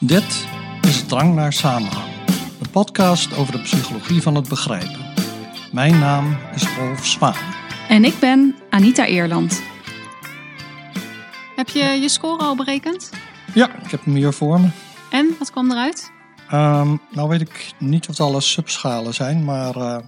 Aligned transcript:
Dit 0.00 0.46
is 0.80 1.06
Drang 1.06 1.34
naar 1.34 1.52
Samenhang, 1.52 2.24
de 2.62 2.68
podcast 2.70 3.36
over 3.36 3.52
de 3.52 3.60
psychologie 3.60 4.22
van 4.22 4.34
het 4.34 4.48
begrijpen. 4.48 5.12
Mijn 5.72 5.98
naam 5.98 6.38
is 6.54 6.66
Rolf 6.76 7.06
Zwaan. 7.06 7.34
En 7.88 8.04
ik 8.04 8.18
ben 8.18 8.56
Anita 8.70 9.06
Eerland. 9.06 9.62
Heb 11.56 11.68
je 11.68 11.84
je 11.84 12.08
score 12.08 12.42
al 12.42 12.56
berekend? 12.56 13.10
Ja, 13.54 13.74
ik 13.84 13.90
heb 13.90 14.04
hem 14.04 14.14
hier 14.14 14.32
voor 14.32 14.60
me. 14.60 14.68
En 15.10 15.34
wat 15.38 15.50
kwam 15.50 15.70
eruit? 15.70 16.10
Ehm, 16.48 16.96
nou 17.10 17.28
weet 17.28 17.40
ik 17.40 17.72
niet 17.78 18.02
of 18.08 18.16
het 18.16 18.20
alle 18.26 18.40
subschalen 18.40 19.14
zijn, 19.14 19.44
maar 19.44 19.76
uh, 19.76 19.98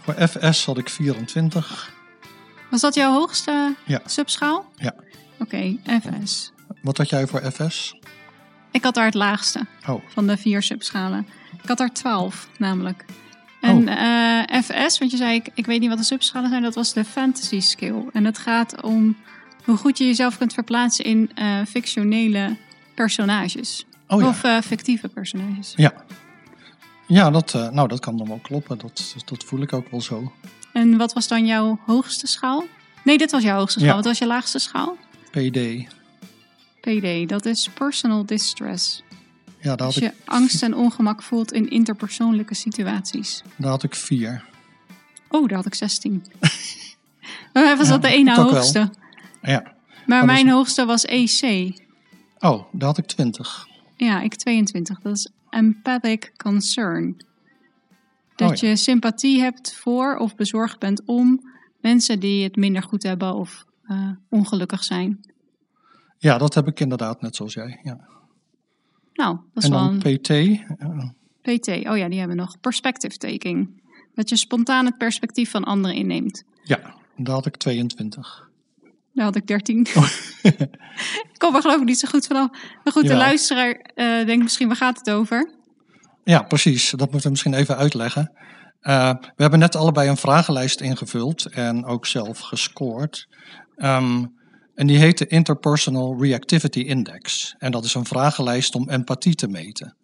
voor 0.00 0.28
FS 0.28 0.64
had 0.64 0.78
ik 0.78 0.88
24. 0.88 1.92
Was 2.70 2.80
dat 2.80 2.94
jouw 2.94 3.12
hoogste 3.12 3.74
Ja. 3.86 4.00
subschaal? 4.04 4.64
Ja. 4.76 4.94
Oké, 5.38 5.76
FS. 6.00 6.52
Wat 6.82 6.96
had 6.96 7.08
jij 7.08 7.26
voor 7.26 7.52
FS? 7.52 7.94
Ik 8.70 8.84
had 8.84 8.94
daar 8.94 9.04
het 9.04 9.14
laagste 9.14 9.66
Oh, 9.88 10.02
van 10.08 10.26
de 10.26 10.36
vier 10.36 10.62
subschalen. 10.62 11.26
Ik 11.62 11.68
had 11.68 11.80
er 11.80 11.92
12 11.92 12.48
namelijk. 12.58 13.04
En 13.60 13.88
eh, 13.88 14.62
FS, 14.62 14.98
want 14.98 15.10
je 15.10 15.16
zei, 15.16 15.34
ik, 15.34 15.48
ik 15.54 15.66
weet 15.66 15.80
niet 15.80 15.88
wat 15.88 15.98
de 15.98 16.04
subschalen 16.04 16.50
zijn, 16.50 16.62
dat 16.62 16.74
was 16.74 16.92
de 16.92 17.04
fantasy 17.04 17.60
skill. 17.60 18.04
En 18.12 18.24
het 18.24 18.38
gaat 18.38 18.82
om 18.82 19.16
hoe 19.64 19.76
goed 19.76 19.98
je 19.98 20.06
jezelf 20.06 20.38
kunt 20.38 20.52
verplaatsen 20.52 21.04
in 21.04 21.30
eh, 21.34 21.60
fictionele 21.68 22.56
personages. 22.94 23.86
oh 24.08 24.20
ja. 24.20 24.28
Of 24.28 24.44
eh, 24.44 24.60
fictieve 24.60 25.08
personages. 25.08 25.72
Ja, 25.76 25.92
ja 27.06 27.30
dat, 27.30 27.52
nou, 27.52 27.88
dat 27.88 28.00
kan 28.00 28.16
dan 28.16 28.28
wel 28.28 28.40
kloppen. 28.42 28.78
Dat, 28.78 29.14
dat 29.24 29.44
voel 29.44 29.60
ik 29.60 29.72
ook 29.72 29.90
wel 29.90 30.00
zo. 30.00 30.32
En 30.72 30.96
wat 30.96 31.12
was 31.12 31.28
dan 31.28 31.46
jouw 31.46 31.80
hoogste 31.86 32.26
schaal? 32.26 32.64
Nee, 33.04 33.18
dit 33.18 33.30
was 33.30 33.42
jouw 33.42 33.56
hoogste 33.56 33.78
schaal. 33.78 33.90
Ja. 33.90 33.96
Wat 33.96 34.04
was 34.04 34.18
je 34.18 34.26
laagste 34.26 34.58
schaal? 34.58 34.96
PD. 35.30 35.86
PD, 36.80 37.28
dat 37.28 37.46
is 37.46 37.68
personal 37.74 38.26
distress. 38.26 39.02
Ja, 39.60 39.76
daar 39.76 39.90
je 39.94 40.04
ik, 40.04 40.12
angst 40.24 40.62
en 40.62 40.74
ongemak 40.74 41.22
voelt 41.22 41.52
in 41.52 41.70
interpersoonlijke 41.70 42.54
situaties. 42.54 43.42
daar 43.56 43.70
had 43.70 43.82
ik 43.82 43.94
vier. 43.94 44.44
Oh, 45.28 45.48
daar 45.48 45.56
had 45.56 45.66
ik 45.66 45.74
16. 45.74 46.24
Bij 47.52 47.62
mij 47.62 47.76
was 47.76 47.86
Ja, 47.86 47.92
dat 47.92 48.02
de 48.02 48.08
ene 48.08 48.34
wel. 48.36 48.52
hoogste. 48.52 48.90
Ja. 49.42 49.72
Maar 50.06 50.24
mijn 50.24 50.46
is- 50.46 50.52
hoogste 50.52 50.84
was 50.84 51.04
EC. 51.04 51.42
Oh, 52.38 52.64
daar 52.72 52.88
had 52.88 52.98
ik 52.98 53.06
20. 53.06 53.66
Ja, 53.96 54.20
ik 54.20 54.34
22. 54.34 55.00
Dat 55.00 55.16
is 55.16 55.30
empathic 55.50 56.32
concern. 56.36 57.16
Dat 58.36 58.50
Oh 58.50 58.56
ja. 58.56 58.68
je 58.68 58.76
sympathie 58.76 59.40
hebt 59.40 59.74
voor 59.74 60.16
of 60.16 60.34
bezorgd 60.34 60.78
bent 60.78 61.02
om 61.04 61.50
mensen 61.80 62.20
die 62.20 62.44
het 62.44 62.56
minder 62.56 62.82
goed 62.82 63.02
hebben 63.02 63.34
of 63.34 63.64
eh, 63.86 64.08
ongelukkig 64.28 64.84
zijn. 64.84 65.20
Ja, 66.22 66.38
dat 66.38 66.54
heb 66.54 66.66
ik 66.66 66.80
inderdaad 66.80 67.20
net 67.20 67.36
zoals 67.36 67.54
jij. 67.54 67.80
Ja. 67.82 67.98
Nou, 69.12 69.36
dat 69.54 69.62
is 69.62 69.64
En 69.64 69.70
wel 69.70 69.80
dan 69.84 70.00
een 70.04 70.18
PT. 70.20 70.28
eh, 70.30 71.56
PT. 71.56 71.68
Oh 71.68 71.96
ja, 71.96 72.08
die 72.08 72.18
hebben 72.18 72.36
we 72.36 72.42
nog. 72.42 72.60
Perspective 72.60 73.16
taking. 73.16 73.82
Dat 74.14 74.28
je 74.28 74.36
spontaan 74.36 74.84
het 74.86 74.96
perspectief 74.98 75.50
van 75.50 75.64
anderen 75.64 75.96
inneemt. 75.96 76.44
ja, 76.62 76.94
daar 77.16 77.34
had 77.34 77.46
ik 77.46 77.56
22. 77.56 78.48
Daar 79.12 79.24
had 79.24 79.36
ik 79.36 79.46
13. 79.46 79.78
ik 81.32 81.38
kom 81.38 81.54
er 81.54 81.60
geloof 81.60 81.76
ik 81.80 81.84
niet 81.84 81.98
zo 81.98 82.08
goed 82.08 82.26
vanaf. 82.26 82.50
Maar 82.84 82.92
goed, 82.92 83.06
de 83.06 83.16
luisteraar 83.16 83.72
eh, 83.94 84.26
denkt 84.26 84.42
misschien, 84.42 84.66
waar 84.66 84.76
gaat 84.76 84.98
het 84.98 85.10
over? 85.10 85.50
Ja, 86.24 86.42
precies. 86.42 86.90
Dat 86.90 87.00
moeten 87.00 87.22
we 87.22 87.28
misschien 87.30 87.54
even 87.54 87.76
uitleggen. 87.76 88.32
Eh, 88.80 89.10
we 89.20 89.42
hebben 89.42 89.58
net 89.58 89.76
allebei 89.76 90.08
een 90.08 90.16
vragenlijst 90.16 90.80
ingevuld 90.80 91.46
en 91.46 91.84
ook 91.84 92.06
zelf 92.06 92.38
gescoord. 92.38 93.26
Ehm, 93.76 94.24
en 94.74 94.86
die 94.86 94.98
heet 94.98 95.18
de 95.18 95.26
Interpersonal 95.26 96.16
Reactivity 96.20 96.80
Index. 96.80 97.54
En 97.58 97.72
dat 97.72 97.84
is 97.84 97.94
een 97.94 98.04
vragenlijst 98.04 98.74
om 98.74 98.88
empathie 98.90 99.34
te 99.34 99.48
meten. 99.48 99.96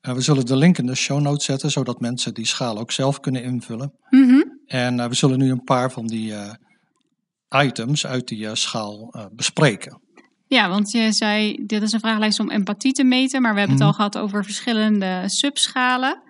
Eh, 0.00 0.14
we 0.14 0.20
zullen 0.20 0.46
de 0.46 0.56
link 0.56 0.78
in 0.78 0.86
de 0.86 0.94
show 0.94 1.20
notes 1.20 1.44
zetten, 1.44 1.70
zodat 1.70 2.00
mensen 2.00 2.34
die 2.34 2.46
schaal 2.46 2.78
ook 2.78 2.92
zelf 2.92 3.20
kunnen 3.20 3.42
invullen. 3.42 3.92
Mhm. 4.10 4.42
En 4.66 5.00
eh, 5.00 5.06
we 5.08 5.14
zullen 5.14 5.38
nu 5.38 5.50
een 5.50 5.64
paar 5.64 5.90
van 5.92 6.06
die 6.06 6.34
eh, 6.34 7.64
items 7.64 8.06
uit 8.06 8.28
die 8.28 8.46
eh, 8.46 8.54
schaal 8.54 9.14
bespreken. 9.32 10.00
Ja, 10.46 10.68
want 10.68 10.90
je 10.90 11.12
zei, 11.12 11.64
dit 11.66 11.82
is 11.82 11.92
een 11.92 12.00
vragenlijst 12.00 12.40
om 12.40 12.50
empathie 12.50 12.92
te 12.92 13.04
meten. 13.04 13.42
Maar 13.42 13.52
we 13.52 13.58
hebben 13.58 13.76
Mhm. 13.76 13.86
het 13.86 13.96
al 13.98 14.06
gehad 14.06 14.24
over 14.24 14.44
verschillende 14.44 15.22
subschalen. 15.26 16.22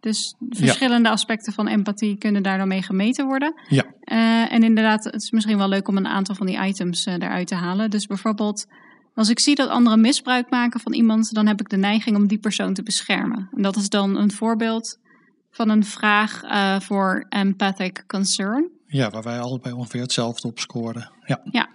Dus 0.00 0.34
verschillende 0.50 1.08
aspecten 1.08 1.52
van 1.52 1.68
empathie 1.68 2.18
kunnen 2.18 2.42
daar 2.42 2.58
dan 2.58 2.68
mee 2.68 2.82
gemeten 2.82 3.26
worden. 3.26 3.54
Ja. 3.68 3.84
Eh, 4.00 4.52
en 4.52 4.62
inderdaad, 4.62 5.04
het 5.04 5.22
is 5.22 5.30
misschien 5.30 5.58
wel 5.58 5.68
leuk 5.68 5.88
om 5.88 5.96
een 5.96 6.06
aantal 6.06 6.34
van 6.34 6.46
die 6.46 6.64
items 6.64 7.06
eh, 7.06 7.14
eruit 7.14 7.46
te 7.46 7.54
halen. 7.54 7.90
Dus 7.90 8.06
bijvoorbeeld, 8.06 8.66
als 9.14 9.28
ik 9.28 9.38
zie 9.38 9.54
dat 9.54 9.68
anderen 9.68 10.00
misbruik 10.00 10.50
maken 10.50 10.80
van 10.80 10.94
iemand, 10.94 11.34
dan 11.34 11.46
heb 11.46 11.60
ik 11.60 11.68
de 11.68 11.76
neiging 11.76 12.16
om 12.16 12.26
die 12.26 12.38
persoon 12.38 12.74
te 12.74 12.82
beschermen. 12.82 13.48
En 13.56 13.62
dat 13.62 13.76
is 13.76 13.88
dan 13.88 14.16
een 14.16 14.32
voorbeeld 14.32 14.98
van 15.50 15.68
een 15.68 15.84
vraag 15.84 16.42
eh, 16.42 16.80
voor 16.80 17.26
empathic 17.28 18.04
concern. 18.06 18.68
Ja, 18.86 19.10
waar 19.10 19.22
wij 19.22 19.40
allebei 19.40 19.74
ongeveer 19.74 20.00
hetzelfde 20.00 20.48
op 20.48 20.58
scoorden. 20.58 21.10
Ja, 21.50 21.68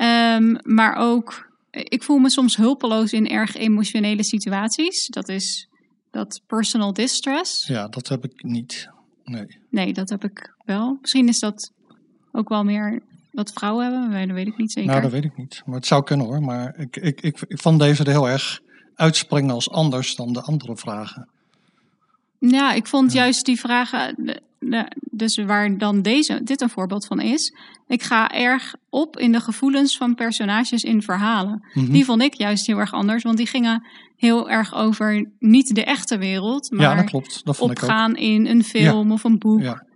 Ehm, 0.00 0.56
maar 0.62 0.96
ook, 0.96 1.50
ik 1.70 2.02
voel 2.02 2.18
me 2.18 2.30
soms 2.30 2.56
hulpeloos 2.56 3.12
in 3.12 3.28
erg 3.28 3.54
emotionele 3.54 4.22
situaties. 4.22 5.06
Dat 5.06 5.28
is 5.28 5.68
dat 6.10 6.40
personal 6.46 6.92
distress. 6.92 7.66
ja 7.66 7.88
dat 7.88 8.08
heb 8.08 8.24
ik 8.24 8.42
niet. 8.42 8.88
Nee. 9.24 9.58
Nee, 9.68 9.92
dat 9.92 10.08
heb 10.08 10.24
ik 10.24 10.54
wel. 10.64 10.98
Misschien 11.00 11.28
is 11.28 11.38
dat 11.38 11.72
ook 12.32 12.48
wel 12.48 12.64
meer 12.64 13.02
wat 13.32 13.52
vrouwen 13.52 13.84
hebben, 13.84 14.10
maar 14.10 14.26
dat 14.26 14.36
weet 14.36 14.46
ik 14.46 14.56
niet 14.56 14.72
zeker. 14.72 14.90
Nou, 14.90 15.02
dat 15.02 15.10
weet 15.10 15.24
ik 15.24 15.36
niet. 15.36 15.62
Maar 15.66 15.74
het 15.76 15.86
zou 15.86 16.02
kunnen 16.04 16.26
hoor. 16.26 16.42
Maar 16.42 16.74
ik, 16.78 16.96
ik, 16.96 17.20
ik, 17.20 17.40
ik 17.48 17.58
vond 17.60 17.78
deze 17.78 18.04
er 18.04 18.10
heel 18.10 18.28
erg 18.28 18.60
uitspringen 18.94 19.54
als 19.54 19.70
anders 19.70 20.14
dan 20.16 20.32
de 20.32 20.42
andere 20.42 20.76
vragen. 20.76 21.28
Ja, 22.38 22.72
ik 22.72 22.86
vond 22.86 23.12
Ja. 23.12 23.20
juist 23.22 23.44
die 23.44 23.60
vragen, 23.60 24.40
dus 25.10 25.36
waar 25.36 25.78
dan 25.78 26.02
deze, 26.02 26.42
dit 26.42 26.60
een 26.60 26.70
voorbeeld 26.70 27.06
van 27.06 27.20
is. 27.20 27.54
Ik 27.86 28.02
ga 28.02 28.30
erg 28.30 28.74
op 28.88 29.18
in 29.18 29.32
de 29.32 29.40
gevoelens 29.40 29.96
van 29.96 30.14
personages 30.14 30.84
in 30.84 31.02
verhalen. 31.02 31.64
Mhm. 31.74 31.92
Die 31.92 32.04
vond 32.04 32.22
ik 32.22 32.34
juist 32.34 32.66
heel 32.66 32.78
erg 32.78 32.92
anders, 32.92 33.22
want 33.22 33.36
die 33.36 33.46
gingen 33.46 33.86
heel 34.16 34.50
erg 34.50 34.74
over 34.74 35.30
niet 35.38 35.74
de 35.74 35.84
echte 35.84 36.18
wereld, 36.18 36.70
maar 36.70 36.80
ja, 36.80 36.94
dat 36.94 37.04
klopt. 37.04 37.44
Dat 37.44 37.56
vond 37.56 37.70
ik 37.70 37.76
ook. 37.76 37.82
opgaan 37.82 38.16
in 38.16 38.46
een 38.46 38.64
film 38.64 39.12
of 39.12 39.24
een 39.24 39.38
boek. 39.38 39.62
Ja. 39.62 39.88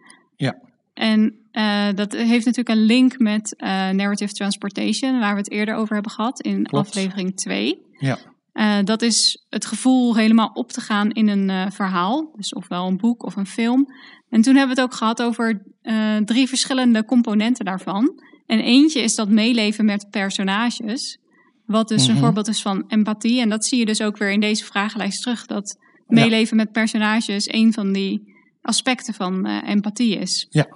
En 0.95 1.35
eh, 1.51 1.89
dat 1.95 2.13
heeft 2.13 2.45
natuurlijk 2.45 2.79
een 2.79 2.85
link 2.85 3.19
met 3.19 3.57
eh, 3.57 3.69
narrative 3.69 4.33
transportation, 4.33 5.19
waar 5.19 5.33
we 5.33 5.39
het 5.39 5.51
eerder 5.51 5.75
over 5.75 5.95
hebben 5.95 6.13
gehad 6.13 6.41
in 6.41 6.65
Klopt. 6.65 6.87
aflevering 6.87 7.37
2. 7.37 7.79
Ja. 7.99 8.19
Eh, 8.53 8.79
dat 8.85 9.03
is 9.03 9.45
het 9.49 9.67
gevoel 9.67 10.17
helemaal 10.17 10.51
op 10.55 10.73
te 10.73 10.81
gaan 10.81 11.11
in 11.11 11.29
een 11.29 11.73
verhaal, 11.73 12.33
dus 12.37 12.53
ofwel 12.53 12.87
een 12.87 12.97
boek 12.97 13.23
of 13.23 13.37
een 13.37 13.47
film. 13.47 13.93
En 14.35 14.43
toen 14.43 14.57
hebben 14.57 14.75
we 14.77 14.81
het 14.83 14.91
ook 14.91 14.97
gehad 14.99 15.23
over 15.23 15.63
eh, 15.83 16.17
drie 16.17 16.49
verschillende 16.49 17.05
componenten 17.05 17.65
daarvan. 17.65 18.23
En 18.47 18.61
eentje 18.61 19.01
is 19.01 19.15
dat 19.15 19.29
meeleven 19.29 19.85
met 19.85 20.07
personages, 20.11 21.19
wat 21.67 21.89
dus 21.89 22.07
een 22.07 22.13
Mhm. 22.15 22.23
voorbeeld 22.23 22.49
is 22.49 22.63
van 22.63 22.85
empathie. 22.89 23.41
En 23.41 23.49
dat 23.49 23.65
zie 23.65 23.79
je 23.79 23.85
dus 23.87 24.01
ook 24.03 24.17
weer 24.17 24.31
in 24.31 24.41
deze 24.41 24.65
vragenlijst 24.65 25.23
terug, 25.23 25.47
dat 25.47 25.77
Ja. 25.79 26.05
meeleven 26.21 26.57
met 26.57 26.73
personages 26.73 27.53
een 27.53 27.73
van 27.73 27.93
die 27.93 28.35
aspecten 28.63 29.15
van 29.15 29.47
eh, 29.47 29.69
empathie 29.71 30.17
is. 30.19 30.47
ja, 30.51 30.67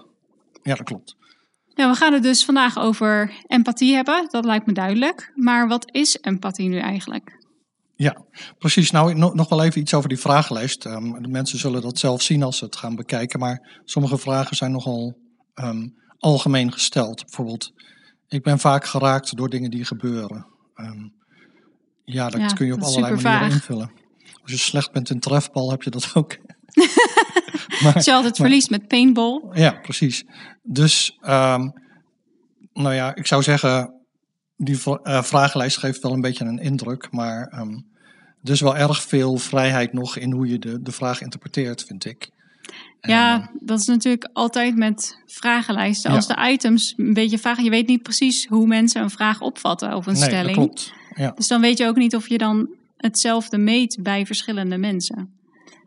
dat 0.63 0.83
klopt. 0.83 1.17
Ja, 1.75 1.91
we 1.91 1.97
gaan 1.97 2.13
het 2.13 2.23
dus 2.23 2.45
vandaag 2.45 2.79
over 2.79 3.33
empathie 3.47 3.95
hebben. 3.95 4.27
Dat 4.31 4.45
lijkt 4.45 4.67
me 4.67 4.73
duidelijk. 4.73 5.33
Maar 5.35 5.69
wat 5.69 5.95
is 5.95 6.19
empathie 6.21 6.69
nu 6.69 6.79
eigenlijk? 6.79 7.38
Ja, 7.99 8.17
precies. 8.59 8.91
Nou, 8.91 9.15
no- 9.15 9.33
nog 9.35 9.49
wel 9.49 9.65
even 9.65 9.81
iets 9.81 9.95
over 9.95 10.09
die 10.09 10.19
vragenlijst. 10.19 10.85
Ehm, 10.85 11.23
de 11.23 11.29
mensen 11.29 11.59
zullen 11.59 11.83
dat 11.83 11.99
zelf 11.99 12.23
zien 12.23 12.43
als 12.43 12.59
ze 12.59 12.65
het 12.65 12.77
gaan 12.77 12.95
bekijken. 12.97 13.39
Maar 13.39 13.81
sommige 13.85 14.19
vragen 14.19 14.57
zijn 14.57 14.73
nogal 14.73 15.19
ehm, 15.55 15.89
algemeen 16.19 16.73
gesteld. 16.73 17.25
Bijvoorbeeld, 17.25 17.73
ik 18.29 18.43
ben 18.43 18.59
vaak 18.59 18.85
geraakt 18.85 19.37
door 19.37 19.49
dingen 19.49 19.71
die 19.71 19.85
gebeuren. 19.85 20.47
Ehm, 20.75 21.09
ja, 22.05 22.29
dat 22.29 22.41
Ja, 22.41 22.47
kun 22.47 22.67
je 22.67 22.73
op 22.73 22.81
allerlei 22.83 23.15
manieren 23.15 23.41
vaag. 23.41 23.53
invullen. 23.53 23.91
Als 24.43 24.51
je 24.53 24.59
slecht 24.59 24.93
bent 24.93 25.11
in 25.11 25.21
trefbal, 25.21 25.71
heb 25.71 25.83
je 25.83 25.91
dat 25.91 26.11
ook. 26.15 26.37
maar, 27.83 28.03
je 28.05 28.13
altijd 28.13 28.37
verliest 28.37 28.71
met 28.71 28.89
paintball. 28.89 29.43
Ja, 29.53 29.71
precies. 29.73 30.25
Dus, 30.63 31.19
nou 32.73 32.95
ja, 32.95 33.15
ik 33.15 33.27
zou 33.27 33.43
zeggen, 33.43 33.98
die 34.59 34.79
eh, 35.03 35.23
vragenlijst 35.23 35.79
geeft 35.79 36.03
wel 36.03 36.13
een 36.13 36.21
beetje 36.21 36.45
een 36.45 36.59
indruk, 36.59 37.09
maar 37.11 37.49
ehm 37.49 37.77
er 38.45 38.53
is 38.53 38.61
wel 38.61 38.77
erg 38.77 39.03
veel 39.03 39.37
vrijheid 39.37 39.93
nog 39.93 40.17
in 40.17 40.33
hoe 40.33 40.47
je 40.47 40.59
de, 40.59 40.83
de 40.83 40.93
vraag 40.93 41.21
interpreteert, 41.23 41.85
vind 41.85 42.05
ik. 42.05 42.31
En, 43.01 43.11
Ja, 43.11 43.41
eh, 43.41 43.47
dat 43.61 43.81
is 43.81 43.87
natuurlijk 43.87 44.29
altijd 44.33 44.77
met 44.77 45.23
vragenlijsten. 45.27 46.11
Ja. 46.11 46.17
Als 46.17 46.27
de 46.27 46.51
items 46.51 46.95
een 46.97 47.15
beetje 47.15 47.39
vaag... 47.39 47.61
Je 47.61 47.71
weet 47.71 47.87
niet 47.87 48.03
precies 48.03 48.47
hoe 48.47 48.67
mensen 48.67 49.03
een 49.03 49.11
vraag 49.11 49.41
opvatten 49.41 49.95
of 49.95 50.07
een 50.07 50.13
nee, 50.13 50.21
dat 50.21 50.31
stelling. 50.31 50.57
klopt. 50.57 50.93
Ja, 51.15 51.33
Dus 51.37 51.49
dan 51.49 51.61
weet 51.61 51.79
je 51.79 51.87
ook 51.87 51.97
niet 51.97 52.17
of 52.17 52.29
je 52.29 52.39
dan 52.39 52.69
hetzelfde 52.97 53.59
meet 53.59 53.99
bij 54.01 54.27
verschillende 54.27 54.77
mensen. 54.77 55.33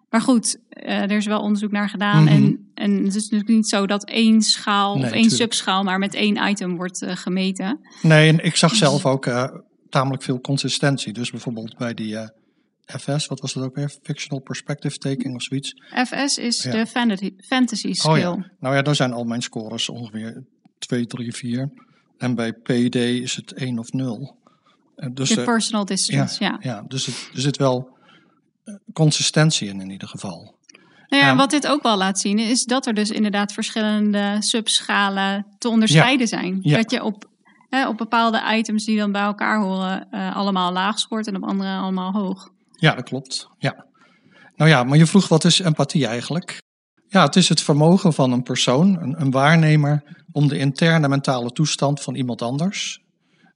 Maar 0.10 0.22
goed, 0.22 0.60
eh, 0.70 1.02
er 1.02 1.12
is 1.12 1.26
wel 1.26 1.42
onderzoek 1.42 1.72
naar 1.72 1.90
gedaan. 1.90 2.24
Mhm. 2.24 2.34
en, 2.34 2.71
en 2.82 3.04
het 3.04 3.16
is 3.16 3.24
natuurlijk 3.24 3.50
niet 3.50 3.68
zo 3.70 3.86
dat 3.88 4.04
één 4.06 4.42
schaal 4.42 4.96
Nee, 4.96 5.04
of 5.04 5.12
één 5.12 5.22
tuurlijk. 5.22 5.42
subschaal 5.42 5.84
maar 5.84 6.00
met 6.00 6.14
één 6.14 6.50
item 6.50 6.76
wordt 6.76 7.02
eh, 7.02 7.16
gemeten. 7.16 7.80
nee, 8.02 8.30
en 8.30 8.44
ik 8.46 8.56
zag 8.56 8.76
zelf 8.76 9.06
ook, 9.06 9.26
eh, 9.26 9.44
tamelijk 9.90 10.24
veel 10.24 10.42
consistentie. 10.42 11.14
Dus 11.14 11.32
bijvoorbeeld 11.32 11.78
bij 11.78 11.94
die 11.94 12.18
eh, 12.18 12.28
FS, 13.00 13.28
wat 13.28 13.40
was 13.40 13.54
dat 13.54 13.64
ook 13.64 13.76
weer? 13.76 13.92
Fictional 14.04 14.44
Perspective 14.44 14.98
Taking 14.98 15.36
of 15.36 15.42
zoiets. 15.44 15.74
FS 16.06 16.38
is 16.38 16.64
Ja. 16.64 16.72
de 16.72 16.86
fantasy, 16.86 17.32
fantasy 17.38 17.94
skill. 17.94 18.12
Oh 18.12 18.18
ja. 18.18 18.52
Nou 18.60 18.76
ja, 18.76 18.82
daar 18.82 18.96
zijn 18.96 19.14
al 19.14 19.24
mijn 19.24 19.42
scores 19.42 19.90
ongeveer 19.90 20.44
2, 20.78 21.06
3, 21.06 21.34
4. 21.34 21.70
En 22.18 22.36
bij 22.36 22.52
PD 22.54 22.96
is 22.96 23.36
het 23.36 23.54
1 23.54 23.80
of 23.80 23.92
0. 23.92 24.36
En 24.96 25.14
Dus, 25.14 25.30
De 25.30 25.44
personal 25.44 25.86
distance, 25.86 26.44
ja. 26.44 26.58
ja, 26.60 26.84
dus 26.88 27.06
het, 27.06 27.30
er 27.34 27.42
zit 27.42 27.58
wel 27.58 27.98
consistentie 28.94 29.68
in 29.70 29.82
in 29.82 29.90
ieder 29.90 30.08
geval. 30.08 30.56
Nou 31.12 31.24
ja, 31.24 31.36
wat 31.36 31.50
dit 31.50 31.68
ook 31.68 31.84
wel 31.84 31.98
laat 31.98 32.20
zien, 32.20 32.40
is 32.40 32.64
dat 32.64 32.86
er 32.86 32.94
dus 32.94 33.10
inderdaad 33.10 33.54
verschillende 33.54 34.36
subschalen 34.40 35.46
te 35.58 35.70
onderscheiden 35.70 36.28
zijn. 36.28 36.60
Ja. 36.62 36.78
Dat 36.78 36.92
je 36.92 37.04
op, 37.04 37.30
hè, 37.70 37.88
op 37.88 37.98
bepaalde 37.98 38.42
items 38.52 38.86
die 38.86 38.98
dan 38.98 39.12
bij 39.12 39.22
elkaar 39.22 39.62
horen, 39.62 40.08
eh, 40.12 40.36
allemaal 40.36 40.72
laag 40.72 41.00
scoort 41.00 41.28
en 41.28 41.36
op 41.36 41.44
andere 41.44 41.78
allemaal 41.78 42.12
hoog. 42.12 42.50
Ja, 42.72 42.96
dat 42.96 43.04
klopt. 43.04 43.48
Ja. 43.58 43.86
Nou 44.56 44.70
ja, 44.70 44.84
maar 44.84 44.98
je 44.98 45.06
vroeg 45.06 45.28
wat 45.28 45.44
is 45.44 45.60
empathie 45.60 46.08
eigenlijk? 46.08 46.62
Ja, 47.08 47.24
het 47.24 47.36
is 47.36 47.50
het 47.50 47.62
vermogen 47.62 48.14
van 48.14 48.32
een 48.32 48.44
persoon, 48.44 49.02
een, 49.02 49.22
een 49.22 49.32
waarnemer, 49.32 50.04
om 50.32 50.48
de 50.48 50.58
interne 50.58 51.08
mentale 51.08 51.52
toestand 51.52 52.02
van 52.02 52.16
iemand 52.16 52.42
anders 52.42 53.00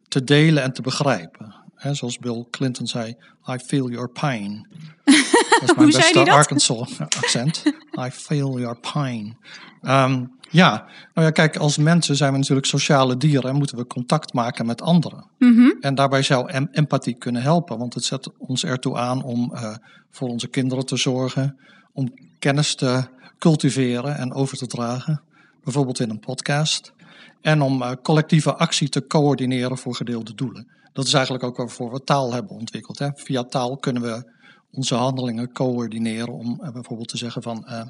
te 0.07 0.23
delen 0.23 0.63
en 0.63 0.73
te 0.73 0.81
begrijpen. 0.81 1.55
Hè, 1.85 1.93
zoals 1.93 2.17
Bill 2.17 2.45
Clinton 2.49 2.87
zei, 2.87 3.15
I 3.49 3.57
feel 3.57 3.89
your 3.89 4.09
pain. 4.09 4.67
Dat 5.59 5.69
is 5.69 5.75
mijn 5.75 5.89
beste? 5.89 6.31
Arkansas 6.31 6.99
accent. 6.99 7.63
I 7.99 8.09
feel 8.11 8.59
your 8.59 8.79
pain. 8.93 9.37
Ehm, 9.81 10.25
ja, 10.49 10.85
nou 11.13 11.27
ja, 11.27 11.31
kijk, 11.31 11.57
als 11.57 11.77
mensen 11.77 12.15
zijn 12.15 12.31
we 12.31 12.37
natuurlijk 12.37 12.67
sociale 12.67 13.17
dieren 13.17 13.49
en 13.49 13.55
moeten 13.55 13.77
we 13.77 13.87
contact 13.87 14.33
maken 14.33 14.65
met 14.65 14.81
anderen. 14.81 15.29
Mhm. 15.37 15.71
En 15.79 15.95
daarbij 15.95 16.21
zou 16.21 16.49
em- 16.49 16.67
empathie 16.71 17.17
kunnen 17.17 17.41
helpen, 17.41 17.77
want 17.77 17.93
het 17.93 18.03
zet 18.03 18.29
ons 18.37 18.63
ertoe 18.63 18.97
aan 18.97 19.23
om 19.23 19.53
eh, 19.53 19.75
voor 20.11 20.29
onze 20.29 20.47
kinderen 20.47 20.85
te 20.85 20.97
zorgen, 20.97 21.59
om 21.93 22.13
kennis 22.39 22.75
te 22.75 23.07
cultiveren 23.39 24.17
en 24.17 24.33
over 24.33 24.57
te 24.57 24.67
dragen, 24.67 25.21
bijvoorbeeld 25.63 25.99
in 25.99 26.09
een 26.09 26.19
podcast, 26.19 26.93
en 27.41 27.61
om 27.61 27.81
eh, 27.81 27.91
collectieve 28.03 28.55
actie 28.55 28.89
te 28.89 29.07
coördineren 29.07 29.77
voor 29.77 29.95
gedeelde 29.95 30.35
doelen. 30.35 30.73
Dat 30.95 31.05
is 31.05 31.13
eigenlijk 31.13 31.43
ook 31.43 31.57
waarvoor 31.57 31.91
we 31.91 32.03
taal 32.03 32.33
hebben 32.33 32.51
ontwikkeld. 32.51 32.99
Hè. 32.99 33.09
Via 33.13 33.43
taal 33.43 33.77
kunnen 33.77 34.01
we 34.01 34.31
onze 34.71 34.95
handelingen 34.95 35.51
coördineren 35.51 36.33
om 36.33 36.61
eh, 36.61 36.71
bijvoorbeeld 36.71 37.07
te 37.07 37.17
zeggen 37.17 37.41
van 37.41 37.65
eh, 37.65 37.85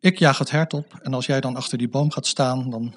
ik 0.00 0.18
jaag 0.18 0.38
het 0.38 0.50
hert 0.50 0.72
op 0.72 0.98
en 1.02 1.14
als 1.14 1.26
jij 1.26 1.40
dan 1.40 1.56
achter 1.56 1.78
die 1.78 1.88
boom 1.88 2.10
gaat 2.10 2.26
staan, 2.26 2.70
dan 2.70 2.94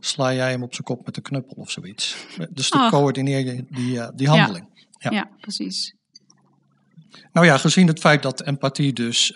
sla 0.00 0.34
jij 0.34 0.50
hem 0.50 0.62
op 0.62 0.72
zijn 0.72 0.84
kop 0.84 1.06
met 1.06 1.16
een 1.16 1.22
knuppel 1.22 1.56
of 1.56 1.70
zoiets. 1.70 2.26
Dus 2.50 2.70
dan 2.70 2.90
coördineer 2.90 3.54
je 3.54 3.64
die, 3.70 4.00
eh, 4.00 4.08
die 4.14 4.28
handeling. 4.28 4.68
Ja. 4.98 5.10
Ja. 5.10 5.30
precies. 5.40 5.94
Nou 7.32 7.46
ja, 7.46 7.58
gezien 7.58 7.86
het 7.86 8.00
feit 8.00 8.22
dat 8.22 8.42
empathie 8.42 8.92
dus 8.92 9.32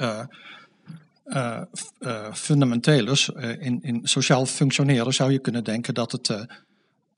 fundamenteel 2.32 3.08
is 3.08 3.28
in, 3.58 3.82
in 3.82 4.00
sociaal 4.02 4.46
functioneren, 4.46 5.14
zou 5.14 5.32
je 5.32 5.38
kunnen 5.38 5.64
denken 5.64 5.94
dat 5.94 6.12
het. 6.12 6.46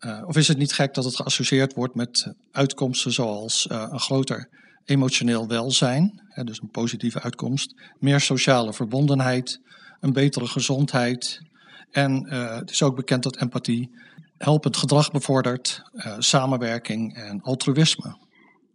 Eh, 0.04 0.22
of 0.26 0.36
is 0.36 0.48
het 0.48 0.58
niet 0.58 0.72
gek 0.72 0.94
dat 0.94 1.04
het 1.04 1.16
geassocieerd 1.16 1.74
wordt 1.74 1.94
met 1.94 2.32
uitkomsten 2.52 3.12
zoals 3.12 3.66
eh, 3.66 3.86
een 3.90 4.00
groter 4.00 4.48
emotioneel 4.84 5.48
welzijn, 5.48 6.22
hè, 6.28 6.44
dus 6.44 6.60
een 6.62 6.70
positieve 6.70 7.20
uitkomst, 7.20 7.74
meer 7.98 8.20
sociale 8.20 8.72
verbondenheid, 8.72 9.60
een 10.00 10.12
betere 10.12 10.46
gezondheid. 10.46 11.40
En 11.90 12.26
eh, 12.26 12.54
het 12.54 12.70
is 12.70 12.82
ook 12.82 12.96
bekend 12.96 13.22
dat 13.22 13.36
empathie 13.36 13.90
helpend 14.38 14.76
gedrag 14.76 15.10
bevordert, 15.10 15.82
samenwerking 16.18 17.14
en 17.14 17.40
altruïsme. 17.40 18.16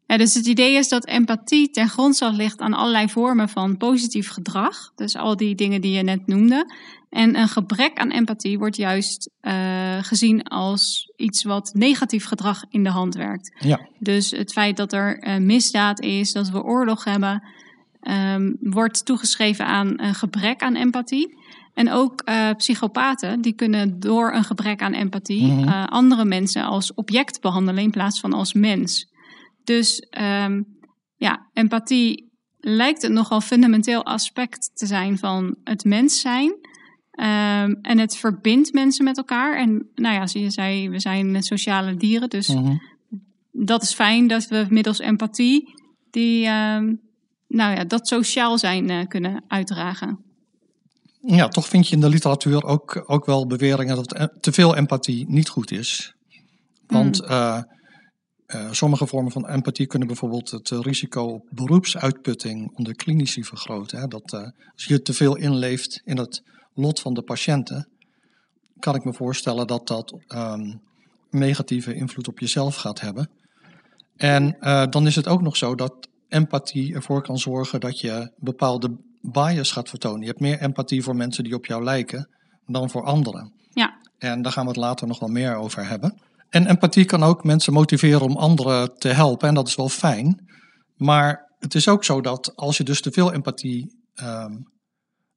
Ja, 0.10 0.18
dus 0.18 0.34
het 0.34 0.46
idee 0.46 0.76
is 0.76 0.90
dat 0.90 1.06
empathie 1.06 1.70
ten 1.70 1.90
grondslag 1.90 2.36
ligt 2.36 2.60
aan 2.60 2.74
allerlei 2.74 3.10
vormen 3.10 3.50
van 3.50 3.78
positief 3.78 4.30
gedrag. 4.30 4.92
Dus 4.96 5.16
al 5.16 5.38
die 5.38 5.56
dingen 5.56 5.82
die 5.82 5.92
je 5.92 6.04
net 6.04 6.28
noemde. 6.28 6.74
En 7.10 7.38
een 7.38 7.48
gebrek 7.48 7.98
aan 7.98 8.12
empathie 8.12 8.58
wordt 8.58 8.76
juist 8.76 9.30
eh, 9.42 9.98
gezien 10.02 10.44
als 10.44 11.12
iets 11.16 11.44
wat 11.44 11.72
negatief 11.74 12.26
gedrag 12.26 12.64
in 12.70 12.84
de 12.84 12.90
hand 12.90 13.16
werkt. 13.16 13.56
Ja. 13.60 13.80
Dus 14.00 14.32
het 14.32 14.52
feit 14.52 14.78
dat 14.78 14.94
er 14.94 15.20
eh, 15.20 15.38
misdaad 15.38 16.02
is, 16.02 16.32
dat 16.32 16.50
we 16.50 16.64
oorlog 16.64 17.04
hebben, 17.04 17.44
ehm, 18.02 18.52
wordt 18.60 19.06
toegeschreven 19.06 19.66
aan 19.66 19.94
een 20.02 20.16
gebrek 20.16 20.62
aan 20.62 20.76
empathie. 20.76 21.38
En 21.74 21.92
ook 21.92 22.22
eh, 22.22 22.50
psychopaten, 22.58 23.42
die 23.42 23.54
kunnen 23.54 24.00
door 24.00 24.34
een 24.34 24.44
gebrek 24.44 24.82
aan 24.82 24.94
empathie 24.94 25.54
Mhm. 25.54 25.84
andere 25.84 26.26
mensen 26.26 26.64
als 26.64 26.94
object 26.94 27.42
behandelen 27.42 27.84
in 27.84 27.92
plaats 27.92 28.20
van 28.20 28.34
als 28.34 28.54
mens. 28.54 29.08
Dus 29.70 30.00
ehm, 30.00 30.62
ja, 31.16 31.50
empathie 31.54 32.32
lijkt 32.60 33.04
een 33.04 33.14
nogal 33.14 33.42
fundamenteel 33.42 34.06
aspect 34.06 34.72
te 34.74 34.86
zijn 34.86 35.18
van 35.18 35.56
het 35.64 35.84
mens 35.84 36.22
zijn. 36.22 36.56
Ehm, 37.12 37.76
en 37.82 38.00
het 38.00 38.18
verbindt 38.18 38.74
mensen 38.74 39.04
met 39.04 39.18
elkaar. 39.18 39.58
En 39.58 39.90
nou 39.96 40.16
ja, 40.16 40.28
zoals 40.28 40.46
je 40.46 40.52
zei, 40.52 40.90
we 40.90 41.00
zijn 41.00 41.44
sociale 41.44 41.96
dieren. 41.96 42.30
Dus 42.30 42.48
Mhm. 42.48 42.76
dat 43.52 43.82
is 43.82 43.94
fijn 43.94 44.28
dat 44.28 44.48
we 44.48 44.66
middels 44.70 45.00
empathie 45.00 45.74
die, 46.12 46.46
ehm, 46.46 46.94
nou 47.48 47.76
ja, 47.76 47.84
dat 47.84 48.08
sociaal 48.08 48.58
zijn 48.58 48.90
eh, 48.90 49.08
kunnen 49.08 49.44
uitdragen. 49.48 50.20
Ja, 51.22 51.48
toch 51.48 51.68
vind 51.68 51.88
je 51.88 51.96
in 51.96 52.02
de 52.02 52.10
literatuur 52.10 52.64
ook, 52.64 53.04
ook 53.06 53.26
wel 53.26 53.48
beweringen 53.48 53.96
dat 53.96 54.14
eh, 54.14 54.26
te 54.40 54.52
veel 54.52 54.76
empathie 54.76 55.26
niet 55.28 55.50
goed 55.50 55.72
is. 55.72 56.14
Want 56.88 57.24
eh, 57.24 57.62
eh, 58.50 58.72
sommige 58.72 59.08
vormen 59.08 59.32
van 59.32 59.48
empathie 59.48 59.88
kunnen 59.88 60.08
bijvoorbeeld 60.08 60.52
het 60.52 60.72
eh, 60.72 60.80
risico 60.82 61.24
op 61.24 61.48
beroepsuitputting 61.50 62.78
onder 62.78 62.96
klinici 62.96 63.44
vergroten. 63.44 64.00
Hè. 64.00 64.08
Dat, 64.08 64.34
eh, 64.34 64.48
als 64.74 64.86
je 64.86 65.02
te 65.02 65.14
veel 65.14 65.36
inleeft 65.36 66.02
in 66.06 66.18
het 66.18 66.44
lot 66.74 67.00
van 67.00 67.14
de 67.14 67.22
patiënten, 67.22 67.88
kan 68.80 68.96
ik 68.96 69.04
me 69.04 69.14
voorstellen 69.14 69.68
dat 69.68 69.88
dat 69.88 70.14
ehm, 70.28 70.74
negatieve 71.30 71.94
invloed 71.94 72.28
op 72.28 72.40
jezelf 72.40 72.76
gaat 72.76 73.00
hebben. 73.00 73.30
En 74.16 74.58
dan 74.90 75.08
is 75.08 75.16
het 75.16 75.28
ook 75.28 75.42
nog 75.42 75.58
zo 75.58 75.76
dat 75.76 76.08
empathie 76.28 76.94
ervoor 76.94 77.22
kan 77.22 77.38
zorgen 77.38 77.80
dat 77.80 78.00
je 78.00 78.32
bepaalde 78.38 78.98
bias 79.22 79.72
gaat 79.72 79.90
vertonen. 79.90 80.22
Je 80.22 80.28
hebt 80.28 80.40
meer 80.40 80.60
empathie 80.60 81.04
voor 81.04 81.16
mensen 81.16 81.44
die 81.44 81.56
op 81.56 81.66
jou 81.66 81.84
lijken 81.84 82.30
dan 82.66 82.90
voor 82.90 83.04
anderen. 83.04 83.54
Ja. 83.74 83.98
En 84.18 84.42
daar 84.42 84.52
gaan 84.52 84.64
we 84.64 84.70
het 84.70 84.80
later 84.80 85.08
nog 85.08 85.20
wel 85.20 85.30
meer 85.30 85.56
over 85.56 85.88
hebben. 85.88 86.18
En 86.50 86.66
empathie 86.68 87.06
kan 87.06 87.24
ook 87.24 87.44
mensen 87.44 87.74
motiveren 87.74 88.22
om 88.22 88.38
anderen 88.38 88.96
te 88.98 89.08
helpen. 89.08 89.48
En 89.48 89.54
dat 89.54 89.68
is 89.68 89.76
wel 89.76 89.90
fijn. 89.90 90.48
Maar 90.96 91.54
het 91.60 91.76
is 91.76 91.88
ook 91.88 92.04
zo 92.04 92.22
dat 92.22 92.56
als 92.56 92.78
je 92.78 92.84
dus 92.84 93.02
te 93.02 93.12
veel 93.12 93.34
empathie 93.34 93.98
ehm, 94.14 94.54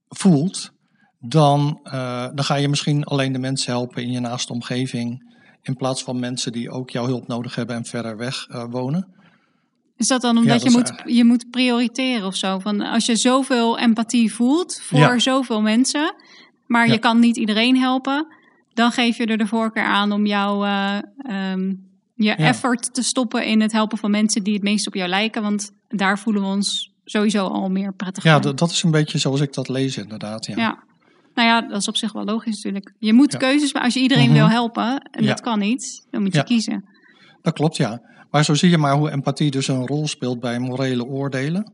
voelt, 0.09 0.71
dan, 1.19 1.81
eh, 1.83 2.26
dan 2.35 2.45
ga 2.45 2.54
je 2.54 2.69
misschien 2.69 3.04
alleen 3.04 3.33
de 3.33 3.38
mensen 3.38 3.73
helpen 3.73 4.02
in 4.02 4.11
je 4.11 4.21
naaste 4.21 4.52
omgeving. 4.52 5.31
In 5.62 5.76
plaats 5.76 6.02
van 6.02 6.19
mensen 6.21 6.52
die 6.52 6.71
ook 6.71 6.90
jouw 6.90 7.07
hulp 7.07 7.26
nodig 7.26 7.54
hebben 7.54 7.76
en 7.76 7.85
verder 7.85 8.16
weg 8.16 8.47
eh, 8.47 8.64
wonen. 8.71 9.21
Is 9.97 10.09
dat 10.09 10.21
dan 10.21 10.37
omdat 10.37 10.52
Ja, 10.62 10.64
dat 10.64 10.73
je, 10.73 10.78
moet, 10.78 11.14
je 11.16 11.25
moet 11.25 11.50
prioriteren 11.50 12.26
of 12.26 12.35
zo? 12.35 12.59
Van 12.59 12.81
als 12.81 13.07
je 13.07 13.16
zoveel 13.16 13.78
empathie 13.78 14.35
voelt 14.35 14.81
voor 14.83 14.99
Ja. 14.99 15.19
zoveel 15.19 15.61
mensen, 15.61 16.14
maar 16.66 16.87
Ja. 16.87 16.92
je 16.92 16.99
kan 16.99 17.19
niet 17.19 17.37
iedereen 17.37 17.76
helpen, 17.78 18.26
dan 18.75 18.91
geef 18.93 19.17
je 19.17 19.26
er 19.26 19.38
de 19.38 19.47
voorkeur 19.47 19.85
aan 19.85 20.12
om 20.12 20.26
jouw 20.26 20.64
eh, 20.64 20.99
ehm, 21.17 21.69
je 22.14 22.25
Ja. 22.25 22.37
effort 22.37 22.95
te 22.95 23.02
stoppen 23.02 23.47
in 23.47 23.61
het 23.61 23.73
helpen 23.73 23.99
van 23.99 24.11
mensen 24.11 24.43
die 24.43 24.55
het 24.55 24.62
meest 24.62 24.87
op 24.87 24.95
jou 24.95 25.09
lijken. 25.09 25.43
Want 25.43 25.71
daar 25.88 26.19
voelen 26.19 26.43
we 26.43 26.49
ons 26.49 26.93
sowieso 27.05 27.47
al 27.47 27.71
meer 27.71 27.95
prettig 27.95 28.23
Ja, 28.25 28.33
bij. 28.33 28.41
dat, 28.41 28.59
dat 28.59 28.71
is 28.71 28.83
een 28.83 28.91
beetje 28.91 29.19
zoals 29.19 29.41
ik 29.41 29.52
dat 29.52 29.69
lees 29.69 29.97
inderdaad. 29.97 30.47
Ja. 30.47 30.55
Ja. 30.57 30.83
Nou 31.35 31.49
ja, 31.49 31.61
dat 31.61 31.81
is 31.81 31.88
op 31.88 31.97
zich 31.97 32.12
wel 32.12 32.25
logisch 32.25 32.55
natuurlijk. 32.55 32.95
Je 32.99 33.12
moet 33.12 33.33
Ja. 33.33 33.38
keuzes 33.38 33.73
maken. 33.73 33.83
Als 33.85 33.95
je 33.95 34.00
iedereen 34.00 34.25
Mhm. 34.29 34.35
wil 34.35 34.49
helpen, 34.49 35.00
en 35.11 35.23
Ja. 35.23 35.29
dat 35.29 35.41
kan 35.41 35.59
niet, 35.59 36.07
dan 36.11 36.23
moet 36.23 36.33
je 36.33 36.38
Ja. 36.38 36.45
kiezen. 36.45 36.85
Dat 37.43 37.55
klopt, 37.55 37.76
ja. 37.76 38.00
Maar 38.31 38.45
zo 38.45 38.55
zie 38.55 38.71
je 38.71 38.79
maar 38.79 38.97
hoe 38.97 39.11
empathie 39.11 39.50
dus 39.50 39.69
een 39.69 39.87
rol 39.87 40.07
speelt 40.07 40.41
bij 40.41 40.59
morele 40.59 41.05
oordelen. 41.05 41.73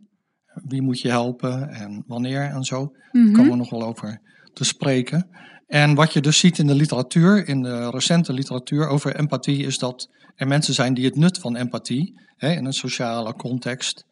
Wie 0.54 0.82
moet 0.82 1.00
je 1.00 1.08
helpen 1.08 1.68
en 1.68 2.04
wanneer 2.06 2.40
en 2.42 2.64
zo. 2.64 2.76
Daar 3.12 3.22
Mhm. 3.22 3.32
komen 3.32 3.50
we 3.50 3.56
nog 3.56 3.70
wel 3.70 3.82
over 3.82 4.20
te 4.52 4.64
spreken. 4.64 5.28
En 5.68 5.94
wat 5.94 6.12
je 6.12 6.20
dus 6.20 6.38
ziet 6.38 6.58
in 6.58 6.66
de 6.66 6.74
literatuur, 6.74 7.48
in 7.48 7.62
de 7.62 7.90
recente 7.90 8.32
literatuur 8.32 8.88
over 8.88 9.16
empathie, 9.16 9.66
is 9.66 9.78
dat 9.78 10.08
er 10.36 10.46
mensen 10.46 10.74
zijn 10.74 10.94
die 10.94 11.04
het 11.04 11.16
nut 11.16 11.38
van 11.38 11.56
empathie 11.56 12.20
hè, 12.36 12.52
in 12.52 12.64
een 12.64 12.72
sociale 12.72 13.34
context 13.34 14.04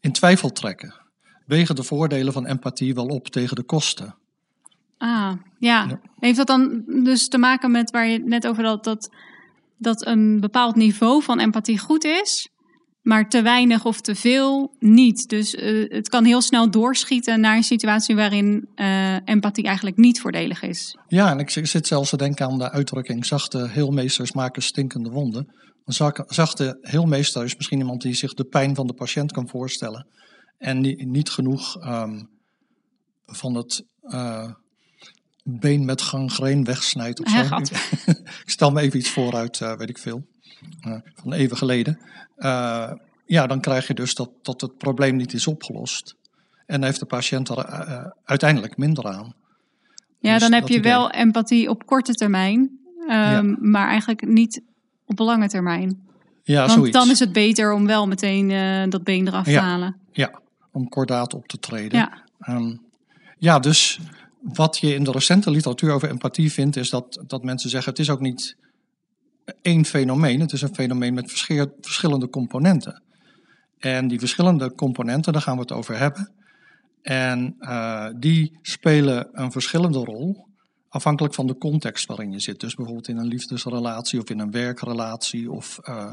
in 0.00 0.12
twijfel 0.12 0.52
trekken. 0.52 0.94
Wegen 1.46 1.74
de 1.74 1.82
voordelen 1.82 2.32
van 2.32 2.46
empathie 2.46 2.94
wel 2.94 3.06
op 3.06 3.28
tegen 3.28 3.56
de 3.56 3.62
kosten. 3.62 4.14
Ah, 4.98 5.32
ja. 5.58 5.86
Ja. 5.88 6.00
Heeft 6.18 6.36
dat 6.36 6.46
dan 6.46 6.82
dus 6.86 7.28
te 7.28 7.38
maken 7.38 7.70
met 7.70 7.90
waar 7.90 8.06
je 8.06 8.18
net 8.18 8.46
over 8.46 8.64
had, 8.64 8.84
dat, 8.84 9.10
dat 9.76 10.06
een 10.06 10.40
bepaald 10.40 10.76
niveau 10.76 11.22
van 11.22 11.40
empathie 11.40 11.78
goed 11.78 12.04
is, 12.04 12.48
maar 13.02 13.28
te 13.28 13.42
weinig 13.42 13.84
of 13.84 14.00
te 14.00 14.14
veel 14.14 14.76
niet? 14.78 15.28
Dus 15.28 15.54
eh, 15.54 15.88
het 15.88 16.08
kan 16.08 16.24
heel 16.24 16.40
snel 16.40 16.70
doorschieten 16.70 17.40
naar 17.40 17.56
een 17.56 17.62
situatie 17.62 18.14
waarin 18.14 18.68
eh, 18.74 19.14
empathie 19.24 19.64
eigenlijk 19.64 19.96
niet 19.96 20.20
voordelig 20.20 20.62
is. 20.62 20.96
Ja, 21.06 21.30
en 21.30 21.38
ik 21.38 21.50
zit 21.50 21.86
zelfs 21.86 22.10
te 22.10 22.16
denken 22.16 22.46
aan 22.46 22.58
de 22.58 22.70
uitdrukking: 22.70 23.26
zachte 23.26 23.68
heelmeesters 23.68 24.32
maken 24.32 24.62
stinkende 24.62 25.10
wonden. 25.10 25.58
Een 25.84 26.12
zachte 26.26 26.78
heelmeester 26.80 27.44
is 27.44 27.56
misschien 27.56 27.78
iemand 27.78 28.02
die 28.02 28.14
zich 28.14 28.34
de 28.34 28.44
pijn 28.44 28.74
van 28.74 28.86
de 28.86 28.94
patiënt 28.94 29.32
kan 29.32 29.48
voorstellen. 29.48 30.06
En 30.58 30.82
die 30.82 31.06
niet 31.06 31.30
genoeg 31.30 31.76
ehm, 31.76 32.22
van 33.26 33.54
het 33.54 33.84
eh, 34.00 34.50
been 35.42 35.84
met 35.84 36.02
gangreen 36.02 36.64
wegsnijdt. 36.64 37.20
Of 37.20 37.30
zo. 37.30 37.56
ik 38.44 38.50
stel 38.50 38.70
me 38.70 38.80
even 38.80 38.98
iets 38.98 39.10
voor 39.10 39.34
uit, 39.34 39.60
eh, 39.60 39.76
weet 39.76 39.88
ik 39.88 39.98
veel, 39.98 40.26
van 41.14 41.32
even 41.32 41.56
geleden. 41.56 41.98
Eh, 42.36 42.92
ja, 43.26 43.46
dan 43.46 43.60
krijg 43.60 43.86
je 43.86 43.94
dus 43.94 44.14
dat, 44.14 44.30
dat 44.42 44.60
het 44.60 44.78
probleem 44.78 45.16
niet 45.16 45.32
is 45.32 45.46
opgelost. 45.46 46.16
En 46.66 46.76
dan 46.76 46.84
heeft 46.84 47.00
de 47.00 47.06
patiënt 47.06 47.48
er 47.48 47.58
eh, 47.58 48.06
uiteindelijk 48.24 48.76
minder 48.76 49.04
aan. 49.04 49.34
Ja, 50.18 50.32
Dus 50.32 50.42
dan 50.42 50.52
heb 50.52 50.60
dat 50.60 50.70
je 50.70 50.78
idee. 50.78 50.92
wel 50.92 51.10
empathie 51.10 51.68
op 51.70 51.86
korte 51.86 52.12
termijn, 52.12 52.78
ehm, 53.08 53.70
maar 53.70 53.88
eigenlijk 53.88 54.26
niet 54.26 54.62
op 55.04 55.18
lange 55.18 55.48
termijn. 55.48 56.08
Ja, 56.42 56.60
Want 56.60 56.72
zoiets. 56.72 56.96
dan 56.96 57.10
is 57.10 57.18
het 57.18 57.32
beter 57.32 57.72
om 57.72 57.86
wel 57.86 58.06
meteen 58.06 58.50
eh, 58.50 58.88
dat 58.88 59.04
been 59.04 59.26
eraf 59.28 59.44
te 59.44 59.58
halen. 59.58 59.96
Ja, 60.12 60.40
om 60.72 60.88
kordaat 60.88 61.34
op 61.34 61.46
te 61.46 61.58
treden. 61.58 61.98
Ja. 61.98 62.22
Ehm, 62.40 62.76
ja, 63.38 63.58
dus 63.58 64.00
wat 64.40 64.78
je 64.78 64.94
in 64.94 65.04
de 65.04 65.10
recente 65.10 65.50
literatuur 65.50 65.92
over 65.92 66.08
empathie 66.10 66.52
vindt, 66.52 66.76
is 66.76 66.90
dat, 66.90 67.22
dat 67.26 67.42
mensen 67.44 67.70
zeggen: 67.70 67.90
het 67.90 68.00
is 68.00 68.10
ook 68.10 68.20
niet 68.20 68.56
één 69.62 69.84
fenomeen, 69.84 70.40
het 70.40 70.52
is 70.52 70.62
een 70.62 70.74
fenomeen 70.74 71.14
met 71.14 71.32
verschillende 71.80 72.28
componenten. 72.28 73.02
En 73.78 74.08
die 74.08 74.18
verschillende 74.18 74.74
componenten, 74.74 75.32
daar 75.32 75.42
gaan 75.42 75.54
we 75.54 75.60
het 75.60 75.72
over 75.72 75.98
hebben. 75.98 76.32
En 77.02 77.54
eh, 77.58 78.06
die 78.16 78.58
spelen 78.62 79.28
een 79.32 79.52
verschillende 79.52 79.98
rol, 79.98 80.48
afhankelijk 80.88 81.34
van 81.34 81.46
de 81.46 81.58
context 81.58 82.06
waarin 82.06 82.32
je 82.32 82.40
zit. 82.40 82.60
Dus 82.60 82.74
bijvoorbeeld 82.74 83.08
in 83.08 83.16
een 83.16 83.26
liefdesrelatie 83.26 84.20
of 84.20 84.30
in 84.30 84.38
een 84.38 84.50
werkrelatie 84.50 85.50
of 85.50 85.78
eh, 85.78 86.12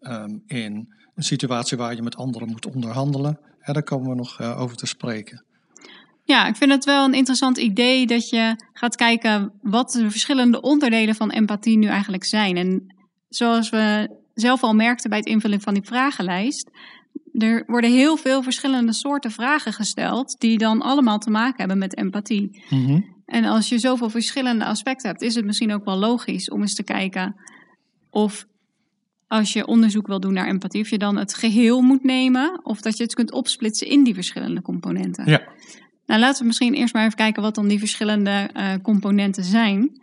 ehm, 0.00 0.38
in 0.46 0.94
een 1.14 1.22
situatie 1.22 1.76
waar 1.76 1.94
je 1.94 2.02
met 2.02 2.16
anderen 2.16 2.48
moet 2.48 2.66
onderhandelen. 2.66 3.40
Hè, 3.58 3.72
daar 3.72 3.82
komen 3.82 4.08
we 4.08 4.14
nog 4.14 4.40
eh, 4.40 4.60
over 4.60 4.76
te 4.76 4.86
spreken. 4.86 5.44
Ja, 6.26 6.46
ik 6.46 6.56
vind 6.56 6.70
het 6.70 6.84
wel 6.84 7.04
een 7.04 7.14
interessant 7.14 7.58
idee 7.58 8.06
dat 8.06 8.28
je 8.28 8.56
gaat 8.72 8.96
kijken 8.96 9.52
wat 9.62 9.92
de 9.92 10.10
verschillende 10.10 10.60
onderdelen 10.60 11.14
van 11.14 11.30
empathie 11.30 11.78
nu 11.78 11.86
eigenlijk 11.86 12.24
zijn. 12.24 12.56
En 12.56 12.94
zoals 13.28 13.70
we 13.70 14.16
zelf 14.34 14.62
al 14.62 14.74
merkten 14.74 15.10
bij 15.10 15.18
het 15.18 15.28
invullen 15.28 15.60
van 15.60 15.74
die 15.74 15.82
vragenlijst, 15.82 16.70
er 17.32 17.64
worden 17.66 17.92
heel 17.92 18.16
veel 18.16 18.42
verschillende 18.42 18.92
soorten 18.92 19.30
vragen 19.30 19.72
gesteld 19.72 20.36
die 20.38 20.58
dan 20.58 20.82
allemaal 20.82 21.18
te 21.18 21.30
maken 21.30 21.58
hebben 21.58 21.78
met 21.78 21.96
empathie. 21.96 22.64
En 23.26 23.44
als 23.44 23.68
je 23.68 23.78
zoveel 23.78 24.10
verschillende 24.10 24.64
aspecten 24.64 25.08
hebt, 25.08 25.22
is 25.22 25.34
het 25.34 25.44
misschien 25.44 25.72
ook 25.72 25.84
wel 25.84 25.98
logisch 25.98 26.50
om 26.50 26.60
eens 26.60 26.74
te 26.74 26.84
kijken 26.84 27.36
of 28.10 28.46
als 29.26 29.52
je 29.52 29.66
onderzoek 29.66 30.06
wil 30.06 30.20
doen 30.20 30.32
naar 30.32 30.46
empathie, 30.46 30.82
of 30.82 30.90
je 30.90 30.98
dan 30.98 31.16
het 31.16 31.34
geheel 31.34 31.80
moet 31.80 32.02
nemen 32.04 32.60
of 32.62 32.80
dat 32.80 32.96
je 32.96 33.02
het 33.02 33.14
kunt 33.14 33.32
opsplitsen 33.32 33.86
in 33.86 34.04
die 34.04 34.14
verschillende 34.14 34.62
componenten. 34.62 35.30
Ja. 35.30 35.42
Nou, 36.06 36.20
laten 36.20 36.40
we 36.40 36.46
misschien 36.46 36.74
eerst 36.74 36.94
maar 36.94 37.04
even 37.04 37.16
kijken 37.16 37.42
wat 37.42 37.54
dan 37.54 37.68
die 37.68 37.78
verschillende 37.78 38.30
eh, 38.52 38.72
componenten 38.82 39.44
zijn. 39.44 40.00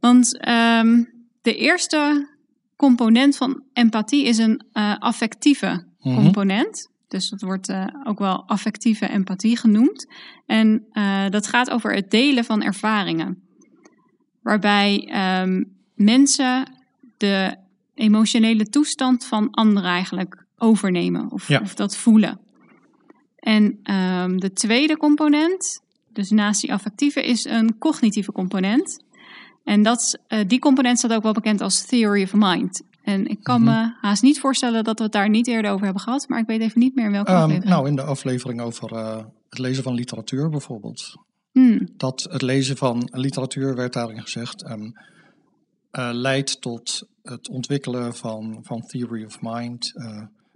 Want 0.00 0.38
ehm, 0.38 1.02
de 1.42 1.56
eerste 1.56 2.28
component 2.76 3.36
van 3.36 3.62
empathie 3.72 4.24
is 4.24 4.38
een 4.38 4.62
eh, 4.72 4.96
affectieve 4.98 5.88
Mhm. 6.00 6.14
component. 6.14 6.88
Dus 7.08 7.28
dat 7.28 7.40
wordt 7.40 7.68
eh, 7.68 7.84
ook 8.04 8.18
wel 8.18 8.48
affectieve 8.48 9.08
empathie 9.08 9.56
genoemd. 9.56 10.06
En 10.46 10.84
dat 11.30 11.46
gaat 11.46 11.70
over 11.70 11.94
het 11.94 12.10
delen 12.10 12.44
van 12.44 12.62
ervaringen. 12.62 13.42
Waarbij 14.42 15.08
ehm, 15.10 15.62
mensen 15.94 16.72
de 17.16 17.56
emotionele 17.94 18.64
toestand 18.64 19.24
van 19.24 19.50
anderen 19.50 19.90
eigenlijk 19.90 20.44
overnemen 20.56 21.30
of, 21.30 21.48
Ja. 21.48 21.60
of 21.60 21.74
dat 21.74 21.96
voelen. 21.96 22.40
En 23.40 23.78
ehm, 23.82 24.36
de 24.36 24.52
tweede 24.52 24.96
component, 24.96 25.80
dus 26.12 26.30
naast 26.30 26.60
die 26.60 26.72
affectieve, 26.72 27.22
is 27.26 27.44
een 27.44 27.78
cognitieve 27.78 28.32
component. 28.32 29.04
En 29.64 29.82
dat, 29.82 30.18
eh, 30.26 30.40
die 30.46 30.58
component 30.58 30.98
staat 30.98 31.12
ook 31.12 31.22
wel 31.22 31.32
bekend 31.32 31.60
als 31.60 31.86
theory 31.86 32.22
of 32.22 32.32
mind. 32.34 32.82
En 33.02 33.26
ik 33.26 33.38
kan 33.42 33.62
Mhm. 33.62 33.70
me 33.70 33.94
haast 34.00 34.22
niet 34.22 34.40
voorstellen 34.40 34.84
dat 34.84 34.98
we 34.98 35.04
het 35.04 35.12
daar 35.12 35.28
niet 35.28 35.46
eerder 35.46 35.70
over 35.70 35.84
hebben 35.84 36.02
gehad, 36.02 36.28
maar 36.28 36.38
ik 36.38 36.46
weet 36.46 36.60
even 36.60 36.80
niet 36.80 36.94
meer 36.94 37.04
in 37.04 37.12
welke 37.12 37.30
Ehm, 37.30 37.40
aflevering. 37.40 37.70
nou, 37.74 37.88
in 37.88 37.96
de 37.96 38.02
aflevering 38.02 38.60
over 38.60 38.92
eh, 38.92 39.24
het 39.48 39.58
lezen 39.58 39.82
van 39.82 39.94
literatuur 39.94 40.48
bijvoorbeeld. 40.48 41.16
Hmm, 41.52 41.88
Dat 41.96 42.26
het 42.30 42.42
lezen 42.42 42.76
van 42.76 43.08
literatuur, 43.12 43.74
werd 43.74 43.92
daarin 43.92 44.22
gezegd, 44.22 44.62
ehm, 44.64 44.90
eh, 45.90 46.08
leidt 46.12 46.60
tot 46.60 47.08
het 47.22 47.48
ontwikkelen 47.48 48.14
van, 48.14 48.58
van 48.62 48.80
theory 48.86 49.24
of 49.24 49.40
mind, 49.40 49.92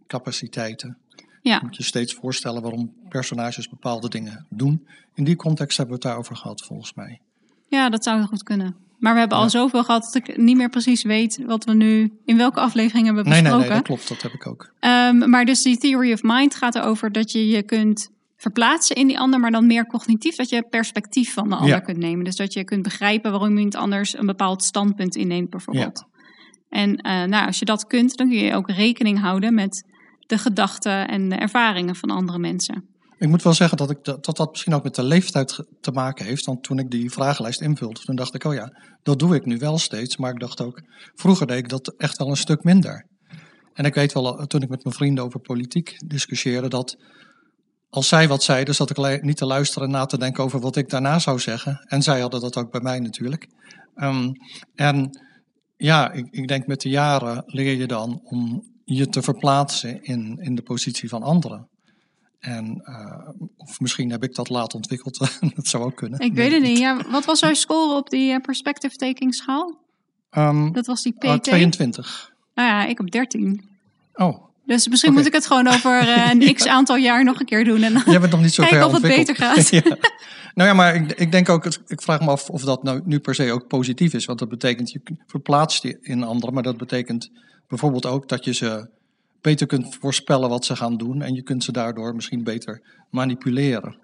capaciteiten. 0.06 0.98
Ja. 1.44 1.54
Je 1.54 1.60
moet 1.62 1.76
je 1.76 1.82
steeds 1.82 2.14
voorstellen 2.14 2.62
waarom 2.62 2.92
personages 3.08 3.68
bepaalde 3.68 4.08
dingen 4.08 4.46
doen. 4.48 4.86
In 5.14 5.24
die 5.24 5.36
context 5.36 5.76
hebben 5.76 5.94
we 5.96 6.00
het 6.02 6.10
daarover 6.10 6.36
gehad, 6.36 6.62
volgens 6.62 6.94
mij. 6.94 7.20
ja, 7.68 7.88
dat 7.88 8.04
zou 8.04 8.22
goed 8.24 8.42
kunnen. 8.42 8.76
Maar 8.98 9.12
we 9.12 9.18
hebben 9.18 9.38
al 9.38 9.50
zoveel 9.50 9.84
gehad 9.84 10.02
dat 10.02 10.14
ik 10.14 10.36
niet 10.36 10.56
meer 10.56 10.68
precies 10.68 11.02
weet 11.02 11.42
wat 11.46 11.64
we 11.64 11.74
nu 11.74 12.12
in 12.24 12.36
welke 12.36 12.60
aflevering 12.60 13.06
hebben 13.06 13.24
Nee, 13.24 13.32
nee, 13.32 13.42
besproken. 13.42 13.68
nee, 13.68 13.76
dat 13.78 13.86
klopt, 13.86 14.08
dat 14.08 14.22
heb 14.22 14.32
ik 14.32 14.46
ook. 14.46 14.72
Ehm, 14.80 15.30
maar 15.30 15.44
dus 15.44 15.62
die 15.62 15.78
theory 15.78 16.12
of 16.12 16.22
mind 16.22 16.54
gaat 16.54 16.74
erover 16.74 17.12
dat 17.12 17.32
je 17.32 17.46
je 17.48 17.62
kunt 17.62 18.10
verplaatsen 18.36 18.96
in 18.96 19.06
die 19.06 19.18
ander, 19.18 19.40
maar 19.40 19.50
dan 19.50 19.66
meer 19.66 19.86
cognitief, 19.86 20.36
dat 20.36 20.48
je 20.48 20.62
perspectief 20.70 21.32
van 21.32 21.48
de 21.48 21.54
ander 21.54 21.70
Ja. 21.70 21.80
kunt 21.80 21.98
nemen. 21.98 22.24
Dus 22.24 22.36
dat 22.36 22.52
je 22.52 22.64
kunt 22.64 22.82
begrijpen 22.82 23.30
waarom 23.30 23.56
iemand 23.56 23.74
anders 23.74 24.18
een 24.18 24.26
bepaald 24.26 24.64
standpunt 24.64 25.16
inneemt, 25.16 25.50
bijvoorbeeld. 25.50 26.04
En 26.68 26.96
eh, 26.96 27.24
nou, 27.24 27.46
als 27.46 27.58
je 27.58 27.64
dat 27.64 27.86
kunt, 27.86 28.16
dan 28.16 28.28
kun 28.28 28.38
je 28.38 28.54
ook 28.54 28.70
rekening 28.70 29.20
houden 29.20 29.54
met 29.54 29.84
de 30.26 30.38
gedachten 30.38 31.08
en 31.08 31.28
de 31.28 31.34
ervaringen 31.34 31.96
van 31.96 32.10
andere 32.10 32.38
mensen. 32.38 32.88
Ik 33.18 33.28
moet 33.28 33.42
wel 33.42 33.54
zeggen 33.54 33.76
dat, 33.76 33.90
ik, 33.90 34.04
dat 34.04 34.36
dat 34.36 34.50
misschien 34.50 34.74
ook 34.74 34.82
met 34.82 34.94
de 34.94 35.02
leeftijd 35.02 35.64
te 35.80 35.90
maken 35.90 36.24
heeft. 36.24 36.44
Want 36.44 36.62
toen 36.62 36.78
ik 36.78 36.90
die 36.90 37.10
vragenlijst 37.10 37.60
invulde, 37.60 38.00
toen 38.00 38.16
dacht 38.16 38.34
ik, 38.34 38.44
oh 38.44 38.54
ja, 38.54 38.72
dat 39.02 39.18
doe 39.18 39.34
ik 39.34 39.46
nu 39.46 39.58
wel 39.58 39.78
steeds. 39.78 40.16
Maar 40.16 40.30
ik 40.32 40.40
dacht 40.40 40.60
ook, 40.60 40.82
vroeger 41.14 41.46
deed 41.46 41.58
ik 41.58 41.68
dat 41.68 41.94
echt 41.96 42.18
wel 42.18 42.28
een 42.28 42.36
stuk 42.36 42.64
minder. 42.64 43.06
En 43.72 43.84
ik 43.84 43.94
weet 43.94 44.12
wel, 44.12 44.38
eh, 44.38 44.44
toen 44.44 44.62
ik 44.62 44.68
met 44.68 44.84
mijn 44.84 44.96
vrienden 44.96 45.24
over 45.24 45.40
politiek 45.40 45.94
discussieerde, 46.06 46.68
dat 46.68 46.96
als 47.88 48.08
zij 48.08 48.28
wat 48.28 48.42
zeiden, 48.42 48.74
zat 48.74 48.90
ik 48.90 49.22
niet 49.22 49.36
te 49.36 49.46
luisteren 49.46 49.88
en 49.88 49.94
na 49.94 50.06
te 50.06 50.18
denken 50.18 50.44
over 50.44 50.60
wat 50.60 50.76
ik 50.76 50.88
daarna 50.88 51.18
zou 51.18 51.38
zeggen. 51.38 51.84
En 51.84 52.02
zij 52.02 52.20
hadden 52.20 52.40
dat 52.40 52.56
ook 52.56 52.70
bij 52.70 52.80
mij 52.80 52.98
natuurlijk. 52.98 53.48
Ehm, 53.94 54.32
en 54.74 55.18
ja, 55.76 56.12
ik, 56.12 56.26
ik 56.30 56.48
denk 56.48 56.66
met 56.66 56.80
de 56.80 56.88
jaren 56.88 57.42
leer 57.46 57.76
je 57.76 57.86
dan 57.86 58.20
om 58.24 58.72
je 58.84 59.08
te 59.08 59.22
verplaatsen 59.22 60.04
in, 60.04 60.38
in 60.40 60.54
de 60.54 60.62
positie 60.62 61.08
van 61.08 61.22
anderen. 61.22 61.68
En, 62.44 62.80
eh, 62.84 63.28
of 63.56 63.80
misschien 63.80 64.10
heb 64.10 64.22
ik 64.22 64.34
dat 64.34 64.48
laat 64.48 64.74
ontwikkeld. 64.74 65.18
dat 65.56 65.66
zou 65.66 65.84
ook 65.84 65.96
kunnen. 65.96 66.20
Ik 66.20 66.34
weet 66.34 66.52
het 66.52 66.62
niet. 66.62 66.78
Ja, 66.78 67.10
wat 67.10 67.24
was 67.24 67.40
jouw 67.40 67.54
score 67.54 67.96
op 67.96 68.10
die 68.10 68.32
eh, 68.32 68.40
perspective 68.40 68.96
taking 68.96 69.34
schaal? 69.34 69.78
Ehm, 70.30 70.72
Dat 70.72 70.86
was 70.86 71.02
die 71.02 71.14
oh, 71.18 71.34
PT? 71.34 71.42
22. 71.42 72.32
Nou 72.54 72.68
ja, 72.68 72.86
ik 72.86 73.00
op 73.00 73.10
13. 73.10 73.68
Oh, 74.14 74.44
Dus 74.66 74.88
misschien 74.88 75.12
moet 75.12 75.26
ik 75.26 75.32
het 75.32 75.46
gewoon 75.46 75.68
over 75.68 75.98
eh, 75.98 76.30
een 76.32 76.54
x 76.54 76.66
aantal 76.66 76.96
jaar 76.96 77.24
nog 77.24 77.40
een 77.40 77.46
keer 77.46 77.64
doen. 77.64 77.82
En 77.82 77.92
dan 77.92 78.02
jij 78.06 78.20
bent 78.20 78.32
nog 78.32 78.42
niet 78.42 78.54
zo 78.54 78.62
ver 78.64 78.86
of 78.86 78.92
het 78.92 79.02
beter 79.02 79.36
gaat. 79.36 79.68
Ja. 79.70 79.96
Nou 80.54 80.68
ja, 80.68 80.74
maar 80.74 80.94
ik, 80.94 81.12
ik 81.12 81.32
denk 81.32 81.48
ook, 81.48 81.64
ik 81.86 82.02
vraag 82.02 82.20
me 82.20 82.26
af 82.26 82.50
of 82.50 82.62
dat 82.62 82.82
nou 82.82 83.00
nu 83.04 83.18
per 83.18 83.34
se 83.34 83.52
ook 83.52 83.66
positief 83.66 84.14
is. 84.14 84.24
Want 84.24 84.38
dat 84.38 84.48
betekent, 84.48 84.90
je 84.90 85.00
verplaatst 85.26 85.82
je 85.82 85.98
in 86.00 86.22
anderen. 86.22 86.54
Maar 86.54 86.62
dat 86.62 86.76
betekent 86.76 87.30
bijvoorbeeld 87.68 88.06
ook 88.06 88.28
dat 88.28 88.44
je 88.44 88.54
ze 88.54 88.88
beter 89.40 89.66
kunt 89.66 89.96
voorspellen 90.00 90.48
wat 90.48 90.64
ze 90.64 90.76
gaan 90.76 90.96
doen. 90.96 91.22
En 91.22 91.34
je 91.34 91.42
kunt 91.42 91.64
ze 91.64 91.72
daardoor 91.72 92.14
misschien 92.14 92.44
beter 92.44 92.82
manipuleren. 93.10 93.96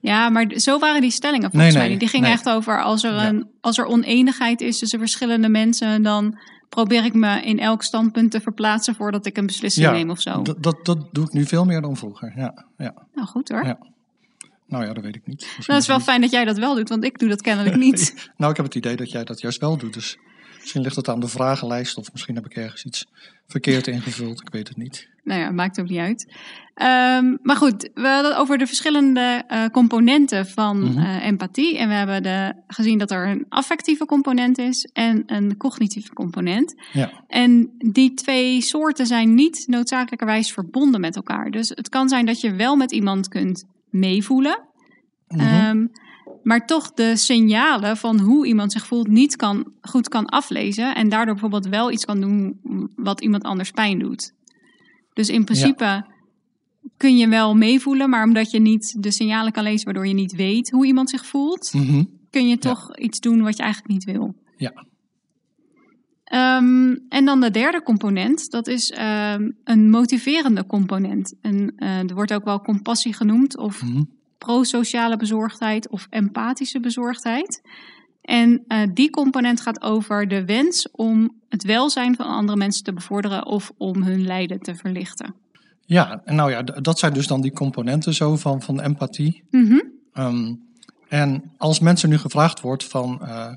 Ja, 0.00 0.28
maar 0.28 0.52
zo 0.56 0.78
waren 0.78 1.00
die 1.00 1.10
stellingen 1.10 1.50
volgens 1.50 1.72
Nee, 1.72 1.80
mij 1.82 1.88
nee. 1.90 1.98
Die 1.98 2.08
gingen 2.08 2.26
nee. 2.26 2.34
echt 2.34 2.48
over 2.48 2.82
als 2.82 3.04
er, 3.04 3.14
Ja. 3.14 3.28
een, 3.28 3.48
als 3.60 3.78
er 3.78 3.84
oneenigheid 3.84 4.60
is 4.60 4.78
tussen 4.78 4.98
verschillende 4.98 5.48
mensen, 5.48 6.02
dan 6.02 6.38
probeer 6.68 7.04
ik 7.04 7.14
me 7.14 7.42
in 7.42 7.58
elk 7.58 7.82
standpunt 7.82 8.30
te 8.30 8.40
verplaatsen 8.40 8.94
voordat 8.94 9.26
ik 9.26 9.36
een 9.36 9.46
beslissing 9.46 9.86
Ja, 9.86 9.92
neem 9.92 10.10
of 10.10 10.20
zo. 10.20 10.42
Dat, 10.42 10.62
dat, 10.62 10.84
dat 10.84 11.08
doe 11.12 11.24
ik 11.24 11.32
nu 11.32 11.44
veel 11.44 11.64
meer 11.64 11.80
dan 11.80 11.96
vroeger. 11.96 12.32
Ja, 12.36 12.66
ja. 12.78 12.94
Nou 13.14 13.26
goed 13.28 13.48
hoor. 13.48 13.64
Ja. 13.64 13.78
Nou 14.66 14.84
ja, 14.84 14.92
dat 14.92 15.02
weet 15.04 15.16
ik 15.16 15.26
niet. 15.26 15.40
Misschien 15.40 15.58
Nou, 15.58 15.72
het 15.72 15.82
is 15.82 15.86
wel 15.86 16.00
fijn 16.00 16.20
dat 16.20 16.30
jij 16.30 16.44
dat 16.44 16.58
wel 16.58 16.74
doet, 16.74 16.88
want 16.88 17.04
ik 17.04 17.18
doe 17.18 17.28
dat 17.28 17.42
kennelijk 17.42 17.76
niet. 17.86 18.30
Nou, 18.36 18.50
ik 18.50 18.56
heb 18.56 18.66
het 18.66 18.74
idee 18.74 18.96
dat 18.96 19.10
jij 19.10 19.24
dat 19.24 19.40
juist 19.40 19.60
wel 19.60 19.76
doet. 19.76 19.94
Dus 19.94 20.18
misschien 20.66 20.82
ligt 20.82 20.96
het 20.96 21.08
aan 21.08 21.20
de 21.20 21.28
vragenlijst. 21.28 21.96
Of 21.98 22.12
misschien 22.12 22.34
heb 22.34 22.44
ik 22.46 22.54
ergens 22.56 22.84
iets 22.84 23.06
verkeerd 23.46 23.86
ingevuld. 23.86 24.40
Ik 24.40 24.48
weet 24.52 24.68
het 24.68 24.76
niet. 24.76 25.08
nou 25.24 25.40
ja, 25.40 25.50
maakt 25.50 25.80
ook 25.80 25.88
niet 25.88 25.98
uit. 25.98 26.32
Ehm, 26.74 27.36
maar 27.42 27.56
goed, 27.56 27.90
we 27.94 28.08
hadden 28.08 28.30
het 28.30 28.40
over 28.40 28.58
de 28.58 28.66
verschillende 28.66 29.44
eh, 29.48 29.64
componenten 29.66 30.46
van 30.46 30.82
Mhm. 30.82 30.98
eh, 30.98 31.26
empathie. 31.26 31.78
En 31.78 31.88
we 31.88 31.94
hebben 31.94 32.22
de, 32.22 32.52
gezien 32.66 32.98
dat 32.98 33.10
er 33.10 33.28
een 33.28 33.46
affectieve 33.48 34.04
component 34.06 34.58
is 34.58 34.88
en 34.92 35.22
een 35.26 35.56
cognitieve 35.56 36.12
component. 36.12 36.74
Ja, 36.92 37.24
En 37.28 37.70
die 37.78 38.14
twee 38.14 38.60
soorten 38.60 39.06
zijn 39.06 39.34
niet 39.34 39.64
noodzakelijkerwijs 39.66 40.52
verbonden 40.52 41.00
met 41.00 41.16
elkaar. 41.16 41.50
Dus 41.50 41.68
het 41.68 41.88
kan 41.88 42.08
zijn 42.08 42.26
dat 42.26 42.40
je 42.40 42.54
wel 42.54 42.76
met 42.76 42.92
iemand 42.92 43.28
kunt 43.28 43.64
meevoelen. 43.90 44.58
Mhm. 45.28 45.40
Ehm, 45.40 45.86
maar 46.46 46.66
toch 46.66 46.92
de 46.92 47.16
signalen 47.16 47.96
van 47.96 48.20
hoe 48.20 48.46
iemand 48.46 48.72
zich 48.72 48.86
voelt 48.86 49.08
niet 49.08 49.36
kan, 49.36 49.72
goed 49.80 50.08
kan 50.08 50.26
aflezen. 50.26 50.94
En 50.94 51.08
daardoor 51.08 51.32
bijvoorbeeld 51.34 51.66
wel 51.66 51.90
iets 51.90 52.04
kan 52.04 52.20
doen 52.20 52.60
wat 52.96 53.20
iemand 53.20 53.42
anders 53.42 53.70
pijn 53.70 53.98
doet. 53.98 54.32
Dus 55.12 55.28
in 55.28 55.44
principe 55.44 56.06
kun 56.96 57.16
je 57.16 57.28
wel 57.28 57.54
meevoelen, 57.54 58.10
maar 58.10 58.24
omdat 58.24 58.50
je 58.50 58.58
niet 58.60 59.02
de 59.02 59.10
signalen 59.10 59.52
kan 59.52 59.62
lezen 59.62 59.84
waardoor 59.84 60.06
je 60.06 60.14
niet 60.14 60.34
weet 60.34 60.70
hoe 60.70 60.86
iemand 60.86 61.10
zich 61.10 61.26
voelt, 61.26 61.72
Mhm. 61.74 62.04
kun 62.30 62.48
je 62.48 62.58
toch 62.58 62.96
iets 62.96 63.20
doen 63.20 63.42
wat 63.42 63.56
je 63.56 63.62
eigenlijk 63.62 63.92
niet 63.92 64.04
wil. 64.04 64.34
Ja. 64.56 64.86
Ehm, 66.24 66.96
en 67.08 67.24
dan 67.24 67.40
de 67.40 67.50
derde 67.50 67.82
component, 67.82 68.50
dat 68.50 68.66
is 68.66 68.90
ehm, 68.90 69.50
een 69.64 69.90
motiverende 69.90 70.66
component. 70.66 71.34
En 71.40 71.72
eh, 71.76 71.98
er 71.98 72.14
wordt 72.14 72.32
ook 72.32 72.44
wel 72.44 72.60
compassie 72.60 73.14
genoemd, 73.14 73.56
of 73.56 73.82
Mhm. 73.82 74.02
Prosociale 74.38 75.16
bezorgdheid 75.16 75.88
of 75.88 76.06
empathische 76.10 76.80
bezorgdheid. 76.80 77.62
En 78.20 78.64
eh, 78.66 78.82
die 78.92 79.10
component 79.10 79.60
gaat 79.60 79.82
over 79.82 80.28
de 80.28 80.44
wens 80.44 80.90
om 80.90 81.40
het 81.48 81.64
welzijn 81.64 82.16
van 82.16 82.26
andere 82.26 82.58
mensen 82.58 82.84
te 82.84 82.92
bevorderen 82.92 83.46
of 83.46 83.72
om 83.76 84.02
hun 84.02 84.26
lijden 84.26 84.60
te 84.60 84.74
verlichten. 84.74 85.34
Ja, 85.80 86.20
en 86.24 86.34
nou 86.34 86.50
ja, 86.50 86.62
dat 86.62 86.98
zijn 86.98 87.12
dus 87.12 87.26
dan 87.26 87.40
die 87.40 87.52
componenten 87.52 88.14
zo 88.14 88.36
van, 88.36 88.62
van 88.62 88.80
empathie. 88.80 89.44
Mhm. 89.50 89.80
Ehm, 90.12 90.54
en 91.08 91.52
als 91.56 91.80
mensen 91.80 92.08
nu 92.08 92.18
gevraagd 92.18 92.60
wordt 92.60 92.84
van 92.84 93.26
eh, 93.26 93.52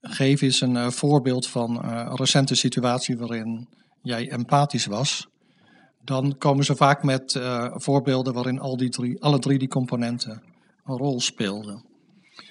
geef 0.00 0.40
eens 0.40 0.60
een 0.60 0.76
eh, 0.76 0.88
voorbeeld 0.88 1.46
van 1.46 1.84
een 1.84 2.16
recente 2.16 2.54
situatie 2.54 3.18
waarin 3.18 3.68
jij 4.02 4.30
empathisch 4.30 4.86
was, 4.86 5.28
dan 6.08 6.34
komen 6.38 6.64
ze 6.64 6.76
vaak 6.76 7.02
met 7.02 7.34
eh, 7.34 7.66
voorbeelden 7.74 8.34
waarin 8.34 8.58
al 8.60 8.76
die 8.76 8.88
drie, 8.88 9.22
alle 9.22 9.38
drie 9.38 9.58
die 9.58 9.68
componenten 9.68 10.42
een 10.84 10.96
rol 10.96 11.20
speelden. 11.20 11.84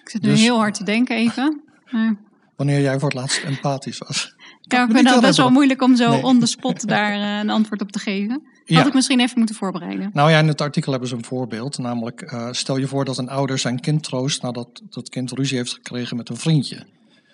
Ik 0.02 0.10
zit 0.10 0.22
nu 0.22 0.30
Dus- 0.30 0.42
heel 0.42 0.58
hard 0.58 0.74
te 0.74 0.84
denken 0.84 1.16
even. 1.16 1.62
Maar 1.92 2.16
Wanneer 2.56 2.82
jij 2.82 3.00
voor 3.00 3.10
het 3.10 3.18
laatst 3.18 3.44
empathisch 3.44 3.98
was. 3.98 4.36
ja, 4.62 4.84
ik 4.84 4.92
vind 4.92 5.10
het 5.10 5.22
best 5.22 5.38
wel 5.38 5.50
moeilijk 5.50 5.82
om 5.82 5.96
zo 5.96 6.10
Nee. 6.10 6.24
on 6.24 6.40
the 6.40 6.46
spot 6.46 6.88
daar 6.88 7.12
eh, 7.14 7.40
een 7.40 7.50
antwoord 7.50 7.82
op 7.82 7.92
te 7.92 8.00
geven. 8.00 8.42
Ja. 8.66 8.78
Had 8.78 8.88
ik 8.88 8.94
misschien 8.94 9.20
even 9.20 9.38
moeten 9.38 9.56
voorbereiden. 9.56 10.10
Nou 10.14 10.32
ja, 10.32 10.40
in 10.40 10.48
het 10.48 10.62
artikel 10.62 10.92
hebben 10.92 11.10
ze 11.10 11.16
een 11.16 11.24
voorbeeld. 11.26 11.78
Namelijk, 11.78 12.22
eh, 12.22 12.48
stel 12.52 12.78
je 12.78 12.88
voor 12.88 13.06
dat 13.06 13.18
een 13.18 13.30
ouder 13.30 13.58
zijn 13.58 13.80
kind 13.80 14.04
troost 14.04 14.42
nadat 14.42 14.82
dat 14.90 15.10
kind 15.10 15.32
ruzie 15.32 15.58
heeft 15.58 15.74
gekregen 15.74 16.18
met 16.18 16.30
een 16.30 16.38
vriendje. 16.38 16.86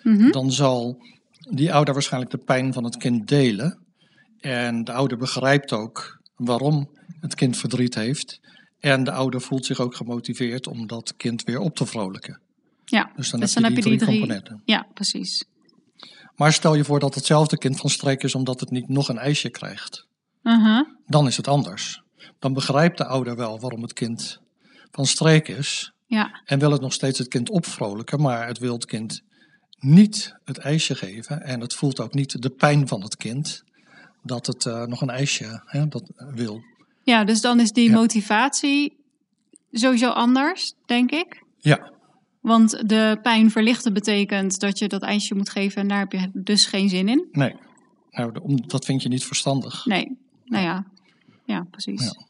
Mhm. 0.02 0.30
Dan 0.30 0.52
zal 0.52 0.98
die 1.50 1.72
ouder 1.74 1.94
waarschijnlijk 1.94 2.32
de 2.32 2.38
pijn 2.38 2.72
van 2.72 2.84
het 2.84 2.96
kind 2.96 3.28
delen. 3.28 3.78
En 4.44 4.84
de 4.84 4.92
ouder 4.92 5.18
begrijpt 5.18 5.72
ook 5.72 6.18
waarom 6.36 6.90
het 7.20 7.34
kind 7.34 7.56
verdriet 7.56 7.94
heeft. 7.94 8.40
En 8.80 9.04
de 9.04 9.12
ouder 9.12 9.40
voelt 9.40 9.66
zich 9.66 9.80
ook 9.80 9.94
gemotiveerd 9.94 10.66
om 10.66 10.86
dat 10.86 11.14
kind 11.16 11.42
weer 11.44 11.58
op 11.58 11.76
te 11.76 11.86
vrolijken. 11.86 12.40
Ja, 12.84 13.10
Dus 13.16 13.30
dan 13.30 13.40
Dus 13.40 13.54
heb 13.54 13.62
je 13.64 13.68
die 13.68 13.74
heb 13.74 13.76
je 13.76 13.82
drie, 13.82 13.98
die 13.98 14.06
drie- 14.06 14.18
componenten. 14.18 14.62
ja, 14.64 14.86
precies. 14.94 15.44
Maar 16.36 16.52
stel 16.52 16.74
je 16.74 16.84
voor 16.84 16.98
dat 17.00 17.14
hetzelfde 17.14 17.58
kind 17.58 17.80
van 17.80 17.90
streek 17.90 18.22
is 18.22 18.34
omdat 18.34 18.60
het 18.60 18.70
niet 18.70 18.88
nog 18.88 19.08
een 19.08 19.18
ijsje 19.18 19.50
krijgt. 19.50 20.06
Aha. 20.42 20.86
Dan 21.06 21.26
is 21.26 21.36
het 21.36 21.48
anders. 21.48 22.02
Dan 22.38 22.52
begrijpt 22.52 22.98
de 22.98 23.04
ouder 23.06 23.36
wel 23.36 23.60
waarom 23.60 23.82
het 23.82 23.92
kind 23.92 24.40
van 24.90 25.06
streek 25.06 25.48
is. 25.48 25.92
Ja, 26.06 26.40
En 26.44 26.58
wil 26.58 26.70
het 26.70 26.80
nog 26.80 26.92
steeds 26.92 27.18
het 27.18 27.28
kind 27.28 27.50
opvrolijken, 27.50 28.20
maar 28.20 28.46
het 28.46 28.58
wil 28.58 28.72
het 28.72 28.84
kind 28.86 29.22
niet 29.78 30.34
het 30.44 30.58
ijsje 30.58 30.94
geven. 30.94 31.42
En 31.42 31.60
het 31.60 31.74
voelt 31.74 32.00
ook 32.00 32.14
niet 32.14 32.42
de 32.42 32.50
pijn 32.50 32.88
van 32.88 33.02
het 33.02 33.16
kind 33.16 33.63
dat 34.24 34.46
het 34.46 34.66
eh, 34.66 34.82
nog 34.84 35.00
een 35.00 35.10
ijsje 35.10 35.62
hè, 35.66 35.88
dat 35.88 36.10
wil. 36.34 36.60
ja 37.02 37.24
dus 37.24 37.40
dan 37.40 37.60
is 37.60 37.72
die 37.72 37.88
Ja. 37.88 37.94
motivatie 37.94 38.96
sowieso 39.72 40.08
anders, 40.10 40.74
denk 40.86 41.10
ik. 41.10 41.42
Ja, 41.58 41.92
Want 42.40 42.88
de 42.88 43.18
pijn 43.22 43.50
verlichten 43.50 43.92
betekent 43.92 44.60
dat 44.60 44.78
je 44.78 44.88
dat 44.88 45.02
ijsje 45.02 45.34
moet 45.34 45.50
geven 45.50 45.82
en 45.82 45.88
daar 45.88 45.98
heb 45.98 46.12
je 46.12 46.30
dus 46.32 46.66
geen 46.66 46.88
zin 46.88 47.08
in. 47.08 47.28
nee. 47.32 47.54
Nou, 48.10 48.32
dat 48.66 48.84
vind 48.84 49.02
je 49.02 49.08
niet 49.08 49.24
verstandig. 49.24 49.84
Nee, 49.86 50.16
nou 50.44 50.64
ja, 50.64 50.84
ja, 51.44 51.66
precies. 51.70 52.02
Ja. 52.04 52.26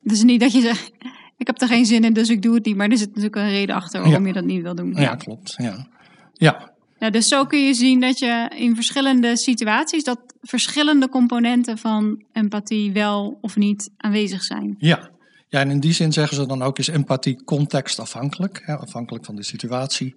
Dus 0.00 0.22
niet 0.22 0.40
dat 0.40 0.52
je 0.52 0.60
zegt, 0.60 0.90
ik 1.42 1.46
heb 1.46 1.60
er 1.60 1.68
geen 1.68 1.86
zin 1.86 2.04
in, 2.04 2.12
dus 2.12 2.28
ik 2.28 2.42
doe 2.42 2.54
het 2.54 2.64
niet. 2.64 2.76
Maar 2.76 2.88
er 2.88 2.96
zit 2.98 3.08
natuurlijk 3.08 3.36
een 3.36 3.48
reden 3.48 3.74
achter 3.74 4.00
waarom 4.02 4.20
Ja. 4.22 4.26
je 4.28 4.32
dat 4.34 4.44
niet 4.44 4.62
wil 4.62 4.74
doen. 4.74 4.94
Ja, 4.94 5.14
klopt. 5.14 5.54
Ja. 5.56 5.86
Ja, 6.32 6.72
Ja, 6.98 7.10
dus 7.10 7.28
zo 7.28 7.44
kun 7.46 7.64
je 7.64 7.74
zien 7.74 8.00
dat 8.00 8.18
je 8.18 8.50
in 8.56 8.74
verschillende 8.74 9.36
situaties, 9.36 10.04
dat 10.04 10.31
verschillende 10.42 11.08
componenten 11.08 11.78
van 11.78 12.24
empathie 12.32 12.92
wel 12.92 13.38
of 13.40 13.56
niet 13.56 13.90
aanwezig 13.96 14.42
zijn. 14.42 14.74
ja. 14.78 15.10
Ja, 15.52 15.60
en 15.60 15.70
in 15.70 15.80
die 15.80 15.92
zin 15.92 16.12
zeggen 16.12 16.36
ze 16.36 16.46
dan 16.46 16.62
ook 16.62 16.78
is 16.78 16.88
empathie 16.88 17.44
contextafhankelijk, 17.44 18.62
hè, 18.64 18.76
afhankelijk 18.76 19.24
van 19.24 19.36
de 19.36 19.42
situatie. 19.42 20.14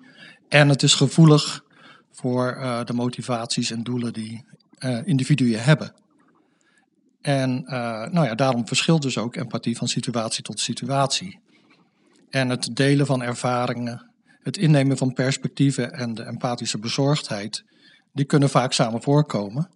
En 0.49 0.69
het 0.69 0.83
is 0.83 0.93
gevoelig 0.93 1.63
voor 2.11 2.51
eh, 2.51 2.85
de 2.85 2.93
motivaties 2.93 3.71
en 3.71 3.83
doelen 3.83 4.13
die 4.13 4.45
eh, 4.77 5.07
individuen 5.07 5.63
hebben. 5.63 5.93
En 7.21 7.65
eh, 7.65 8.07
nou 8.11 8.25
ja, 8.25 8.35
daarom 8.35 8.67
verschilt 8.67 9.01
dus 9.01 9.17
ook 9.17 9.35
empathie 9.35 9.77
van 9.77 9.88
situatie 9.88 10.43
tot 10.43 10.59
situatie. 10.59 11.39
En 12.29 12.49
het 12.49 12.75
delen 12.75 13.05
van 13.05 13.23
ervaringen, 13.23 14.11
het 14.39 14.57
innemen 14.57 14.97
van 14.97 15.13
perspectieven 15.13 15.91
en 15.91 16.13
de 16.13 16.23
empathische 16.23 16.79
bezorgdheid, 16.79 17.63
die 18.13 18.25
kunnen 18.25 18.49
vaak 18.49 18.73
samen 18.73 19.01
voorkomen. 19.01 19.69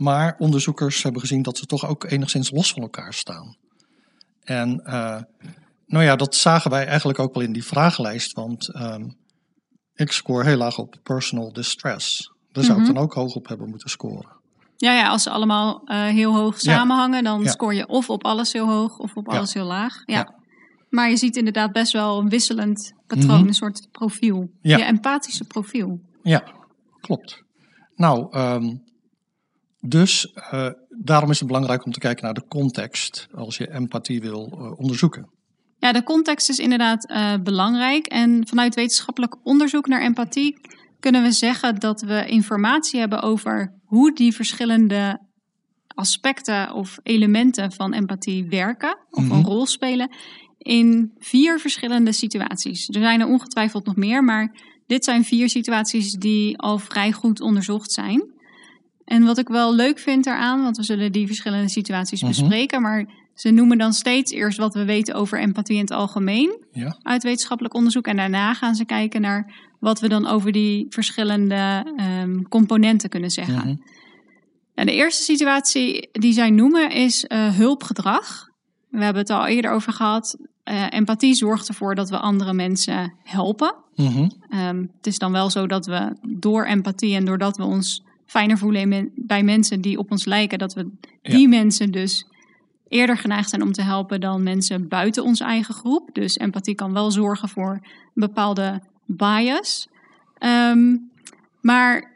Maar 0.00 0.34
onderzoekers 0.38 1.02
hebben 1.02 1.20
gezien 1.20 1.42
dat 1.42 1.58
ze 1.58 1.66
toch 1.66 1.86
ook 1.86 2.04
enigszins 2.04 2.50
los 2.50 2.72
van 2.72 2.82
elkaar 2.82 3.14
staan. 3.14 3.56
En 4.42 4.80
eh, 4.84 5.20
nou 5.86 6.04
ja, 6.04 6.16
dat 6.16 6.34
zagen 6.34 6.70
wij 6.70 6.86
eigenlijk 6.86 7.18
ook 7.18 7.34
wel 7.34 7.42
in 7.42 7.52
die 7.52 7.64
vragenlijst, 7.64 8.32
want 8.32 8.72
ehm, 8.74 9.08
ik 9.94 10.12
scoor 10.12 10.44
heel 10.44 10.56
laag 10.56 10.78
op 10.78 10.96
personal 11.02 11.52
distress. 11.52 12.32
Daar 12.52 12.64
zou 12.64 12.78
Mhm. 12.78 12.88
ik 12.88 12.94
dan 12.94 13.02
ook 13.04 13.14
hoog 13.14 13.34
op 13.34 13.48
hebben 13.48 13.68
moeten 13.68 13.90
scoren. 13.90 14.38
Ja, 14.76 14.92
ja 14.92 15.08
als 15.08 15.22
ze 15.22 15.30
allemaal 15.30 15.82
eh, 15.84 16.04
heel 16.04 16.34
hoog 16.36 16.60
Ja. 16.60 16.72
samenhangen, 16.74 17.24
dan 17.24 17.42
Ja. 17.42 17.50
scoor 17.50 17.74
je 17.74 17.86
of 17.88 18.10
op 18.10 18.24
alles 18.24 18.52
heel 18.52 18.68
hoog 18.68 18.98
of 18.98 19.14
op 19.14 19.26
Ja. 19.30 19.36
alles 19.36 19.54
heel 19.54 19.64
laag. 19.66 19.94
Ja. 20.04 20.14
Ja. 20.14 20.34
Maar 20.88 21.08
je 21.10 21.16
ziet 21.16 21.36
inderdaad 21.36 21.72
best 21.72 21.92
wel 21.92 22.18
een 22.18 22.28
wisselend 22.28 22.92
patroon, 23.06 23.38
Mhm. 23.38 23.46
een 23.48 23.54
soort 23.54 23.88
profiel. 23.90 24.50
Ja. 24.60 24.76
Je 24.76 24.84
empathische 24.84 25.44
profiel. 25.44 26.00
Ja, 26.22 26.42
klopt. 27.00 27.42
Nou, 27.94 28.26
ehm, 28.32 28.76
dus 29.80 30.32
eh, 30.32 30.68
daarom 30.88 31.30
is 31.30 31.38
het 31.38 31.48
belangrijk 31.48 31.84
om 31.84 31.92
te 31.92 31.98
kijken 31.98 32.24
naar 32.24 32.34
de 32.34 32.46
context 32.48 33.28
als 33.34 33.56
je 33.56 33.72
empathie 33.72 34.20
wil 34.20 34.48
eh, 34.52 34.78
onderzoeken. 34.78 35.28
Ja, 35.78 35.92
de 35.92 36.02
context 36.02 36.48
is 36.48 36.58
inderdaad 36.58 37.06
eh, 37.08 37.34
belangrijk. 37.42 38.06
En 38.06 38.46
vanuit 38.48 38.74
wetenschappelijk 38.74 39.36
onderzoek 39.42 39.86
naar 39.86 40.02
empathie 40.02 40.60
kunnen 41.00 41.22
we 41.22 41.32
zeggen 41.32 41.78
dat 41.78 42.00
we 42.00 42.26
informatie 42.26 43.00
hebben 43.00 43.22
over 43.22 43.80
hoe 43.84 44.14
die 44.14 44.34
verschillende 44.34 45.28
aspecten 45.94 46.72
of 46.72 46.98
elementen 47.02 47.72
van 47.72 47.92
empathie 47.92 48.48
werken 48.48 48.98
of 49.10 49.24
Mhm. 49.24 49.32
een 49.32 49.44
rol 49.44 49.66
spelen 49.66 50.10
in 50.58 51.12
vier 51.18 51.58
verschillende 51.58 52.12
situaties. 52.12 52.88
Er 52.88 53.00
zijn 53.00 53.20
er 53.20 53.26
ongetwijfeld 53.26 53.86
nog 53.86 53.96
meer, 53.96 54.24
maar 54.24 54.54
dit 54.86 55.04
zijn 55.04 55.24
vier 55.24 55.48
situaties 55.48 56.12
die 56.12 56.58
al 56.58 56.78
vrij 56.78 57.12
goed 57.12 57.40
onderzocht 57.40 57.92
zijn. 57.92 58.38
En 59.10 59.24
wat 59.24 59.38
ik 59.38 59.48
wel 59.48 59.74
leuk 59.74 59.98
vind 59.98 60.26
eraan, 60.26 60.62
want 60.62 60.76
we 60.76 60.82
zullen 60.82 61.12
die 61.12 61.26
verschillende 61.26 61.68
situaties 61.68 62.20
Mhm. 62.22 62.30
bespreken, 62.30 62.82
maar 62.82 63.06
ze 63.34 63.50
noemen 63.50 63.78
dan 63.78 63.92
steeds 63.92 64.32
eerst 64.32 64.58
wat 64.58 64.74
we 64.74 64.84
weten 64.84 65.14
over 65.14 65.40
empathie 65.40 65.76
in 65.76 65.80
het 65.82 65.90
algemeen 65.90 66.58
Ja, 66.72 66.96
uit 67.02 67.22
wetenschappelijk 67.22 67.74
onderzoek. 67.74 68.06
En 68.06 68.16
daarna 68.16 68.54
gaan 68.54 68.74
ze 68.74 68.84
kijken 68.84 69.20
naar 69.20 69.52
wat 69.78 70.00
we 70.00 70.08
dan 70.08 70.26
over 70.26 70.52
die 70.52 70.86
verschillende 70.88 71.92
ehm, 71.96 72.42
componenten 72.42 73.08
kunnen 73.08 73.30
zeggen. 73.30 73.54
Mhm. 73.54 73.74
En 74.74 74.86
de 74.86 74.92
eerste 74.92 75.22
situatie 75.22 76.08
die 76.12 76.32
zij 76.32 76.50
noemen 76.50 76.90
is 76.90 77.24
eh, 77.26 77.54
hulpgedrag. 77.56 78.48
We 78.88 79.02
hebben 79.04 79.22
het 79.22 79.30
al 79.30 79.46
eerder 79.46 79.70
over 79.70 79.92
gehad. 79.92 80.36
Eh, 80.62 80.86
empathie 80.90 81.34
zorgt 81.34 81.68
ervoor 81.68 81.94
dat 81.94 82.10
we 82.10 82.18
andere 82.18 82.52
mensen 82.52 83.12
helpen. 83.22 83.74
Mhm. 83.94 84.28
Ehm, 84.48 84.84
het 84.96 85.06
is 85.06 85.18
dan 85.18 85.32
wel 85.32 85.50
zo 85.50 85.66
dat 85.66 85.86
we 85.86 86.16
door 86.28 86.64
empathie 86.64 87.14
en 87.14 87.24
doordat 87.24 87.56
we 87.56 87.64
ons 87.64 88.08
fijner 88.30 88.58
voelen 88.58 89.12
bij 89.14 89.42
mensen 89.42 89.80
die 89.80 89.98
op 89.98 90.10
ons 90.10 90.24
lijken, 90.24 90.58
dat 90.58 90.74
we 90.74 90.90
die 91.22 91.48
mensen 91.48 91.90
dus 91.90 92.26
eerder 92.88 93.16
geneigd 93.16 93.48
zijn 93.50 93.62
om 93.62 93.72
te 93.72 93.82
helpen 93.82 94.20
dan 94.20 94.42
mensen 94.42 94.88
buiten 94.88 95.24
onze 95.24 95.44
eigen 95.44 95.74
groep. 95.74 96.08
Dus 96.12 96.36
empathie 96.36 96.74
kan 96.74 96.92
wel 96.92 97.10
zorgen 97.10 97.48
voor 97.48 97.70
een 97.72 98.26
bepaalde 98.26 98.82
bias. 99.06 99.88
Ehm, 100.38 100.96
maar 101.60 102.12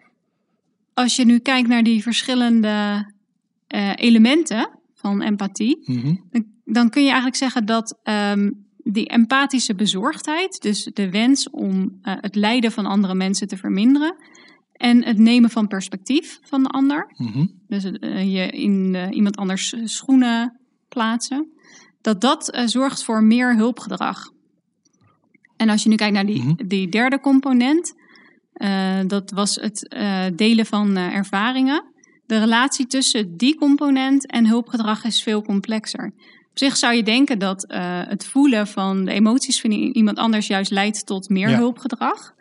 als 0.94 1.16
je 1.16 1.24
nu 1.24 1.38
kijkt 1.38 1.68
naar 1.68 1.82
die 1.82 2.02
verschillende 2.02 3.12
eh, 3.66 3.92
elementen 3.94 4.68
van 4.94 5.22
empathie, 5.22 5.78
Mhm. 5.84 6.14
dan, 6.30 6.44
dan 6.64 6.90
kun 6.90 7.00
je 7.02 7.08
eigenlijk 7.08 7.36
zeggen 7.36 7.66
dat 7.66 7.98
ehm, 8.02 8.50
die 8.76 9.08
empathische 9.08 9.74
bezorgdheid, 9.74 10.62
dus 10.62 10.90
de 10.92 11.10
wens 11.10 11.50
om 11.50 11.98
eh, 12.02 12.14
het 12.20 12.34
lijden 12.34 12.72
van 12.72 12.86
andere 12.86 13.14
mensen 13.14 13.48
te 13.48 13.56
verminderen, 13.56 14.14
en 14.88 15.04
het 15.04 15.18
nemen 15.18 15.50
van 15.50 15.66
perspectief 15.66 16.38
van 16.42 16.62
de 16.62 16.68
ander, 16.68 17.12
Mhm. 17.16 17.46
dus 17.68 17.84
eh, 17.84 18.32
je 18.34 18.46
in 18.50 18.94
eh, 18.94 19.06
iemand 19.16 19.36
anders 19.36 19.74
schoenen 19.84 20.60
plaatsen, 20.88 21.52
dat 22.00 22.20
dat 22.20 22.50
eh, 22.50 22.66
zorgt 22.66 23.04
voor 23.04 23.22
meer 23.22 23.56
hulpgedrag. 23.56 24.30
En 25.56 25.68
als 25.68 25.82
je 25.82 25.88
nu 25.88 25.94
kijkt 25.94 26.14
naar 26.14 26.26
die, 26.26 26.42
Mhm. 26.42 26.66
die 26.66 26.88
derde 26.88 27.20
component, 27.20 27.94
eh, 28.52 29.00
dat 29.06 29.30
was 29.30 29.54
het 29.56 29.88
eh, 29.88 30.24
delen 30.36 30.66
van 30.66 30.96
eh, 30.96 31.14
ervaringen. 31.14 31.82
De 32.26 32.38
relatie 32.38 32.86
tussen 32.86 33.36
die 33.36 33.54
component 33.56 34.26
en 34.30 34.46
hulpgedrag 34.46 35.04
is 35.04 35.22
veel 35.22 35.42
complexer. 35.42 36.04
Op 36.50 36.58
zich 36.60 36.76
zou 36.76 36.94
je 36.94 37.02
denken 37.02 37.38
dat 37.38 37.66
eh, 37.66 38.00
het 38.06 38.26
voelen 38.26 38.66
van 38.66 39.04
de 39.04 39.12
emoties 39.12 39.60
van 39.60 39.70
iemand 39.70 40.18
anders 40.18 40.46
juist 40.46 40.70
leidt 40.70 41.06
tot 41.06 41.28
meer 41.28 41.48
Ja. 41.50 41.56
hulpgedrag. 41.56 42.32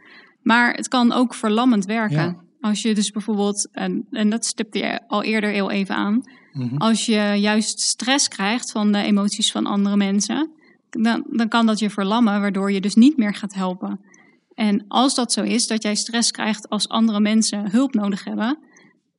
Maar 0.44 0.74
het 0.74 0.88
kan 0.88 1.12
ook 1.12 1.34
verlammend 1.34 1.86
werken. 1.86 2.16
Ja. 2.18 2.42
Als 2.62 2.82
je 2.82 2.94
dus 2.94 3.12
bijvoorbeeld, 3.12 3.70
en, 3.72 4.08
en 4.12 4.30
dat 4.30 4.46
stipte 4.46 4.78
je 4.78 5.08
al 5.08 5.24
eerder 5.24 5.50
heel 5.50 5.72
even 5.72 5.96
aan, 5.96 6.22
Mhm. 6.54 6.78
als 6.78 7.06
je 7.06 7.36
juist 7.40 7.80
stress 7.80 8.28
krijgt 8.28 8.72
van 8.72 8.92
de 8.92 8.98
emoties 9.04 9.52
van 9.52 9.66
andere 9.66 9.96
mensen, 9.98 10.52
dan, 10.90 11.26
dan 11.30 11.48
kan 11.48 11.66
dat 11.66 11.80
je 11.80 11.90
verlammen, 11.90 12.40
waardoor 12.42 12.72
je 12.72 12.82
dus 12.82 12.96
niet 12.96 13.18
meer 13.18 13.34
gaat 13.36 13.54
helpen. 13.54 14.00
En 14.54 14.86
als 14.88 15.16
dat 15.16 15.32
zo 15.32 15.42
is, 15.42 15.68
dat 15.68 15.84
jij 15.84 15.96
stress 15.96 16.32
krijgt 16.32 16.70
als 16.70 16.88
andere 16.90 17.20
mensen 17.20 17.72
hulp 17.72 17.94
nodig 17.94 18.24
hebben, 18.24 18.58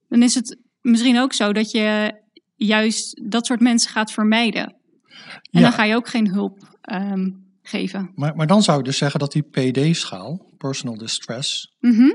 dan 0.09 0.23
is 0.23 0.35
het 0.35 0.59
misschien 0.81 1.19
ook 1.19 1.33
zo 1.33 1.53
dat 1.53 1.71
je 1.71 2.15
juist 2.57 3.21
dat 3.31 3.47
soort 3.47 3.61
mensen 3.61 3.91
gaat 3.91 4.13
vermijden. 4.13 4.65
En 4.65 5.41
Ja. 5.51 5.61
dan 5.61 5.73
ga 5.73 5.85
je 5.85 5.95
ook 5.95 6.09
geen 6.09 6.29
hulp 6.29 6.77
ehm, 6.81 7.31
geven. 7.63 8.11
Maar, 8.15 8.37
maar 8.37 8.47
dan 8.47 8.63
zou 8.63 8.79
je 8.79 8.85
dus 8.85 8.99
zeggen 8.99 9.21
dat 9.21 9.33
die 9.33 9.43
PD-schaal, 9.43 10.47
personal 10.67 10.99
distress, 10.99 11.75
Mhm. 11.81 12.11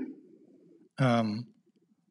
ehm, 0.95 1.41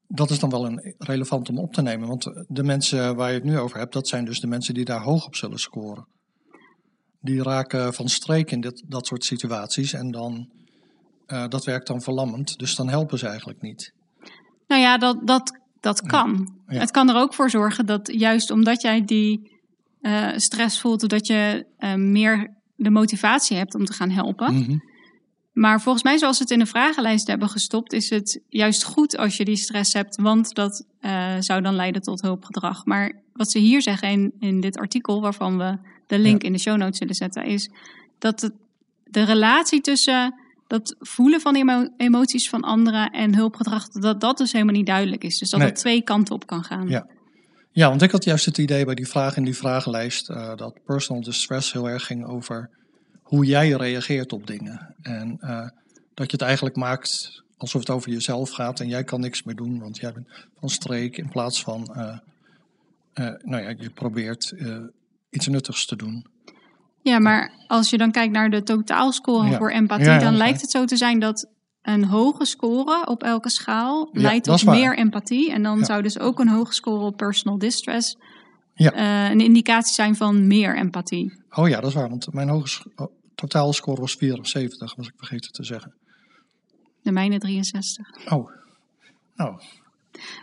dat 0.07 0.31
is 0.31 0.39
dan 0.39 0.51
wel 0.51 0.67
een 0.67 0.95
relevant 0.99 1.49
om 1.49 1.59
op 1.59 1.73
te 1.73 1.83
nemen. 1.83 2.09
Want 2.09 2.25
de 2.49 2.63
mensen 2.63 3.17
waar 3.17 3.29
je 3.29 3.35
het 3.35 3.45
nu 3.45 3.59
over 3.59 3.79
hebt, 3.79 3.93
dat 3.93 4.09
zijn 4.09 4.25
dus 4.25 4.41
de 4.41 4.47
mensen 4.47 4.75
die 4.75 4.85
daar 4.85 5.03
hoog 5.03 5.27
op 5.27 5.37
zullen 5.37 5.59
scoren. 5.59 6.07
Die 7.21 7.43
raken 7.43 7.95
van 7.95 8.09
streek 8.09 8.51
in 8.51 8.61
dit, 8.61 8.85
dat 8.87 9.07
soort 9.07 9.25
situaties 9.25 9.93
en 9.93 10.11
dan, 10.11 10.49
eh, 11.27 11.49
dat 11.49 11.65
werkt 11.65 11.87
dan 11.87 12.03
verlammend. 12.03 12.59
Dus 12.59 12.75
dan 12.75 12.89
helpen 12.89 13.19
ze 13.19 13.27
eigenlijk 13.27 13.63
niet. 13.63 13.93
Nou 14.67 14.83
ja, 14.83 14.99
dat, 14.99 15.27
dat, 15.27 15.59
dat 15.81 16.01
kan. 16.01 16.55
Ja. 16.67 16.79
Het 16.79 16.91
kan 16.91 17.09
er 17.09 17.17
ook 17.17 17.35
voor 17.35 17.51
zorgen 17.51 17.87
dat 17.87 18.13
juist 18.13 18.51
omdat 18.51 18.83
jij 18.83 19.05
die 19.05 19.57
eh, 20.01 20.37
stress 20.37 20.81
voelt, 20.81 21.09
dat 21.09 21.27
je 21.27 21.67
eh, 21.77 21.95
meer 21.95 22.57
de 22.77 22.91
motivatie 22.91 23.57
hebt 23.57 23.75
om 23.75 23.85
te 23.85 23.93
gaan 23.93 24.11
helpen. 24.11 24.55
Mhm. 24.55 24.77
Maar 25.59 25.81
volgens 25.81 26.05
mij, 26.05 26.19
zoals 26.19 26.37
we 26.39 26.43
het 26.43 26.53
in 26.53 26.59
de 26.59 26.67
vragenlijst 26.67 27.27
hebben 27.27 27.49
gestopt, 27.49 27.93
is 27.93 28.11
het 28.11 28.41
juist 28.49 28.85
goed 28.85 29.17
als 29.17 29.37
je 29.37 29.45
die 29.45 29.57
stress 29.57 29.93
hebt, 29.93 30.17
want 30.21 30.55
dat 30.55 30.85
eh, 31.01 31.35
zou 31.39 31.63
dan 31.63 31.75
leiden 31.75 32.03
tot 32.03 32.21
hulpgedrag. 32.21 32.85
Maar 32.85 33.13
wat 33.33 33.51
ze 33.51 33.59
hier 33.59 33.83
zeggen 33.83 34.09
in, 34.11 34.33
in 34.41 34.61
dit 34.61 34.79
artikel, 34.79 35.21
waarvan 35.21 35.59
we 35.59 35.79
de 36.07 36.19
link 36.19 36.43
in 36.43 36.53
de 36.53 36.59
show 36.59 36.77
notes 36.77 36.99
zullen 36.99 37.15
zetten, 37.15 37.45
is 37.45 37.71
dat 38.19 38.41
het, 38.41 38.53
de 39.05 39.23
relatie 39.23 39.81
tussen 39.81 40.35
dat 40.67 40.97
voelen 40.99 41.41
van 41.41 41.55
emo- 41.57 41.89
emoties 41.97 42.49
van 42.49 42.63
anderen 42.63 43.11
en 43.11 43.35
hulpgedrag, 43.35 43.89
dat 43.89 44.21
dat 44.21 44.39
dus 44.39 44.53
helemaal 44.53 44.75
niet 44.75 44.87
duidelijk 44.87 45.25
is. 45.25 45.39
Dus 45.39 45.51
dat 45.51 45.61
Nee. 45.61 45.69
het 45.69 45.79
twee 45.79 46.03
kanten 46.03 46.35
op 46.35 46.47
kan 46.47 46.65
gaan. 46.65 46.89
Ja. 46.89 47.07
Ja, 47.73 47.89
want 47.89 48.03
ik 48.03 48.11
had 48.11 48.25
juist 48.25 48.45
het 48.45 48.59
idee 48.59 48.85
bij 48.85 48.95
die 48.95 49.09
vraag 49.09 49.37
in 49.37 49.45
die 49.45 49.57
vragenlijst 49.57 50.29
eh, 50.31 50.57
dat 50.57 50.79
personal 50.85 51.23
distress 51.23 51.73
heel 51.73 51.89
erg 51.89 52.07
ging 52.07 52.25
over 52.27 52.71
hoe 53.29 53.45
jij 53.45 53.69
reageert 53.71 54.33
op 54.33 54.47
dingen. 54.47 54.95
En 55.03 55.37
eh, 55.41 55.69
dat 56.15 56.27
je 56.31 56.33
het 56.33 56.43
eigenlijk 56.43 56.77
maakt 56.77 57.43
alsof 57.57 57.81
het 57.81 57.91
over 57.91 58.11
jezelf 58.11 58.51
gaat 58.51 58.81
en 58.81 58.89
jij 58.89 59.05
kan 59.05 59.21
niks 59.21 59.43
meer 59.43 59.55
doen, 59.57 59.79
want 59.79 59.97
jij 59.99 60.13
bent 60.13 60.29
van 60.61 60.69
streek 60.69 61.17
in 61.17 61.29
plaats 61.29 61.63
van, 61.63 61.95
eh, 61.95 62.19
eh, 63.13 63.35
nou 63.43 63.63
ja, 63.63 63.75
je 63.79 63.91
probeert 63.91 64.55
iets 65.31 65.47
nuttigs 65.47 65.87
te 65.87 65.97
doen. 65.97 66.27
Ja, 67.03 67.19
maar 67.19 67.53
als 67.67 67.91
je 67.91 67.99
dan 67.99 68.11
kijkt 68.11 68.33
naar 68.33 68.51
de 68.51 68.63
totaalscore 68.63 69.49
Ja. 69.49 69.57
voor 69.57 69.71
empathie, 69.71 70.07
Ja, 70.07 70.13
ja, 70.15 70.19
dan 70.19 70.37
lijkt 70.37 70.61
het 70.61 70.71
zo 70.71 70.85
te 70.85 70.97
zijn 70.97 71.19
dat 71.19 71.49
een 71.83 72.05
hoge 72.05 72.45
score 72.45 73.07
op 73.07 73.23
elke 73.23 73.51
schaal 73.51 74.09
leidt 74.13 74.45
tot 74.45 74.65
meer 74.65 74.99
empathie. 74.99 75.53
En 75.53 75.63
dan 75.63 75.85
zou 75.85 76.03
dus 76.03 76.19
ook 76.19 76.41
een 76.41 76.49
hoge 76.49 76.73
score 76.73 77.05
op 77.05 77.17
personal 77.17 77.59
distress 77.59 78.17
Ja. 78.75 79.31
een 79.31 79.41
indicatie 79.41 79.95
zijn 79.95 80.17
van 80.17 80.47
meer 80.47 80.77
empathie. 80.77 81.33
Oh 81.51 81.69
ja, 81.69 81.81
dat 81.81 81.89
is 81.91 81.95
waar, 81.95 82.09
want 82.09 82.33
mijn 82.33 82.49
hoge 82.49 82.85
oh, 82.97 83.18
totaalscore 83.41 84.01
was 84.01 84.15
74, 84.15 84.95
was 84.97 85.07
ik 85.07 85.13
vergeten 85.17 85.53
te 85.53 85.65
zeggen. 85.65 85.95
De 87.03 87.13
mijne 87.13 87.39
63. 87.39 88.07
Oh, 88.33 88.51
nou, 89.37 89.61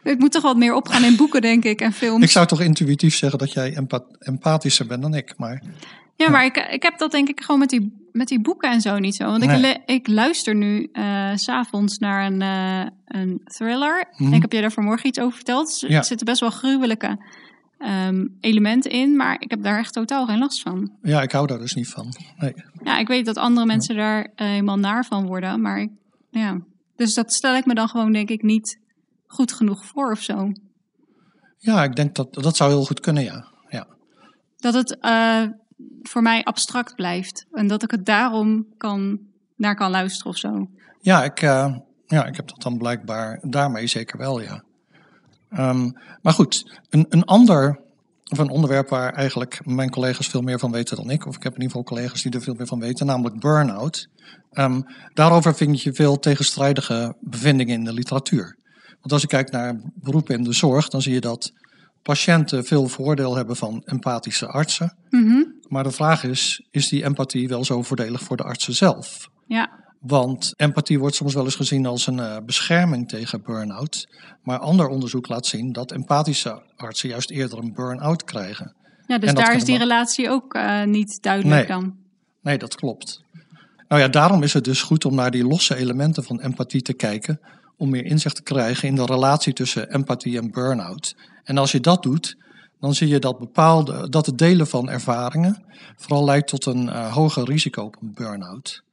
Ik 0.04 0.20
moet 0.20 0.32
toch 0.32 0.42
wat 0.44 0.58
meer 0.58 0.74
opgaan 0.74 1.04
in 1.04 1.16
boeken, 1.16 1.42
denk 1.42 1.64
ik, 1.64 1.82
en 1.82 1.94
films. 1.94 2.24
ik 2.24 2.30
zou 2.30 2.46
toch 2.48 2.62
intuïtief 2.62 3.16
zeggen 3.16 3.40
dat 3.40 3.54
jij 3.54 3.74
empa- 3.76 4.06
empathischer 4.20 4.88
bent 4.88 5.02
dan 5.02 5.14
ik, 5.14 5.34
maar 5.38 5.64
Ja, 6.16 6.30
maar 6.30 6.46
ik, 6.46 6.58
ik 6.58 6.84
heb 6.84 6.98
dat 6.98 7.12
denk 7.12 7.30
ik 7.30 7.42
gewoon 7.42 7.60
met 7.60 7.70
die, 7.70 8.08
met 8.12 8.28
die 8.28 8.42
boeken 8.42 8.72
en 8.72 8.82
zo 8.82 9.00
niet 9.00 9.16
zo. 9.16 9.24
Want 9.26 9.44
ik, 9.44 9.50
Nee. 9.50 9.78
ik 9.86 10.08
luister 10.08 10.56
nu 10.56 10.90
s 11.36 11.44
s'avonds 11.44 11.98
naar 11.98 12.26
een, 12.26 12.42
eh, 12.42 12.92
een 13.06 13.42
thriller. 13.44 14.08
Mhm. 14.18 14.34
Ik 14.34 14.42
heb 14.42 14.52
je 14.52 14.62
daar 14.62 14.72
vanmorgen 14.72 15.08
iets 15.08 15.20
over 15.20 15.36
verteld. 15.36 15.82
Er 15.82 15.90
Ja. 15.92 16.02
zitten 16.04 16.26
best 16.26 16.40
wel 16.40 16.50
gruwelijke 16.50 17.18
ehm, 17.78 18.28
elementen 18.40 18.92
in, 18.92 19.16
maar 19.16 19.36
ik 19.40 19.50
heb 19.50 19.64
daar 19.64 19.80
echt 19.80 19.94
totaal 19.94 20.26
geen 20.26 20.40
last 20.40 20.62
van. 20.62 20.92
ja, 21.02 21.22
ik 21.22 21.32
hou 21.32 21.48
daar 21.48 21.60
dus 21.60 21.74
niet 21.74 21.90
van. 21.90 22.14
Nee. 22.38 22.54
Ja, 22.84 22.98
ik 22.98 23.08
weet 23.08 23.26
dat 23.26 23.38
andere 23.38 23.66
mensen 23.66 23.96
daar 23.96 24.32
eh, 24.36 24.48
helemaal 24.48 24.80
naar 24.80 25.06
van 25.06 25.26
worden, 25.26 25.62
maar 25.62 25.80
ik, 25.80 25.90
ja. 26.30 26.58
Dus 26.96 27.14
dat 27.14 27.34
stel 27.34 27.56
ik 27.56 27.66
me 27.66 27.76
dan 27.76 27.88
gewoon 27.88 28.12
denk 28.12 28.30
ik 28.30 28.44
niet 28.44 28.80
goed 29.28 29.54
genoeg 29.54 29.86
voor 29.86 30.12
of 30.12 30.22
zo. 30.22 30.52
Ja, 31.58 31.84
ik 31.84 31.96
denk 31.96 32.16
dat 32.16 32.34
dat 32.34 32.56
zou 32.56 32.72
heel 32.72 32.86
goed 32.86 33.00
kunnen, 33.00 33.24
ja. 33.24 33.48
ja. 33.70 33.88
Dat 34.58 34.74
het 34.74 35.00
eh, 35.00 35.44
voor 36.02 36.22
mij 36.22 36.44
abstract 36.44 36.96
blijft 36.96 37.46
en 37.52 37.68
dat 37.68 37.84
ik 37.84 37.92
het 37.92 38.06
daarom 38.06 38.66
kan, 38.78 39.20
naar 39.56 39.76
kan 39.76 39.92
luisteren 39.92 40.32
of 40.32 40.38
zo. 40.38 40.70
Ja, 41.02 41.24
ik, 41.24 41.42
eh, 41.42 41.76
ja, 42.06 42.26
ik 42.26 42.36
heb 42.36 42.48
dat 42.48 42.62
dan 42.62 42.78
blijkbaar 42.78 43.40
daarmee 43.42 43.88
zeker 43.88 44.18
wel, 44.18 44.42
ja. 44.42 44.64
Ehm, 45.56 45.90
maar 46.22 46.34
goed, 46.34 46.80
een, 46.90 47.06
een 47.10 47.24
ander, 47.24 47.80
of 48.32 48.38
een 48.38 48.50
onderwerp 48.50 48.90
waar 48.90 49.14
eigenlijk 49.14 49.62
mijn 49.66 49.90
collega's 49.90 50.28
veel 50.28 50.42
meer 50.42 50.60
van 50.60 50.72
weten 50.72 50.96
dan 50.96 51.10
ik, 51.10 51.26
of 51.26 51.36
ik 51.36 51.44
heb 51.44 51.54
in 51.54 51.62
ieder 51.62 51.78
geval 51.78 51.96
collega's 51.96 52.22
die 52.22 52.32
er 52.32 52.42
veel 52.42 52.54
meer 52.54 52.68
van 52.68 52.80
weten, 52.80 53.06
namelijk 53.06 53.40
burn-out. 53.40 54.08
Ehm, 54.52 54.82
daarover 55.14 55.56
vind 55.56 55.82
je 55.82 55.94
veel 55.94 56.20
tegenstrijdige 56.20 57.16
bevindingen 57.20 57.74
in 57.74 57.84
de 57.84 57.94
literatuur. 57.94 58.58
Want 59.00 59.12
als 59.12 59.22
je 59.22 59.28
kijkt 59.28 59.52
naar 59.52 59.82
beroepen 59.96 60.36
in 60.36 60.44
de 60.44 60.54
zorg, 60.54 60.88
dan 60.88 61.02
zie 61.02 61.14
je 61.14 61.22
dat 61.22 61.52
patiënten 62.02 62.66
veel 62.66 62.88
voordeel 62.88 63.36
hebben 63.36 63.56
van 63.56 63.82
empathische 63.86 64.48
artsen. 64.48 64.98
Mhm. 65.10 65.44
Maar 65.68 65.84
de 65.84 65.92
vraag 65.92 66.24
is, 66.24 66.68
is 66.72 66.90
die 66.90 67.04
empathie 67.04 67.48
wel 67.48 67.66
zo 67.66 67.82
voordelig 67.82 68.22
voor 68.22 68.38
de 68.38 68.44
artsen 68.44 68.74
zelf? 68.74 69.28
Ja, 69.48 69.85
Want 70.08 70.54
empathie 70.56 71.00
wordt 71.00 71.16
soms 71.16 71.34
wel 71.34 71.44
eens 71.44 71.56
gezien 71.56 71.86
als 71.86 72.08
een 72.08 72.20
eh, 72.20 72.38
bescherming 72.46 73.10
tegen 73.10 73.42
burn-out. 73.44 74.08
Maar 74.44 74.60
ander 74.60 74.88
onderzoek 74.88 75.28
laat 75.28 75.46
zien 75.46 75.72
dat 75.72 75.92
empathische 75.92 76.62
artsen 76.76 77.10
juist 77.10 77.30
eerder 77.30 77.58
een 77.58 77.74
burn-out 77.74 78.24
krijgen. 78.24 78.74
ja 79.08 79.18
dus 79.18 79.34
daar 79.34 79.56
is 79.56 79.64
die 79.64 79.78
relatie 79.78 80.30
ook 80.30 80.54
eh, 80.54 80.84
niet 80.84 81.22
duidelijk 81.22 81.56
Nee. 81.56 81.68
dan. 81.68 81.96
Nee, 82.42 82.58
dat 82.58 82.76
klopt. 82.76 83.24
Nou 83.88 84.02
ja, 84.02 84.08
daarom 84.08 84.44
is 84.44 84.54
het 84.54 84.64
dus 84.64 84.82
goed 84.82 85.06
om 85.06 85.16
naar 85.16 85.32
die 85.32 85.48
losse 85.48 85.76
elementen 85.76 86.24
van 86.24 86.42
empathie 86.42 86.82
te 86.82 86.94
kijken. 86.94 87.40
Om 87.78 87.90
meer 87.90 88.06
inzicht 88.06 88.36
te 88.36 88.44
krijgen 88.44 88.88
in 88.88 88.96
de 88.96 89.06
relatie 89.06 89.54
tussen 89.54 89.94
empathie 89.94 90.38
en 90.38 90.52
burn-out. 90.52 91.16
En 91.44 91.58
als 91.58 91.72
je 91.72 91.80
dat 91.80 92.04
doet, 92.04 92.38
dan 92.80 92.94
zie 92.94 93.08
je 93.08 93.20
dat, 93.20 93.40
bepaalde, 93.40 94.10
dat 94.10 94.26
het 94.26 94.38
delen 94.38 94.68
van 94.68 94.90
ervaringen 94.90 95.64
vooral 95.98 96.26
leidt 96.26 96.48
tot 96.48 96.66
een 96.66 96.90
eh, 96.90 97.14
hoger 97.14 97.44
risico 97.44 97.84
op 97.84 97.98
een 98.02 98.14
burn-out. 98.14 98.84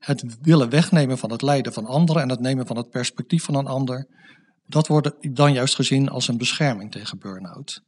Het 0.00 0.36
willen 0.40 0.68
wegnemen 0.70 1.18
van 1.18 1.30
het 1.30 1.42
lijden 1.42 1.72
van 1.72 1.86
anderen 1.86 2.22
en 2.22 2.28
het 2.28 2.40
nemen 2.40 2.66
van 2.66 2.76
het 2.76 2.90
perspectief 2.90 3.44
van 3.44 3.54
een 3.54 3.66
ander, 3.66 4.06
dat 4.66 4.86
wordt 4.86 5.34
dan 5.34 5.52
juist 5.52 5.74
gezien 5.74 6.08
als 6.08 6.28
een 6.28 6.38
bescherming 6.38 6.90
tegen 6.90 7.18
burn-out. 7.18 7.80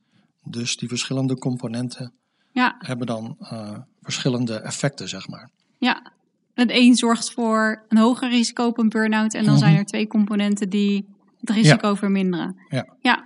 Dus 0.45 0.77
die 0.77 0.89
verschillende 0.89 1.39
componenten 1.39 2.13
Ja, 2.53 2.75
hebben 2.79 3.07
dan 3.07 3.37
eh, 3.39 3.79
verschillende 4.01 4.55
effecten, 4.61 5.09
zeg 5.09 5.29
maar. 5.29 5.51
ja. 5.79 6.13
Het 6.55 6.71
een 6.71 6.97
zorgt 6.97 7.33
voor 7.33 7.85
een 7.89 7.99
hoger 7.99 8.29
risico 8.29 8.67
op 8.67 8.79
een 8.79 8.89
burn-out. 8.89 9.35
En 9.35 9.45
dan 9.45 9.53
Mhm. 9.55 9.63
zijn 9.63 9.77
er 9.77 9.85
twee 9.85 10.07
componenten 10.07 10.69
die 10.69 11.07
het 11.41 11.51
risico 11.51 11.95
verminderen. 11.95 12.57
Ja. 12.69 12.97
ja. 13.01 13.25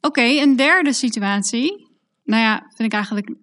Oké, 0.00 0.22
een 0.22 0.56
derde 0.56 0.92
situatie. 0.92 1.88
Nou 2.24 2.42
ja, 2.42 2.58
vind 2.74 2.88
ik 2.88 2.92
eigenlijk... 2.92 3.34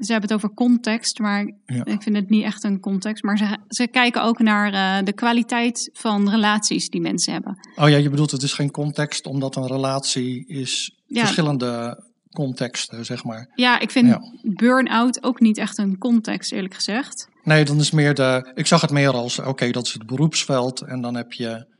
Ze 0.00 0.12
hebben 0.12 0.30
het 0.30 0.32
over 0.38 0.54
context, 0.54 1.18
maar 1.18 1.52
Ja. 1.66 1.84
ik 1.84 2.02
vind 2.02 2.16
het 2.16 2.30
niet 2.30 2.44
echt 2.44 2.64
een 2.64 2.80
context. 2.80 3.22
Maar 3.22 3.36
ze, 3.38 3.58
ze 3.68 3.86
kijken 3.86 4.22
ook 4.22 4.38
naar 4.38 4.72
eh, 4.72 5.04
de 5.04 5.12
kwaliteit 5.12 5.90
van 5.92 6.30
relaties 6.30 6.88
die 6.90 7.00
mensen 7.00 7.32
hebben. 7.32 7.58
Oh 7.76 7.88
ja, 7.88 7.96
je 7.96 8.10
bedoelt 8.10 8.30
het 8.30 8.42
is 8.42 8.52
geen 8.52 8.70
context, 8.70 9.26
omdat 9.26 9.56
een 9.56 9.66
relatie 9.66 10.46
is 10.46 10.94
Ja. 11.06 11.20
verschillende 11.20 12.02
contexten, 12.32 13.04
zeg 13.04 13.24
maar. 13.24 13.48
Ja, 13.54 13.78
ik 13.80 13.90
vind 13.90 14.06
Ja. 14.06 14.20
burn-out 14.42 15.22
ook 15.22 15.40
niet 15.40 15.58
echt 15.58 15.78
een 15.78 15.98
context, 15.98 16.52
eerlijk 16.52 16.74
gezegd. 16.74 17.28
Nee, 17.42 17.64
dan 17.64 17.78
is 17.78 17.90
meer 17.90 18.14
de. 18.14 18.50
Ik 18.54 18.66
zag 18.66 18.80
het 18.80 18.90
meer 18.90 19.10
als: 19.12 19.38
oké, 19.38 19.70
dat 19.70 19.86
is 19.86 19.92
het 19.92 20.06
beroepsveld. 20.06 20.80
En 20.80 21.00
dan 21.00 21.14
heb 21.14 21.32
je. 21.32 21.72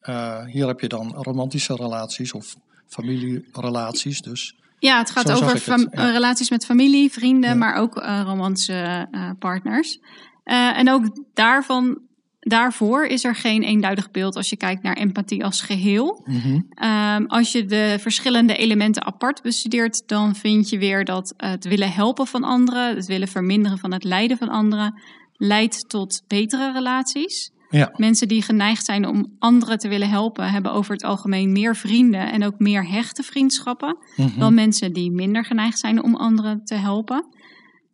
eh, 0.00 0.44
hier 0.44 0.66
heb 0.66 0.80
je 0.80 0.88
dan 0.88 1.14
romantische 1.14 1.74
relaties 1.74 2.32
of 2.32 2.54
familierelaties. 2.86 4.20
Dus 4.20 4.54
Ja, 4.78 4.98
het 4.98 5.10
gaat 5.10 5.28
Zo 5.28 5.34
over 5.34 5.72
het, 5.72 5.88
ja. 5.90 6.10
relaties 6.10 6.50
met 6.50 6.64
familie, 6.64 7.12
vrienden, 7.12 7.50
Ja. 7.50 7.56
maar 7.56 7.74
ook 7.74 7.96
eh, 7.96 8.20
romantische 8.24 9.08
eh, 9.10 9.30
partners. 9.38 9.98
Eh, 10.44 10.78
en 10.78 10.90
ook 10.90 11.04
daarvan, 11.34 11.98
daarvoor 12.40 13.04
is 13.04 13.24
er 13.24 13.34
geen 13.34 13.62
eenduidig 13.62 14.10
beeld 14.10 14.36
als 14.36 14.48
je 14.48 14.56
kijkt 14.56 14.82
naar 14.82 14.96
empathie 14.96 15.44
als 15.44 15.60
geheel. 15.60 16.22
Mhm. 16.24 16.60
Ehm, 16.70 17.24
als 17.26 17.52
je 17.52 17.64
de 17.64 17.96
verschillende 18.00 18.56
elementen 18.56 19.04
apart 19.04 19.42
bestudeert, 19.42 20.02
dan 20.08 20.34
vind 20.34 20.68
je 20.68 20.78
weer 20.78 21.04
dat 21.04 21.34
het 21.36 21.64
willen 21.64 21.92
helpen 21.92 22.26
van 22.26 22.44
anderen, 22.44 22.96
het 22.96 23.06
willen 23.06 23.28
verminderen 23.28 23.78
van 23.78 23.92
het 23.92 24.04
lijden 24.04 24.38
van 24.38 24.48
anderen, 24.48 25.00
leidt 25.36 25.88
tot 25.88 26.22
betere 26.26 26.72
relaties. 26.72 27.50
Ja. 27.70 27.92
Mensen 27.96 28.28
die 28.28 28.42
geneigd 28.42 28.84
zijn 28.84 29.06
om 29.06 29.36
anderen 29.38 29.78
te 29.78 29.88
willen 29.88 30.08
helpen, 30.08 30.50
hebben 30.50 30.72
over 30.72 30.92
het 30.92 31.02
algemeen 31.04 31.52
meer 31.52 31.76
vrienden 31.76 32.32
en 32.32 32.44
ook 32.44 32.58
meer 32.58 32.88
hechte 32.88 33.22
vriendschappen 33.22 33.96
Mhm. 34.16 34.38
dan 34.38 34.54
mensen 34.54 34.92
die 34.92 35.10
minder 35.10 35.44
geneigd 35.44 35.78
zijn 35.78 36.02
om 36.02 36.14
anderen 36.16 36.64
te 36.64 36.74
helpen. 36.74 37.26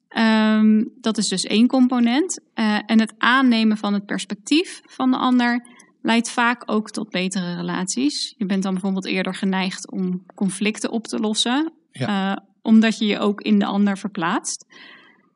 Ehm, 0.08 0.84
dat 1.00 1.18
is 1.18 1.28
dus 1.28 1.44
één 1.44 1.66
component. 1.66 2.40
Eh, 2.54 2.78
en 2.86 3.00
het 3.00 3.14
aannemen 3.18 3.76
van 3.76 3.92
het 3.92 4.06
perspectief 4.06 4.80
van 4.84 5.10
de 5.10 5.16
ander 5.16 5.66
leidt 6.02 6.30
vaak 6.30 6.62
ook 6.66 6.90
tot 6.90 7.10
betere 7.10 7.54
relaties. 7.54 8.34
Je 8.36 8.46
bent 8.46 8.62
dan 8.62 8.72
bijvoorbeeld 8.72 9.06
eerder 9.06 9.34
geneigd 9.34 9.90
om 9.90 10.22
conflicten 10.34 10.90
op 10.90 11.06
te 11.06 11.18
lossen, 11.18 11.72
Ja. 11.90 12.32
eh, 12.36 12.42
omdat 12.62 12.98
je 12.98 13.06
je 13.06 13.18
ook 13.18 13.40
in 13.40 13.58
de 13.58 13.64
ander 13.66 13.98
verplaatst. 13.98 14.66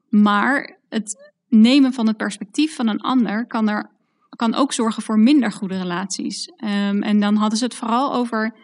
Maar 0.09 0.79
het 0.89 1.33
nemen 1.49 1.93
van 1.93 2.07
het 2.07 2.17
perspectief 2.17 2.75
van 2.75 2.89
een 2.89 3.01
ander 3.01 3.47
kan, 3.47 3.69
er, 3.69 3.91
kan 4.39 4.55
ook 4.55 4.73
zorgen 4.73 5.03
voor 5.03 5.19
minder 5.19 5.53
goede 5.53 5.79
relaties. 5.79 6.47
Ehm, 6.57 7.03
en 7.03 7.21
dan 7.21 7.37
hadden 7.37 7.59
ze 7.59 7.65
het 7.65 7.75
vooral 7.75 8.15
over 8.15 8.55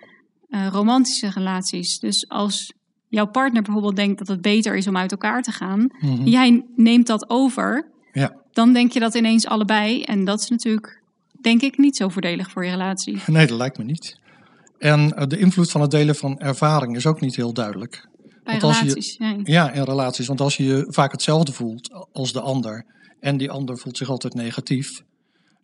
eh, 0.49 0.67
romantische 0.73 1.31
relaties. 1.31 1.99
Dus 1.99 2.29
als 2.29 2.73
jouw 3.09 3.27
partner 3.27 3.63
bijvoorbeeld 3.63 3.97
denkt 3.97 4.19
dat 4.19 4.29
het 4.29 4.41
beter 4.41 4.77
is 4.77 4.87
om 4.89 4.97
uit 4.97 5.11
elkaar 5.11 5.43
te 5.43 5.53
gaan, 5.53 5.87
Mhm. 6.01 6.25
jij 6.27 6.65
neemt 6.77 7.07
dat 7.07 7.31
over, 7.31 7.91
Ja. 8.13 8.37
dan 8.53 8.73
denk 8.73 8.93
je 8.93 9.01
dat 9.01 9.15
ineens 9.15 9.47
allebei. 9.47 10.03
En 10.03 10.25
dat 10.25 10.41
is 10.41 10.49
natuurlijk, 10.49 11.03
denk 11.41 11.63
ik, 11.63 11.79
niet 11.79 11.97
zo 11.97 12.09
voordelig 12.09 12.51
voor 12.51 12.65
je 12.65 12.71
relatie. 12.71 13.23
Nee, 13.27 13.47
dat 13.47 13.57
lijkt 13.59 13.79
me 13.79 13.85
niet. 13.85 14.19
En 14.79 15.13
eh, 15.17 15.27
de 15.27 15.39
invloed 15.39 15.71
van 15.71 15.81
het 15.81 15.91
delen 15.91 16.15
van 16.15 16.39
ervaring 16.39 16.97
is 16.97 17.07
ook 17.07 17.21
niet 17.21 17.37
heel 17.37 17.53
duidelijk. 17.53 18.09
Bij 18.45 18.53
Want 18.61 18.63
als 18.63 18.79
je- 18.79 18.85
relaties. 18.87 19.17
Ja, 19.45 19.71
in 19.73 19.83
relaties. 19.83 20.27
Want 20.27 20.41
als 20.41 20.57
je 20.57 20.65
je 20.65 20.87
vaak 20.89 21.13
hetzelfde 21.13 21.53
voelt 21.53 22.09
als 22.13 22.33
de 22.33 22.41
ander 22.41 22.85
en 23.21 23.37
die 23.37 23.51
ander 23.51 23.79
voelt 23.79 23.97
zich 23.97 24.09
altijd 24.09 24.35
negatief, 24.35 25.03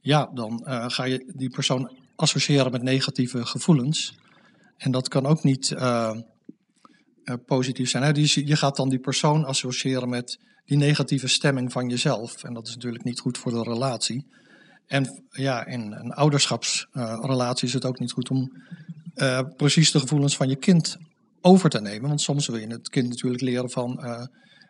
ja, 0.01 0.31
dan 0.35 0.65
eh, 0.65 0.85
ga 0.89 1.05
je 1.05 1.33
die 1.37 1.51
persoon 1.51 1.97
associëren 2.17 2.73
met 2.73 2.83
negatieve 2.83 3.47
gevoelens. 3.47 4.15
En 4.77 4.91
dat 4.91 5.09
kan 5.09 5.27
ook 5.27 5.43
niet 5.43 5.73
eh, 5.73 6.17
eh, 7.25 7.35
positief 7.47 7.91
zijn. 7.91 8.03
Hè? 8.03 8.13
Die, 8.13 8.47
je 8.47 8.57
gaat 8.57 8.77
dan 8.77 8.89
die 8.89 8.99
persoon 8.99 9.45
associëren 9.45 10.09
met 10.09 10.39
die 10.65 10.77
negatieve 10.77 11.29
stemming 11.29 11.73
van 11.73 11.89
jezelf. 11.89 12.45
En 12.45 12.55
dat 12.55 12.69
is 12.69 12.75
natuurlijk 12.75 13.05
niet 13.05 13.21
goed 13.21 13.39
voor 13.39 13.53
de 13.53 13.63
relatie. 13.63 14.27
En 14.87 15.25
ja, 15.31 15.67
in 15.67 15.93
een 15.93 16.13
ouderschapsrelatie 16.13 17.67
is 17.67 17.75
het 17.75 17.85
ook 17.85 17.99
niet 17.99 18.13
goed 18.13 18.31
om 18.31 18.53
precies 19.57 19.91
de 19.91 20.01
gevoelens 20.01 20.37
van 20.37 20.49
je 20.49 20.57
kind 20.57 20.97
over 21.41 21.71
te 21.71 21.81
nemen. 21.81 22.09
Want 22.09 22.21
soms 22.21 22.47
wil 22.47 22.57
je 22.57 22.67
het 22.67 22.89
kind 22.89 23.09
natuurlijk 23.09 23.43
leren 23.43 23.71
van, 23.71 24.05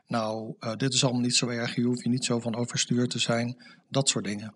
nou, 0.06 0.54
dit 0.76 0.94
is 0.94 1.04
allemaal 1.04 1.22
niet 1.22 1.36
zo 1.36 1.48
erg, 1.48 1.74
je 1.74 1.82
hoeft 1.82 2.02
je 2.02 2.08
niet 2.08 2.24
zo 2.24 2.40
van 2.40 2.56
overstuur 2.56 3.08
te 3.08 3.18
zijn, 3.18 3.56
dat 3.88 4.08
soort 4.08 4.24
dingen. 4.24 4.54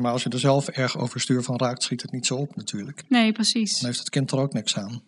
Maar 0.00 0.12
als 0.12 0.22
je 0.22 0.28
er 0.28 0.38
zelf 0.38 0.68
erg 0.68 0.98
overstuur 0.98 1.42
van 1.42 1.56
raakt, 1.58 1.82
schiet 1.82 2.02
het 2.02 2.12
niet 2.12 2.26
zo 2.26 2.36
op 2.36 2.56
natuurlijk. 2.56 3.02
Nee, 3.08 3.32
precies. 3.32 3.78
Dan 3.78 3.86
heeft 3.86 3.98
het 3.98 4.10
kind 4.10 4.30
er 4.30 4.38
ook 4.38 4.52
niks 4.52 4.76
aan. 4.76 5.02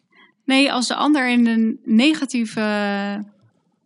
Nee, 0.44 0.72
als 0.72 0.86
de 0.88 0.94
ander 0.94 1.30
in 1.30 1.46
een 1.46 1.80
negatieve 1.84 3.24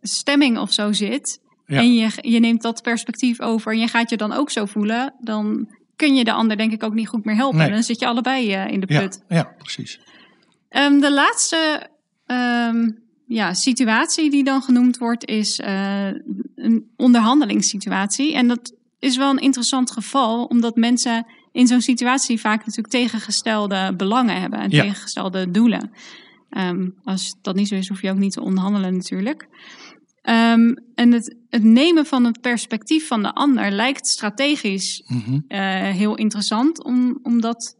stemming 0.01 0.57
of 0.57 0.73
zo 0.73 0.91
zit. 0.91 1.39
Ja. 1.65 1.77
En 1.77 1.93
je, 1.93 2.09
je 2.21 2.39
neemt 2.39 2.61
dat 2.61 2.81
perspectief 2.81 3.39
over 3.39 3.71
en 3.71 3.79
je 3.79 3.87
gaat 3.87 4.09
je 4.09 4.17
dan 4.17 4.31
ook 4.31 4.49
zo 4.51 4.65
voelen. 4.65 5.13
Dan 5.19 5.69
kun 5.95 6.15
je 6.15 6.23
de 6.23 6.33
ander 6.33 6.57
denk 6.57 6.71
ik 6.71 6.83
ook 6.83 6.93
niet 6.93 7.07
goed 7.07 7.25
meer 7.25 7.35
helpen. 7.35 7.57
Nee. 7.57 7.71
Dan 7.71 7.83
zit 7.83 7.99
je 7.99 8.07
allebei 8.07 8.53
eh, 8.53 8.67
in 8.67 8.79
de 8.79 8.93
Ja, 8.93 8.99
put. 8.99 9.23
ja 9.27 9.43
precies. 9.57 9.99
Ehm, 10.69 10.99
de 10.99 11.13
laatste 11.13 11.89
ehm, 12.25 12.89
ja, 13.27 13.53
situatie 13.53 14.29
die 14.29 14.43
dan 14.43 14.61
genoemd 14.61 14.97
wordt 14.97 15.25
is 15.25 15.59
eh, 15.59 16.07
een 16.55 16.91
onderhandelingssituatie. 16.95 18.33
En 18.33 18.47
dat 18.47 18.73
is 19.01 19.17
wel 19.17 19.29
een 19.29 19.37
interessant 19.37 19.91
geval, 19.91 20.45
omdat 20.45 20.75
mensen 20.75 21.25
in 21.51 21.67
zo'n 21.67 21.81
situatie 21.81 22.39
vaak 22.39 22.59
natuurlijk 22.59 22.93
tegengestelde 22.93 23.93
belangen 23.97 24.41
hebben 24.41 24.59
en 24.59 24.69
Ja. 24.69 24.81
tegengestelde 24.83 25.51
doelen. 25.51 25.91
Ehm, 26.49 26.89
als 27.03 27.35
dat 27.41 27.55
niet 27.55 27.67
zo 27.67 27.75
is, 27.75 27.87
hoef 27.87 28.01
je 28.01 28.09
ook 28.11 28.17
niet 28.17 28.33
te 28.33 28.41
onderhandelen 28.41 28.93
natuurlijk. 28.95 29.47
Ehm, 30.21 30.73
en 30.95 31.11
het, 31.11 31.35
het 31.49 31.63
nemen 31.63 32.05
van 32.05 32.23
het 32.25 32.41
perspectief 32.41 33.07
van 33.07 33.21
de 33.23 33.33
ander 33.33 33.71
lijkt 33.71 34.07
strategisch 34.07 35.03
Mhm, 35.07 35.39
eh, 35.47 35.59
heel 35.89 36.15
interessant 36.15 36.83
om, 36.83 37.19
om 37.23 37.41
dat 37.41 37.75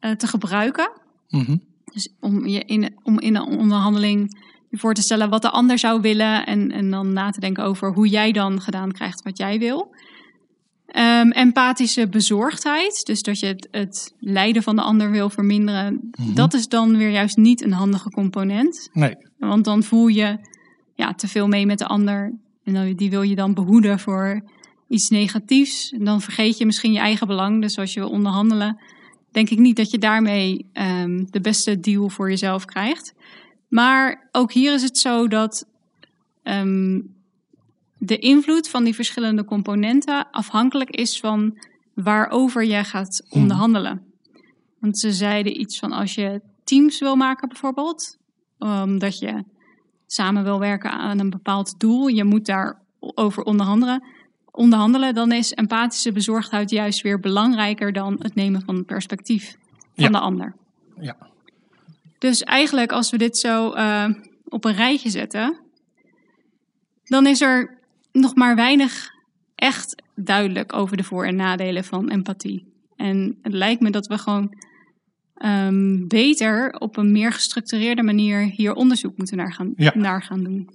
eh, 0.00 0.10
te 0.10 0.26
gebruiken. 0.26 0.90
mhm. 1.28 1.56
Dus 1.92 2.08
om, 2.20 2.46
je 2.46 2.64
in, 2.64 2.96
om 3.02 3.20
in 3.20 3.36
een 3.36 3.58
onderhandeling 3.58 4.38
je 4.70 4.78
voor 4.78 4.94
te 4.94 5.02
stellen 5.02 5.28
wat 5.30 5.42
de 5.42 5.50
ander 5.50 5.78
zou 5.78 6.00
willen. 6.00 6.46
En, 6.46 6.70
en 6.70 6.90
dan 6.90 7.12
na 7.12 7.30
te 7.30 7.40
denken 7.40 7.64
over 7.64 7.92
hoe 7.92 8.08
jij 8.08 8.32
dan 8.32 8.60
gedaan 8.60 8.92
krijgt 8.92 9.22
wat 9.22 9.38
jij 9.38 9.58
wil. 9.58 9.94
Ehm, 10.88 11.30
empathische 11.30 12.08
bezorgdheid, 12.08 13.06
dus 13.06 13.22
dat 13.22 13.40
je 13.40 13.46
het, 13.46 13.68
het 13.70 14.14
lijden 14.18 14.62
van 14.62 14.76
de 14.76 14.82
ander 14.82 15.10
wil 15.10 15.30
verminderen. 15.30 16.10
Mhm. 16.18 16.34
Dat 16.34 16.54
is 16.54 16.68
dan 16.68 16.96
weer 16.96 17.10
juist 17.10 17.36
niet 17.36 17.62
een 17.62 17.72
handige 17.72 18.10
component. 18.10 18.88
Nee, 18.92 19.16
Want 19.38 19.64
dan 19.64 19.82
voel 19.82 20.06
je 20.06 20.38
ja, 20.94 21.14
te 21.14 21.28
veel 21.28 21.48
mee 21.48 21.66
met 21.66 21.78
de 21.78 21.86
ander. 21.86 22.32
En 22.64 22.74
dan, 22.74 22.94
die 22.94 23.10
wil 23.10 23.22
je 23.22 23.34
dan 23.34 23.54
behoeden 23.54 23.98
voor 23.98 24.42
iets 24.88 25.08
negatiefs. 25.08 25.92
En 25.92 26.04
dan 26.04 26.20
vergeet 26.20 26.58
je 26.58 26.66
misschien 26.66 26.92
je 26.92 26.98
eigen 26.98 27.26
belang. 27.26 27.62
Dus 27.62 27.78
als 27.78 27.94
je 27.94 28.00
wil 28.00 28.10
onderhandelen, 28.10 28.80
denk 29.30 29.50
ik 29.50 29.58
niet 29.58 29.76
dat 29.76 29.90
je 29.90 29.98
daarmee 29.98 30.66
ehm, 30.72 31.24
de 31.30 31.40
beste 31.40 31.80
deal 31.80 32.08
voor 32.08 32.30
jezelf 32.30 32.64
krijgt. 32.64 33.14
Maar 33.68 34.28
ook 34.32 34.52
hier 34.52 34.74
is 34.74 34.82
het 34.82 34.98
zo 34.98 35.28
dat 35.28 35.66
ehm, 36.42 37.00
de 37.98 38.18
invloed 38.18 38.68
van 38.68 38.84
die 38.84 38.94
verschillende 38.94 39.44
componenten 39.44 40.30
afhankelijk 40.30 40.90
is 40.90 41.20
van 41.20 41.58
waarover 41.94 42.64
jij 42.64 42.84
gaat 42.84 43.22
Hmm. 43.28 43.42
onderhandelen. 43.42 44.02
Want 44.78 44.98
ze 44.98 45.12
zeiden 45.12 45.60
iets 45.60 45.78
van 45.78 45.92
als 45.92 46.14
je 46.14 46.40
teams 46.64 46.98
wil 47.00 47.16
maken 47.16 47.48
bijvoorbeeld, 47.48 48.18
omdat 48.58 49.18
je 49.18 49.44
samen 50.06 50.44
wil 50.44 50.58
werken 50.58 50.90
aan 50.90 51.18
een 51.18 51.30
bepaald 51.30 51.80
doel, 51.80 52.06
je 52.06 52.24
moet 52.24 52.46
daarover 52.46 53.42
onderhandelen, 53.42 54.02
onderhandelen, 54.50 55.14
dan 55.14 55.32
is 55.32 55.52
empathische 55.52 56.12
bezorgdheid 56.12 56.70
juist 56.70 57.00
weer 57.02 57.20
belangrijker 57.20 57.92
dan 57.92 58.16
het 58.18 58.34
nemen 58.34 58.62
van 58.62 58.76
een 58.76 58.84
perspectief 58.84 59.56
van 59.94 60.04
Ja. 60.04 60.08
de 60.10 60.18
ander. 60.18 60.54
ja. 61.00 61.16
Dus 62.18 62.42
eigenlijk, 62.42 62.92
als 62.92 63.10
we 63.10 63.18
dit 63.18 63.38
zo 63.38 63.70
eh, 63.72 64.08
op 64.44 64.64
een 64.64 64.74
rijtje 64.74 65.10
zetten, 65.10 65.60
dan 67.04 67.26
is 67.26 67.40
er 67.40 67.77
nog 68.20 68.34
maar 68.34 68.56
weinig 68.56 69.10
echt 69.54 70.02
duidelijk 70.14 70.72
over 70.74 70.96
de 70.96 71.02
voor- 71.04 71.26
en 71.26 71.36
nadelen 71.36 71.84
van 71.84 72.10
empathie. 72.10 72.66
En 72.96 73.38
het 73.42 73.52
lijkt 73.52 73.80
me 73.80 73.90
dat 73.90 74.06
we 74.06 74.18
gewoon 74.18 74.66
ehm, 75.34 76.06
beter 76.06 76.70
op 76.72 76.96
een 76.96 77.12
meer 77.12 77.32
gestructureerde 77.32 78.02
manier 78.02 78.40
hier 78.40 78.72
onderzoek 78.74 79.16
moeten 79.16 79.36
naar 79.36 79.52
gaan, 79.52 79.72
Ja. 79.76 79.92
naar 79.94 80.22
gaan 80.22 80.42
doen. 80.44 80.70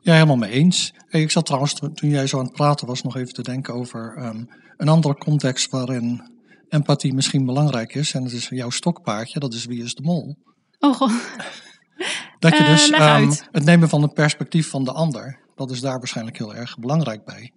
Ja, 0.00 0.12
helemaal 0.12 0.36
mee 0.36 0.50
eens. 0.50 0.92
Ik 1.08 1.30
zat 1.30 1.46
trouwens, 1.46 1.74
toen 1.94 2.10
jij 2.10 2.26
zo 2.26 2.38
aan 2.38 2.44
het 2.44 2.52
praten 2.52 2.86
was, 2.86 3.02
nog 3.02 3.16
even 3.16 3.32
te 3.32 3.42
denken 3.42 3.74
over 3.74 4.14
ehm, 4.16 4.44
een 4.76 4.88
andere 4.88 5.14
context 5.14 5.70
waarin 5.70 6.30
empathie 6.68 7.14
misschien 7.14 7.44
belangrijk 7.46 7.94
is. 7.94 8.14
En 8.14 8.22
dat 8.22 8.32
is 8.32 8.48
jouw 8.48 8.70
stokpaardje, 8.70 9.38
dat 9.40 9.54
is 9.54 9.64
Wie 9.64 9.82
is 9.82 9.94
de 9.94 10.02
Mol. 10.02 10.36
Oh 10.78 10.94
god, 10.94 11.12
Dat 12.38 12.56
je 12.56 12.64
Eh, 12.64 12.70
dus 12.70 12.90
ehm, 12.90 13.30
het 13.50 13.64
nemen 13.64 13.88
van 13.88 14.02
het 14.02 14.12
perspectief 14.14 14.68
van 14.68 14.84
de 14.84 14.92
ander, 14.92 15.38
dat 15.66 15.74
is 15.74 15.80
daar 15.80 15.98
waarschijnlijk 15.98 16.38
heel 16.38 16.54
erg 16.54 16.78
belangrijk 16.78 17.24
bij. 17.24 17.52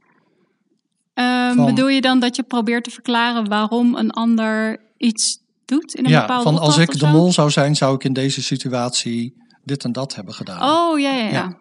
Ehm, 1.13 1.55
Van- 1.55 1.65
bedoel 1.65 1.87
je 1.87 2.01
dan 2.01 2.19
dat 2.19 2.35
je 2.35 2.43
probeert 2.43 2.83
te 2.83 2.89
verklaren 2.89 3.49
waarom 3.49 3.95
een 3.95 4.11
ander 4.11 4.81
iets 4.97 5.39
doet 5.65 5.95
in 5.95 6.05
een 6.05 6.11
ja, 6.11 6.21
bepaalde 6.21 6.43
van 6.43 6.59
als 6.59 6.77
ik 6.77 6.99
de 6.99 7.07
mol 7.07 7.31
zou 7.31 7.49
zijn, 7.49 7.75
zou 7.75 7.95
ik 7.95 8.03
in 8.03 8.13
deze 8.13 8.43
situatie 8.43 9.33
dit 9.63 9.83
en 9.83 9.91
dat 9.91 10.15
hebben 10.15 10.33
gedaan. 10.33 10.69
Oh, 10.69 10.99
ja, 10.99 11.11
ja, 11.11 11.23
ja. 11.23 11.31
Ja. 11.31 11.57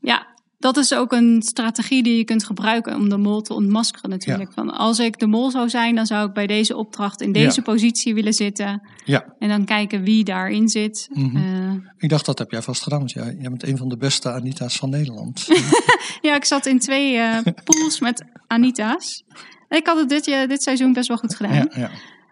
Ja, 0.00 0.26
dat 0.66 0.76
is 0.84 0.94
ook 0.94 1.12
een 1.12 1.42
strategie 1.42 2.02
die 2.02 2.16
je 2.16 2.24
kunt 2.24 2.44
gebruiken 2.44 2.94
om 2.94 3.08
de 3.08 3.16
mol 3.16 3.40
te 3.40 3.54
ontmaskeren 3.54 4.10
natuurlijk. 4.10 4.52
Van 4.52 4.70
als 4.70 4.98
ik 4.98 5.18
de 5.18 5.26
mol 5.26 5.50
zou 5.50 5.68
zijn, 5.68 5.94
dan 5.94 6.06
zou 6.06 6.28
ik 6.28 6.34
bij 6.34 6.46
deze 6.46 6.76
opdracht 6.76 7.20
in 7.20 7.32
deze 7.32 7.56
Ja. 7.56 7.62
positie 7.62 8.14
willen 8.14 8.32
zitten. 8.32 8.88
Ja, 9.04 9.34
En 9.38 9.48
dan 9.48 9.64
kijken 9.64 10.02
wie 10.02 10.24
daarin 10.24 10.68
zit. 10.68 11.08
Mhm. 11.12 11.36
Eh, 11.36 11.72
ik 11.96 12.08
dacht 12.08 12.26
dat 12.26 12.38
heb 12.38 12.50
jij 12.50 12.62
vast 12.62 12.82
gedaan, 12.82 12.98
want 12.98 13.10
jij, 13.12 13.24
jij 13.24 13.48
bent 13.50 13.62
een 13.66 13.76
van 13.76 13.88
de 13.88 13.96
beste 13.96 14.30
Anita's 14.32 14.76
van 14.76 14.90
Nederland. 14.90 15.46
ja, 16.20 16.34
ik 16.34 16.44
zat 16.44 16.66
in 16.66 16.78
twee 16.78 17.16
eh, 17.16 17.38
pools 17.64 18.00
met 18.00 18.24
Anita's. 18.46 19.24
Ik 19.68 19.86
had 19.86 19.98
het 19.98 20.08
dit, 20.08 20.24
dit 20.24 20.62
seizoen 20.62 20.92
best 20.92 21.08
wel 21.08 21.16
goed 21.16 21.34
gedaan. 21.34 21.54
ja, 21.54 21.68
ja. 21.74 21.90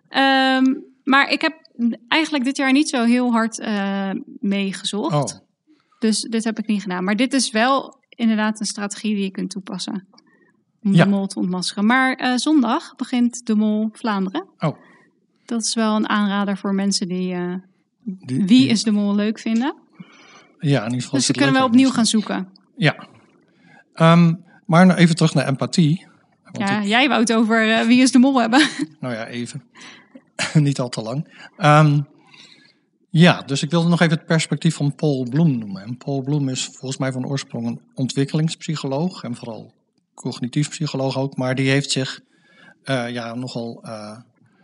Ehm, 0.08 0.74
maar 1.04 1.30
ik 1.30 1.40
heb 1.40 1.54
eigenlijk 2.08 2.44
dit 2.44 2.56
jaar 2.56 2.72
niet 2.72 2.88
zo 2.88 3.04
heel 3.04 3.32
hard 3.32 3.58
eh 3.60 4.10
meegezocht. 4.40 5.14
Oh, 5.14 5.40
Dus 5.98 6.20
dit 6.20 6.44
heb 6.44 6.58
ik 6.58 6.66
niet 6.66 6.82
gedaan. 6.82 7.04
Maar 7.04 7.16
dit 7.16 7.32
is 7.32 7.50
wel 7.50 8.02
inderdaad 8.14 8.60
een 8.60 8.66
strategie 8.66 9.14
die 9.14 9.24
je 9.24 9.30
kunt 9.30 9.50
toepassen. 9.50 10.06
om 10.82 10.94
Ja. 10.94 11.04
de 11.04 11.10
mol 11.10 11.26
te 11.26 11.38
ontmaskeren. 11.38 11.86
Maar 11.86 12.14
eh, 12.14 12.34
zondag 12.36 12.96
begint 12.96 13.46
de 13.46 13.54
mol 13.54 13.88
Vlaanderen. 13.92 14.46
Oh. 14.58 14.76
Dat 15.44 15.62
is 15.62 15.74
wel 15.74 15.96
een 15.96 16.08
aanrader 16.08 16.56
voor 16.56 16.74
mensen 16.74 17.08
die 17.08 17.34
eh, 17.34 17.54
Die- 18.04 18.36
wie 18.36 18.44
die- 18.44 18.68
is 18.68 18.82
de 18.82 18.90
mol 18.90 19.14
leuk 19.14 19.38
vinden. 19.38 19.74
Ja, 20.58 20.78
in 20.78 20.84
ieder 20.84 21.02
geval. 21.02 21.18
Dus 21.18 21.26
ze 21.26 21.32
kunnen 21.32 21.52
wel 21.54 21.64
opnieuw 21.66 21.90
gaan 21.90 22.06
zoeken. 22.06 22.48
Ja. 22.76 23.08
Ehm, 23.94 24.34
maar 24.66 24.86
nou 24.86 24.98
even 24.98 25.16
terug 25.16 25.34
naar 25.34 25.46
empathie. 25.46 26.06
Want 26.44 26.58
Ja, 26.68 26.80
ik- 26.80 26.86
jij 26.86 27.08
wou 27.08 27.20
het 27.20 27.32
over 27.32 27.70
eh, 27.78 27.86
wie 27.86 28.00
is 28.02 28.12
de 28.12 28.18
mol 28.18 28.40
hebben. 28.40 28.68
nou 29.00 29.14
ja, 29.14 29.26
even. 29.26 29.62
Niet 30.54 30.80
al 30.80 30.88
te 30.88 31.02
lang. 31.02 31.46
Ehm, 31.56 32.00
ja, 33.16 33.42
dus 33.42 33.62
ik 33.62 33.70
wilde 33.70 33.88
nog 33.88 34.00
even 34.00 34.16
het 34.16 34.26
perspectief 34.26 34.74
van 34.74 34.94
Paul 34.94 35.26
Bloem 35.30 35.58
noemen. 35.58 35.82
En 35.82 35.96
Paul 35.96 36.22
Bloem 36.22 36.48
is 36.48 36.64
volgens 36.64 36.96
mij 36.96 37.12
van 37.12 37.26
oorsprong 37.26 37.66
een 37.66 37.80
ontwikkelingspsycholoog. 37.94 39.22
En 39.22 39.34
vooral 39.34 39.74
cognitief 40.14 40.68
psycholoog 40.68 41.18
ook. 41.18 41.36
Maar 41.36 41.54
die 41.54 41.70
heeft 41.70 41.90
zich 41.90 42.20
eh, 42.82 43.10
ja, 43.10 43.34
nogal 43.34 43.82
eh, 43.82 44.18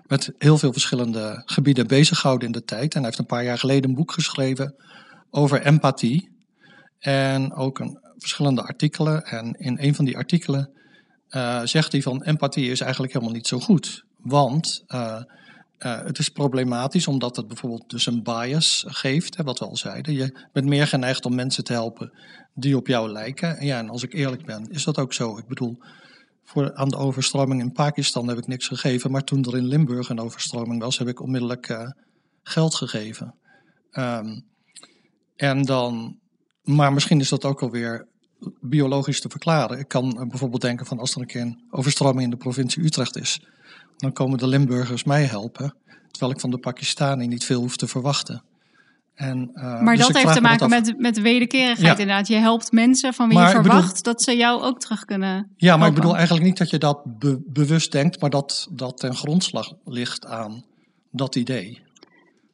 met 0.06 0.32
heel 0.38 0.58
veel 0.58 0.72
verschillende 0.72 1.42
gebieden 1.44 1.86
bezig 1.86 2.18
gehouden 2.18 2.46
in 2.46 2.52
de 2.52 2.64
tijd. 2.64 2.94
En 2.94 3.00
hij 3.00 3.04
heeft 3.04 3.18
een 3.18 3.26
paar 3.26 3.44
jaar 3.44 3.58
geleden 3.58 3.90
een 3.90 3.96
boek 3.96 4.12
geschreven 4.12 4.74
over 5.30 5.62
empathie. 5.62 6.30
En 6.98 7.54
ook 7.54 7.78
een, 7.78 7.98
verschillende 8.18 8.62
artikelen. 8.62 9.24
En 9.24 9.52
in 9.52 9.76
een 9.80 9.94
van 9.94 10.04
die 10.04 10.16
artikelen 10.16 10.70
eh, 11.28 11.60
zegt 11.64 11.92
hij 11.92 12.02
van 12.02 12.22
empathie 12.22 12.70
is 12.70 12.80
eigenlijk 12.80 13.12
helemaal 13.12 13.34
niet 13.34 13.46
zo 13.46 13.58
goed. 13.58 14.04
Want 14.16 14.84
eh, 15.80 16.02
het 16.02 16.18
is 16.18 16.28
problematisch 16.28 17.06
omdat 17.06 17.36
het 17.36 17.46
bijvoorbeeld 17.46 17.90
dus 17.90 18.06
een 18.06 18.22
bias 18.22 18.84
geeft, 18.86 19.36
hè, 19.36 19.44
wat 19.44 19.58
we 19.58 19.64
al 19.64 19.76
zeiden. 19.76 20.14
Je 20.14 20.46
bent 20.52 20.66
meer 20.66 20.86
geneigd 20.86 21.24
om 21.24 21.34
mensen 21.34 21.64
te 21.64 21.72
helpen 21.72 22.12
die 22.54 22.76
op 22.76 22.86
jou 22.86 23.10
lijken. 23.12 23.56
En 23.56 23.66
ja, 23.66 23.78
en 23.78 23.88
als 23.88 24.02
ik 24.02 24.12
eerlijk 24.12 24.44
ben, 24.44 24.70
is 24.70 24.84
dat 24.84 24.98
ook 24.98 25.12
zo. 25.12 25.38
Ik 25.38 25.46
bedoel, 25.46 25.78
voor, 26.44 26.74
aan 26.74 26.88
de 26.88 26.96
overstroming 26.96 27.60
in 27.60 27.72
Pakistan 27.72 28.28
heb 28.28 28.38
ik 28.38 28.46
niks 28.46 28.66
gegeven. 28.66 29.10
Maar 29.10 29.24
toen 29.24 29.44
er 29.44 29.56
in 29.56 29.66
Limburg 29.66 30.08
een 30.08 30.20
overstroming 30.20 30.82
was, 30.82 30.98
heb 30.98 31.08
ik 31.08 31.20
onmiddellijk 31.20 31.68
eh, 31.68 31.90
geld 32.42 32.74
gegeven. 32.74 33.34
Ehm, 33.90 34.40
en 35.36 35.62
dan, 35.62 36.18
maar 36.62 36.92
misschien 36.92 37.20
is 37.20 37.28
dat 37.28 37.44
ook 37.44 37.62
alweer 37.62 38.06
biologisch 38.60 39.20
te 39.20 39.28
verklaren. 39.28 39.78
Ik 39.78 39.88
kan 39.88 40.20
eh, 40.20 40.26
bijvoorbeeld 40.26 40.62
denken 40.62 40.86
van 40.86 40.98
als 40.98 41.14
er 41.14 41.20
een 41.20 41.26
keer 41.26 41.40
een 41.40 41.66
overstroming 41.70 42.24
in 42.24 42.30
de 42.30 42.36
provincie 42.36 42.84
Utrecht 42.84 43.16
is, 43.16 43.40
dan 44.00 44.12
komen 44.12 44.38
de 44.38 44.46
Limburgers 44.46 45.04
mij 45.04 45.24
helpen, 45.24 45.74
terwijl 46.10 46.32
ik 46.32 46.40
van 46.40 46.50
de 46.50 46.58
Pakistanen 46.58 47.28
niet 47.28 47.44
veel 47.44 47.60
hoef 47.60 47.76
te 47.76 47.86
verwachten. 47.86 48.42
En, 49.14 49.50
eh, 49.54 49.80
Maar 49.80 49.96
dus 49.96 50.06
dat 50.06 50.16
heeft 50.22 50.32
te 50.34 50.40
maken 50.40 50.68
met, 50.68 50.94
met 50.98 51.20
wederkerigheid 51.20 51.96
Ja. 51.96 52.02
inderdaad. 52.02 52.28
Je 52.28 52.34
helpt 52.36 52.72
mensen 52.72 53.14
van 53.14 53.28
wie 53.28 53.36
Maar 53.38 53.48
je 53.50 53.56
bedoel- 53.56 53.72
verwacht 53.72 54.04
dat 54.04 54.22
ze 54.22 54.36
jou 54.36 54.62
ook 54.62 54.80
terug 54.80 55.04
kunnen 55.04 55.50
Ja, 55.56 55.76
maar 55.76 55.88
ik 55.88 55.94
bedoel 55.94 56.14
eigenlijk 56.16 56.44
niet 56.44 56.58
dat 56.58 56.70
je 56.70 56.78
dat 56.78 57.18
be- 57.18 57.40
bewust 57.46 57.92
denkt, 57.92 58.20
maar 58.20 58.30
dat 58.30 58.68
dat 58.72 58.96
ten 58.98 59.14
grondslag 59.14 59.72
ligt 59.84 60.26
aan 60.26 60.64
dat 61.10 61.36
idee. 61.36 61.82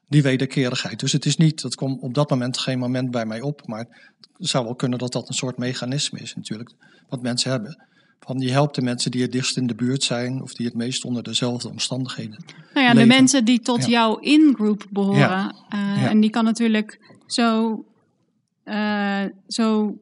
Die 0.09 0.23
wederkerigheid. 0.23 1.01
Dus 1.01 1.13
het 1.13 1.25
is 1.27 1.37
niet, 1.37 1.63
dat 1.63 1.75
komt 1.75 2.01
op 2.03 2.15
dat 2.15 2.31
moment 2.31 2.59
geen 2.59 2.79
moment 2.79 3.11
bij 3.11 3.27
mij 3.27 3.41
op, 3.41 3.67
maar 3.67 4.13
het 4.39 4.49
zou 4.49 4.65
wel 4.65 4.75
kunnen 4.75 4.99
dat 4.99 5.13
dat 5.13 5.29
een 5.29 5.35
soort 5.35 5.57
mechanisme 5.59 6.19
is 6.21 6.35
natuurlijk, 6.35 6.73
wat 7.09 7.23
mensen 7.23 7.51
hebben. 7.51 7.87
Van 8.21 8.39
je 8.41 8.51
helpt 8.51 8.75
de 8.75 8.83
mensen 8.83 9.11
die 9.11 9.23
het 9.23 9.33
dichtst 9.33 9.57
in 9.57 9.67
de 9.67 9.75
buurt 9.75 10.03
zijn 10.03 10.43
of 10.43 10.55
die 10.55 10.67
het 10.67 10.75
meest 10.75 11.05
onder 11.05 11.23
dezelfde 11.23 11.69
omstandigheden. 11.69 12.45
Nou 12.75 12.87
ja, 12.87 12.95
de 12.95 13.07
mensen 13.07 13.45
die 13.45 13.61
tot 13.61 13.85
Ja. 13.85 13.91
jouw 13.91 14.17
in-group 14.19 14.87
behoren. 14.91 15.19
Ja. 15.19 15.55
eh, 15.69 16.03
Ja. 16.03 16.09
En 16.09 16.21
die 16.21 16.31
kan 16.31 16.45
natuurlijk 16.45 17.01
zo, 17.27 17.85
eh, 18.65 19.23
zo, 19.49 19.99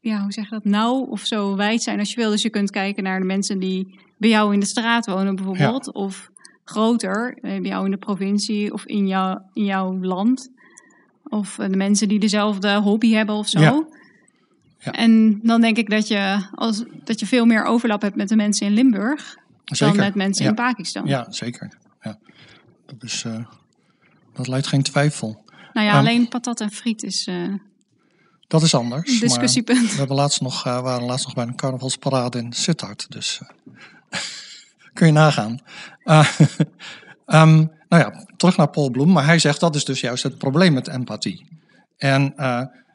ja, 0.00 0.22
hoe 0.22 0.32
zeg 0.32 0.44
je 0.44 0.50
dat, 0.50 0.64
nauw 0.64 1.00
of 1.00 1.20
zo 1.26 1.56
wijd 1.56 1.82
zijn 1.82 1.98
als 1.98 2.10
je 2.10 2.16
wil. 2.16 2.30
Dus 2.30 2.42
je 2.42 2.50
kunt 2.50 2.70
kijken 2.70 3.02
naar 3.02 3.20
de 3.20 3.26
mensen 3.26 3.58
die 3.58 3.98
bij 4.18 4.30
jou 4.30 4.52
in 4.54 4.60
de 4.60 4.66
straat 4.66 5.06
wonen 5.06 5.34
bijvoorbeeld. 5.36 5.92
Of 5.92 6.30
groter, 6.64 7.34
eh, 7.42 7.60
bij 7.60 7.70
jou 7.70 7.84
in 7.84 7.90
de 7.90 7.96
provincie 7.96 8.72
of 8.72 8.84
in, 8.86 9.06
jou, 9.06 9.38
in 9.52 9.64
jouw 9.64 9.98
land. 10.00 10.50
Of 11.28 11.54
de 11.54 11.76
mensen 11.76 12.08
die 12.08 12.18
dezelfde 12.18 12.74
hobby 12.80 13.10
hebben 13.12 13.34
of 13.34 13.48
zo. 13.48 13.88
Ja. 14.78 14.92
En 14.92 15.40
dan 15.42 15.60
denk 15.60 15.76
ik 15.76 15.90
dat 15.90 16.08
je, 16.08 16.46
als, 16.54 16.84
dat 17.04 17.20
je 17.20 17.26
veel 17.26 17.44
meer 17.44 17.64
overlap 17.64 18.02
hebt 18.02 18.16
met 18.16 18.28
de 18.28 18.36
mensen 18.36 18.66
in 18.66 18.72
Limburg 18.72 19.36
Zeker. 19.64 19.96
dan 19.96 20.04
met 20.04 20.14
mensen 20.14 20.44
ja. 20.44 20.50
in 20.50 20.56
Pakistan. 20.56 21.06
Ja, 21.06 21.26
zeker. 21.30 21.72
Ja. 22.00 22.18
Dat, 22.86 23.02
is, 23.02 23.24
eh, 23.24 23.46
dat 24.34 24.48
leidt 24.48 24.66
geen 24.66 24.82
twijfel. 24.82 25.44
Nou 25.72 25.86
ja, 25.86 25.92
Ehm, 25.92 26.00
alleen 26.00 26.28
patat 26.28 26.60
en 26.60 26.70
friet 26.70 27.02
is 27.02 27.26
eh, 27.26 27.54
Dat 28.46 28.62
is 28.62 28.74
anders. 28.74 29.10
maar- 29.10 29.20
discussiepunt. 29.20 29.90
We 29.90 29.98
hebben 29.98 30.16
laatst 30.16 30.40
nog, 30.40 30.66
eh, 30.66 30.80
waren 30.80 31.06
laatst 31.06 31.24
nog 31.24 31.34
bij 31.34 31.46
een 31.46 31.56
carnavalsparade 31.56 32.38
in 32.38 32.52
Sittard. 32.52 33.06
Dus 33.10 33.40
kun 34.94 35.06
je 35.06 35.12
nagaan. 35.12 35.58
Ehm, 37.26 37.56
nou 37.88 38.02
ja, 38.02 38.26
terug 38.36 38.56
naar 38.56 38.70
Paul 38.70 38.90
Bloem. 38.90 39.12
Maar 39.12 39.24
hij 39.24 39.38
zegt 39.38 39.60
dat 39.60 39.74
is 39.74 39.84
dus 39.84 40.00
juist 40.00 40.22
het 40.22 40.38
probleem 40.38 40.72
met 40.72 40.88
empathie. 40.88 41.46
En 41.96 42.34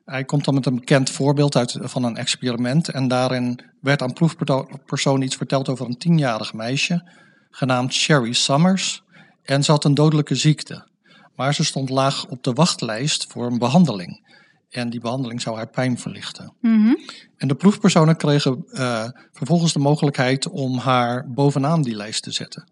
hij 0.05 0.23
komt 0.23 0.45
dan 0.45 0.53
met 0.53 0.65
een 0.65 0.75
bekend 0.75 1.09
voorbeeld 1.09 1.55
uit, 1.55 1.77
van 1.81 2.03
een 2.03 2.17
experiment. 2.17 2.89
En 2.89 3.07
daarin 3.07 3.59
werd 3.81 4.01
aan 4.01 4.13
proefpersoon 4.13 5.21
iets 5.21 5.35
verteld 5.35 5.69
over 5.69 5.85
een 5.85 5.97
tienjarig 5.97 6.53
meisje. 6.53 7.11
Genaamd 7.49 7.93
Sherry 7.93 8.33
Summers. 8.33 9.03
En 9.43 9.63
ze 9.63 9.71
had 9.71 9.83
een 9.83 9.93
dodelijke 9.93 10.35
ziekte. 10.35 10.87
Maar 11.35 11.53
ze 11.53 11.63
stond 11.63 11.89
laag 11.89 12.25
op 12.25 12.43
de 12.43 12.53
wachtlijst 12.53 13.31
voor 13.31 13.45
een 13.45 13.57
behandeling. 13.57 14.29
En 14.69 14.89
die 14.89 14.99
behandeling 14.99 15.41
zou 15.41 15.55
haar 15.55 15.69
pijn 15.69 15.99
verlichten. 15.99 16.53
Mhm. 16.61 16.93
En 17.37 17.47
de 17.47 17.55
proefpersonen 17.55 18.17
kregen 18.17 18.65
eh, 18.71 19.09
vervolgens 19.31 19.73
de 19.73 19.79
mogelijkheid 19.79 20.49
om 20.49 20.77
haar 20.77 21.29
bovenaan 21.29 21.81
die 21.81 21.95
lijst 21.95 22.23
te 22.23 22.31
zetten. 22.31 22.69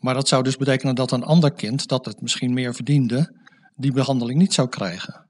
Maar 0.00 0.14
dat 0.14 0.28
zou 0.28 0.42
dus 0.42 0.56
betekenen 0.56 0.94
dat 0.94 1.10
een 1.12 1.24
ander 1.24 1.52
kind, 1.52 1.88
dat 1.88 2.04
het 2.04 2.20
misschien 2.20 2.52
meer 2.52 2.74
verdiende, 2.74 3.34
die 3.76 3.92
behandeling 3.92 4.38
niet 4.38 4.54
zou 4.54 4.68
krijgen. 4.68 5.27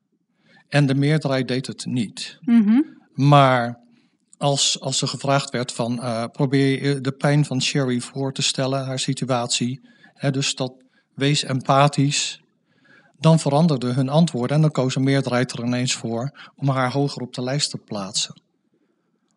En 0.68 0.86
de 0.86 0.94
meerderheid 0.94 1.48
deed 1.48 1.66
het 1.66 1.86
niet. 1.86 2.38
Mhm. 2.40 2.80
Maar 3.14 3.78
als, 4.36 4.80
als 4.80 5.02
er 5.02 5.08
gevraagd 5.08 5.50
werd 5.50 5.72
van 5.72 6.02
eh, 6.02 6.24
probeer 6.32 6.82
je 6.82 7.00
de 7.00 7.12
pijn 7.12 7.44
van 7.44 7.62
Sherry 7.62 8.00
voor 8.00 8.32
te 8.32 8.42
stellen, 8.42 8.84
haar 8.84 8.98
situatie, 8.98 9.80
hè, 10.14 10.30
dus 10.30 10.54
dat 10.54 10.72
wees 11.14 11.42
empathisch, 11.42 12.40
dan 13.18 13.38
veranderden 13.38 13.94
hun 13.94 14.08
antwoorden 14.08 14.56
en 14.56 14.62
dan 14.62 14.70
koos 14.70 14.96
een 14.96 15.02
meerderheid 15.02 15.52
er 15.52 15.64
ineens 15.64 15.94
voor 15.94 16.50
om 16.56 16.68
haar 16.68 16.92
hoger 16.92 17.22
op 17.22 17.34
de 17.34 17.42
lijst 17.42 17.70
te 17.70 17.78
plaatsen. 17.78 18.42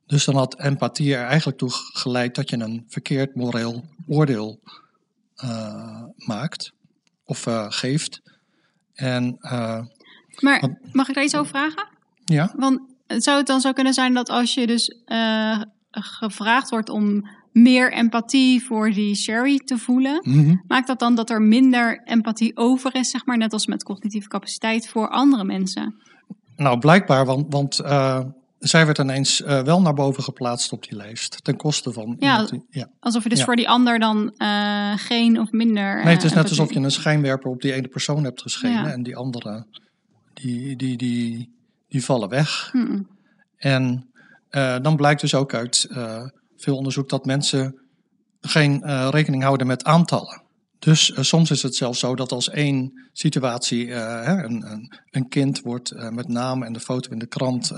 Dus 0.05 0.25
dan 0.25 0.35
had 0.35 0.59
empathie 0.59 1.15
er 1.15 1.25
eigenlijk 1.25 1.57
toe 1.57 1.69
geleid 1.71 2.35
dat 2.35 2.49
je 2.49 2.57
een 2.57 2.85
verkeerd 2.87 3.35
moreel 3.35 3.83
oordeel 4.07 4.59
eh, 5.35 6.03
maakt 6.15 6.71
of 7.23 7.47
eh, 7.47 7.65
geeft. 7.69 8.21
En 8.93 9.37
Maar 10.39 10.79
mag 10.91 11.09
ik 11.09 11.15
daar 11.15 11.23
iets 11.23 11.35
over 11.35 11.49
vragen? 11.49 11.87
ja, 12.25 12.53
Want 12.55 12.79
zou 13.07 13.37
het 13.37 13.47
dan 13.47 13.61
zo 13.61 13.71
kunnen 13.71 13.93
zijn 13.93 14.13
dat 14.13 14.29
als 14.29 14.53
je 14.53 14.67
dus 14.67 15.01
eh, 15.05 15.61
gevraagd 15.91 16.69
wordt 16.69 16.89
om 16.89 17.29
meer 17.51 17.93
empathie 17.93 18.63
voor 18.63 18.91
die 18.91 19.15
Sherry 19.15 19.57
te 19.57 19.77
voelen, 19.77 20.19
mhm. 20.23 20.55
maakt 20.67 20.87
dat 20.87 20.99
dan 20.99 21.15
dat 21.15 21.29
er 21.29 21.41
minder 21.41 22.01
empathie 22.03 22.57
over 22.57 22.95
is, 22.95 23.09
zeg 23.09 23.25
maar, 23.25 23.37
net 23.37 23.53
als 23.53 23.67
met 23.67 23.83
cognitieve 23.83 24.27
capaciteit 24.27 24.87
voor 24.87 25.09
andere 25.09 25.43
mensen? 25.43 25.95
Nou, 26.55 26.79
blijkbaar, 26.79 27.25
want, 27.25 27.45
want 27.49 27.79
eh, 27.79 28.19
zij 28.59 28.85
werd 28.85 28.97
ineens 28.97 29.41
eh, 29.41 29.61
wel 29.61 29.81
naar 29.81 29.93
boven 29.93 30.23
geplaatst 30.23 30.71
op 30.71 30.83
die 30.83 30.97
lijst. 30.97 31.43
Ten 31.43 31.55
koste 31.57 31.91
van. 31.91 32.15
Ja, 32.19 32.31
iemand 32.31 32.49
die- 32.49 32.65
ja. 32.69 32.89
Alsof 32.99 33.23
je 33.23 33.29
dus 33.29 33.39
Ja. 33.39 33.45
voor 33.45 33.55
die 33.55 33.69
ander 33.69 33.99
dan 33.99 34.33
geen 34.95 35.39
of 35.39 35.51
minder. 35.51 36.03
Nee, 36.03 36.13
het 36.13 36.23
is 36.23 36.33
net 36.33 36.49
alsof 36.49 36.73
je 36.73 36.79
een 36.79 36.91
schijnwerper 36.91 37.51
op 37.51 37.61
die 37.61 37.73
ene 37.73 37.87
persoon 37.87 38.23
hebt 38.23 38.41
geschenen. 38.41 38.83
Ja. 38.83 38.91
En 38.91 39.03
die 39.03 39.15
andere, 39.15 39.65
die, 40.41 40.75
die, 40.75 40.97
die, 40.97 41.55
die 41.87 42.03
vallen 42.03 42.29
weg. 42.29 42.69
Mm. 42.73 43.07
En 43.57 44.11
eh, 44.49 44.79
dan 44.81 44.95
blijkt 44.95 45.21
dus 45.21 45.35
ook 45.35 45.53
uit 45.53 45.87
eh, 45.89 46.23
veel 46.55 46.77
onderzoek 46.77 47.09
dat 47.09 47.25
mensen 47.25 47.81
geen 48.39 48.83
eh, 48.83 49.07
rekening 49.11 49.43
houden 49.43 49.67
met 49.67 49.83
aantallen. 49.83 50.41
Dus 50.79 51.13
soms 51.15 51.51
is 51.51 51.63
het 51.63 51.75
zelfs 51.75 51.99
zo 51.99 52.15
dat 52.15 52.31
als 52.31 52.49
één 52.49 53.09
situatie, 53.13 53.91
hè, 53.91 54.43
een, 54.43 54.71
een, 54.71 54.99
een 55.09 55.27
kind 55.27 55.61
wordt 55.61 56.11
met 56.11 56.27
naam 56.27 56.63
en 56.63 56.73
de 56.73 56.79
foto 56.79 57.11
in 57.11 57.19
de 57.19 57.27
krant 57.27 57.71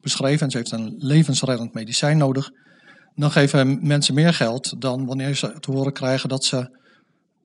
beschreven 0.00 0.44
en 0.44 0.50
ze 0.50 0.56
heeft 0.56 0.72
een 0.72 0.94
levensreddend 0.98 1.74
medicijn 1.74 2.18
nodig, 2.18 2.50
dan 3.14 3.30
geven 3.30 3.86
mensen 3.86 4.14
meer 4.14 4.34
geld 4.34 4.80
dan 4.80 5.06
wanneer 5.06 5.34
ze 5.34 5.60
te 5.60 5.70
horen 5.70 5.92
krijgen 5.92 6.28
dat, 6.28 6.44
ze, 6.44 6.78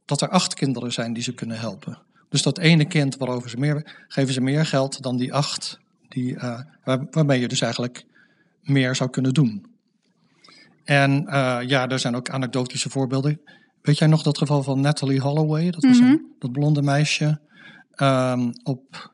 dat 0.06 0.22
er 0.22 0.30
acht 0.30 0.54
kinderen 0.54 0.91
zijn 0.91 1.14
die 1.14 1.24
ze 1.24 1.34
kunnen 1.34 1.60
helpen. 1.60 2.02
Dus 2.32 2.42
dat 2.42 2.58
ene 2.60 2.86
kind 2.86 3.18
waarover 3.18 3.50
ze 3.50 3.58
meer, 3.58 4.06
geven 4.08 4.34
ze 4.34 4.42
meer 4.42 4.66
geld 4.66 5.02
dan 5.02 5.18
die 5.18 5.34
acht, 5.34 5.80
die, 6.08 6.36
eh, 6.36 6.60
waar, 6.84 7.08
waarmee 7.12 7.40
je 7.40 7.48
dus 7.48 7.62
eigenlijk 7.62 8.06
meer 8.62 8.96
zou 8.96 9.10
kunnen 9.10 9.34
doen. 9.34 9.66
En 10.84 11.28
eh, 11.28 11.60
ja, 11.68 11.88
er 11.88 12.00
zijn 12.00 12.16
ook 12.16 12.30
anekdotische 12.30 12.90
voorbeelden. 12.90 13.42
Weet 13.82 13.98
jij 13.98 14.08
nog 14.08 14.24
dat 14.24 14.38
geval 14.38 14.64
van 14.64 14.82
Natalie 14.82 15.20
Holloway? 15.20 15.72
Dat 15.72 15.84
was 15.84 16.00
Mhm. 16.00 16.10
een, 16.10 16.36
dat 16.40 16.52
blonde 16.52 16.82
meisje 16.82 17.40
ehm, 17.92 18.52
op 18.64 19.14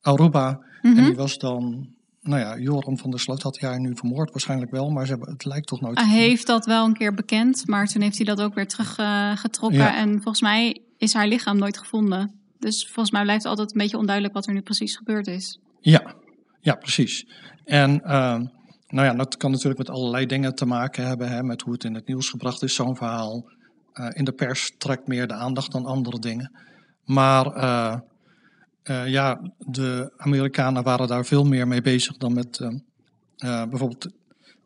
Aruba. 0.00 0.60
Mhm. 0.82 0.98
En 0.98 1.04
die 1.04 1.14
was 1.14 1.38
dan 1.38 1.88
nou 2.22 2.40
ja, 2.40 2.58
Joram 2.58 2.98
van 2.98 3.10
der 3.10 3.20
Sloot 3.20 3.42
had 3.42 3.60
hij 3.60 3.78
nu 3.78 3.96
vermoord, 3.96 4.30
waarschijnlijk 4.30 4.70
wel, 4.70 4.90
maar 4.90 5.04
ze 5.06 5.10
hebben, 5.10 5.32
het 5.32 5.44
lijkt 5.44 5.66
toch 5.66 5.80
nooit. 5.80 5.98
Hij 5.98 6.08
heeft 6.08 6.46
dat 6.46 6.66
wel 6.66 6.84
een 6.84 6.96
keer 6.96 7.14
bekend, 7.14 7.66
maar 7.66 7.86
toen 7.86 8.02
heeft 8.02 8.16
hij 8.16 8.26
dat 8.26 8.40
ook 8.40 8.54
weer 8.54 8.68
teruggetrokken. 8.68 9.78
Ja. 9.78 9.96
En 9.96 10.12
volgens 10.12 10.40
mij 10.40 10.80
is 10.96 11.12
haar 11.14 11.26
lichaam 11.26 11.58
nooit 11.58 11.78
gevonden. 11.78 12.32
Dus 12.58 12.84
volgens 12.84 13.10
mij 13.10 13.22
blijft 13.22 13.42
het 13.42 13.50
altijd 13.50 13.72
een 13.72 13.80
beetje 13.80 13.98
onduidelijk 13.98 14.34
wat 14.34 14.46
er 14.46 14.52
nu 14.52 14.60
precies 14.60 14.96
gebeurd 14.96 15.26
is. 15.26 15.58
Ja, 15.80 16.14
ja, 16.60 16.74
precies. 16.74 17.26
En 17.64 18.02
eh, 18.02 18.40
nou 18.88 19.06
ja, 19.06 19.14
dat 19.14 19.36
kan 19.36 19.50
natuurlijk 19.50 19.78
met 19.78 19.90
allerlei 19.90 20.26
dingen 20.26 20.54
te 20.54 20.66
maken 20.66 21.06
hebben, 21.06 21.28
hè, 21.28 21.42
met 21.42 21.62
hoe 21.62 21.72
het 21.72 21.84
in 21.84 21.94
het 21.94 22.06
nieuws 22.06 22.28
gebracht 22.30 22.62
is, 22.62 22.74
zo'n 22.74 22.96
verhaal. 22.96 23.50
Eh, 23.92 24.08
in 24.12 24.24
de 24.24 24.32
pers 24.32 24.72
trekt 24.78 25.06
meer 25.06 25.26
de 25.26 25.34
aandacht 25.34 25.72
dan 25.72 25.86
andere 25.86 26.18
dingen. 26.18 26.52
Maar 27.04 27.46
eh, 27.46 27.96
ja, 29.06 29.52
de 29.58 30.12
Amerikanen 30.16 30.82
waren 30.82 31.08
daar 31.08 31.24
veel 31.24 31.44
meer 31.44 31.68
mee 31.68 31.80
bezig 31.80 32.16
dan 32.16 32.32
met 32.32 32.58
bijvoorbeeld 33.38 34.08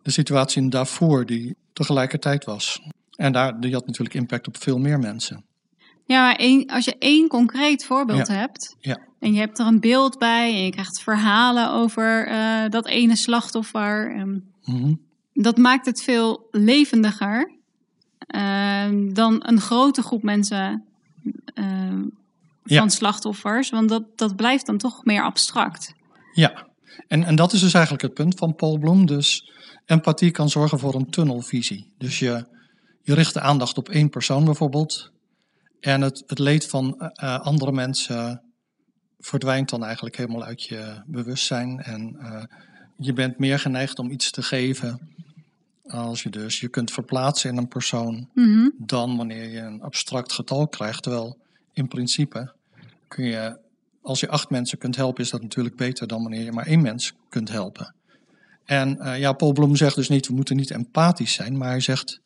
de 0.03 0.11
situatie 0.11 0.63
in 0.63 0.71
Darfur, 0.71 1.27
die 1.27 1.57
tegelijkertijd 1.73 2.45
was. 2.45 2.81
En 3.17 3.33
daar, 3.33 3.61
die 3.61 3.73
had 3.73 3.87
natuurlijk 3.87 4.15
impact 4.15 4.47
op 4.47 4.57
veel 4.57 4.79
meer 4.79 4.99
mensen. 4.99 5.45
Ja, 6.05 6.21
maar 6.27 6.37
één, 6.37 6.67
als 6.67 6.85
je 6.85 6.97
één 6.99 7.29
concreet 7.29 7.85
voorbeeld 7.85 8.27
Ja. 8.29 8.35
hebt 8.35 8.77
Ja. 8.79 8.99
en 9.21 9.33
je 9.33 9.39
hebt 9.41 9.59
er 9.59 9.67
een 9.67 9.81
beeld 9.81 10.19
bij 10.19 10.53
en 10.55 10.65
je 10.65 10.71
krijgt 10.71 11.03
verhalen 11.03 11.71
over 11.73 12.27
eh, 12.27 12.69
dat 12.69 12.87
ene 12.87 13.17
slachtoffer, 13.17 14.15
ehm, 14.17 14.39
Mhm. 14.65 14.95
dat 15.33 15.57
maakt 15.57 15.87
het 15.87 16.03
veel 16.03 16.49
levendiger 16.51 17.51
eh, 18.27 18.89
dan 19.13 19.37
een 19.47 19.61
grote 19.61 20.03
groep 20.03 20.23
mensen 20.23 20.85
eh, 21.55 22.01
Ja. 22.65 22.79
van 22.79 22.91
slachtoffers, 22.91 23.71
want 23.71 23.89
dat, 23.89 24.03
dat 24.19 24.37
blijft 24.37 24.67
dan 24.67 24.79
toch 24.79 25.05
meer 25.05 25.23
abstract. 25.23 25.93
Ja, 26.33 26.67
en, 27.09 27.25
en 27.25 27.37
dat 27.37 27.53
is 27.53 27.61
dus 27.61 27.73
eigenlijk 27.75 28.03
het 28.05 28.15
punt 28.15 28.39
van 28.39 28.55
Paul 28.55 28.79
Bloem. 28.79 29.07
Dus 29.07 29.51
empathie 29.87 30.31
kan 30.31 30.49
zorgen 30.49 30.79
voor 30.79 30.95
een 30.95 31.11
tunnelvisie. 31.11 31.93
Dus 31.99 32.19
je, 32.19 32.47
je 33.03 33.15
richt 33.15 33.35
de 33.35 33.41
aandacht 33.41 33.79
op 33.79 33.89
één 33.89 34.09
persoon 34.09 34.45
bijvoorbeeld. 34.45 35.11
En 35.83 36.01
het, 36.01 36.23
het 36.27 36.39
leed 36.39 36.67
van 36.67 36.99
eh, 36.99 37.09
eh, 37.15 37.41
andere 37.41 37.73
mensen 37.73 38.43
verdwijnt 39.19 39.69
dan 39.69 39.85
eigenlijk 39.85 40.17
helemaal 40.17 40.45
uit 40.45 40.63
je 40.63 41.03
bewustzijn. 41.07 41.81
En 41.81 42.17
eh, 42.19 42.43
je 42.97 43.13
bent 43.13 43.39
meer 43.39 43.59
geneigd 43.59 43.99
om 43.99 44.11
iets 44.11 44.31
te 44.31 44.43
geven. 44.43 45.11
Als 45.87 46.23
je 46.23 46.31
dus 46.31 46.61
je 46.61 46.69
kunt 46.69 46.91
verplaatsen 46.91 47.51
in 47.51 47.57
een 47.57 47.69
persoon 47.69 48.29
Mhm. 48.35 48.69
dan 48.79 49.17
wanneer 49.17 49.49
je 49.49 49.61
een 49.61 49.83
abstract 49.83 50.33
getal 50.33 50.69
krijgt. 50.69 51.03
Terwijl 51.03 51.39
in 51.73 51.89
principe 51.89 52.53
kun 53.09 53.25
je, 53.25 53.59
als 54.03 54.21
je 54.21 54.29
acht 54.29 54.51
mensen 54.51 54.79
kunt 54.79 54.97
helpen, 54.97 55.25
is 55.25 55.31
dat 55.31 55.43
natuurlijk 55.43 55.77
beter 55.77 56.07
dan 56.07 56.23
wanneer 56.23 56.45
je 56.45 56.53
maar 56.53 56.67
één 56.67 56.83
mens 56.83 57.13
kunt 57.29 57.49
helpen. 57.49 57.95
En 58.65 59.19
ja, 59.19 59.33
Paul 59.33 59.53
Bloem 59.53 59.77
zegt 59.77 59.97
dus 59.97 60.09
niet, 60.09 60.27
we 60.27 60.35
moeten 60.35 60.57
niet 60.57 60.71
empathisch 60.71 61.33
zijn, 61.33 61.57
maar 61.57 61.69
hij 61.69 61.81
zegt, 61.81 62.21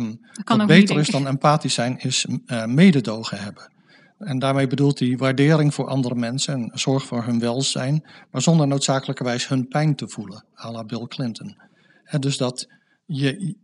ehm, 0.00 0.14
wat 0.44 0.66
beter 0.66 0.98
is 0.98 1.08
dan 1.08 1.26
empathisch 1.26 1.74
zijn, 1.74 1.98
is 1.98 2.26
eh, 2.46 2.64
mededogen 2.64 3.38
hebben. 3.38 3.72
En 4.18 4.38
daarmee 4.38 4.66
bedoelt 4.66 4.98
hij 4.98 5.16
waardering 5.16 5.74
voor 5.74 5.86
andere 5.86 6.14
mensen 6.14 6.54
en 6.54 6.78
zorg 6.78 7.04
voor 7.04 7.24
hun 7.24 7.38
welzijn, 7.38 8.08
maar 8.30 8.42
zonder 8.42 8.66
noodzakelijkerwijs 8.66 9.48
hun 9.48 9.68
pijn 9.68 9.94
te 9.94 10.08
voelen, 10.08 10.44
à 10.64 10.70
la 10.70 10.84
Bill 10.84 11.06
Clinton. 11.06 11.56
En 12.04 12.20
dus 12.20 12.36
dat 12.36 12.66
je, 13.04 13.56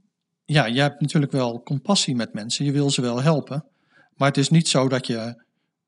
ja, 0.44 0.66
je 0.66 0.80
hebt 0.80 1.00
natuurlijk 1.00 1.32
wel 1.32 1.62
compassie 1.62 2.14
met 2.14 2.34
mensen, 2.34 2.64
je 2.64 2.72
wil 2.72 2.90
ze 2.90 3.00
wel 3.00 3.22
helpen, 3.22 3.64
maar 4.16 4.28
het 4.28 4.36
is 4.36 4.48
niet 4.48 4.68
zo 4.68 4.88
dat 4.88 5.06
je 5.06 5.44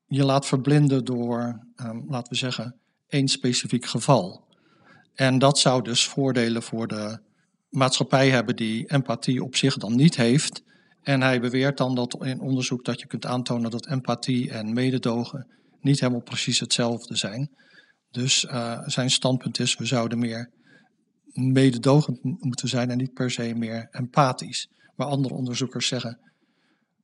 je 0.06 0.24
laat 0.24 0.46
verblinden 0.46 1.04
door, 1.04 1.66
ehm, 1.76 2.00
laten 2.08 2.32
we 2.32 2.38
zeggen, 2.38 2.74
één 3.08 3.28
specifiek 3.28 3.86
geval. 3.86 4.48
En 5.14 5.38
dat 5.38 5.58
zou 5.58 5.82
dus 5.82 6.08
voordelen 6.08 6.62
voor 6.62 6.86
de 6.86 7.18
maatschappij 7.70 8.30
hebben 8.30 8.56
die 8.56 8.90
empathie 8.90 9.44
op 9.44 9.56
zich 9.56 9.76
dan 9.76 9.96
niet 9.96 10.16
heeft. 10.16 10.62
En 11.02 11.20
hij 11.20 11.40
beweert 11.40 11.76
dan 11.78 11.94
dat 11.94 12.24
in 12.24 12.40
onderzoek 12.40 12.84
dat 12.84 13.00
je 13.00 13.06
kunt 13.06 13.26
aantonen 13.26 13.70
dat 13.70 13.86
empathie 13.86 14.50
en 14.50 14.72
mededogen 14.72 15.46
niet 15.80 16.00
helemaal 16.00 16.22
precies 16.22 16.60
hetzelfde 16.60 17.16
zijn. 17.16 17.50
Dus 18.10 18.46
eh, 18.46 18.80
zijn 18.84 19.10
standpunt 19.10 19.58
is, 19.58 19.76
we 19.76 19.84
zouden 19.84 20.18
meer 20.18 20.50
mededogend 21.32 22.22
moeten 22.22 22.68
zijn 22.68 22.90
en 22.90 22.96
niet 22.96 23.12
per 23.12 23.30
se 23.30 23.54
meer 23.54 23.88
empathisch. 23.90 24.68
Maar 24.96 25.06
andere 25.06 25.34
onderzoekers 25.34 25.86
zeggen, 25.86 26.18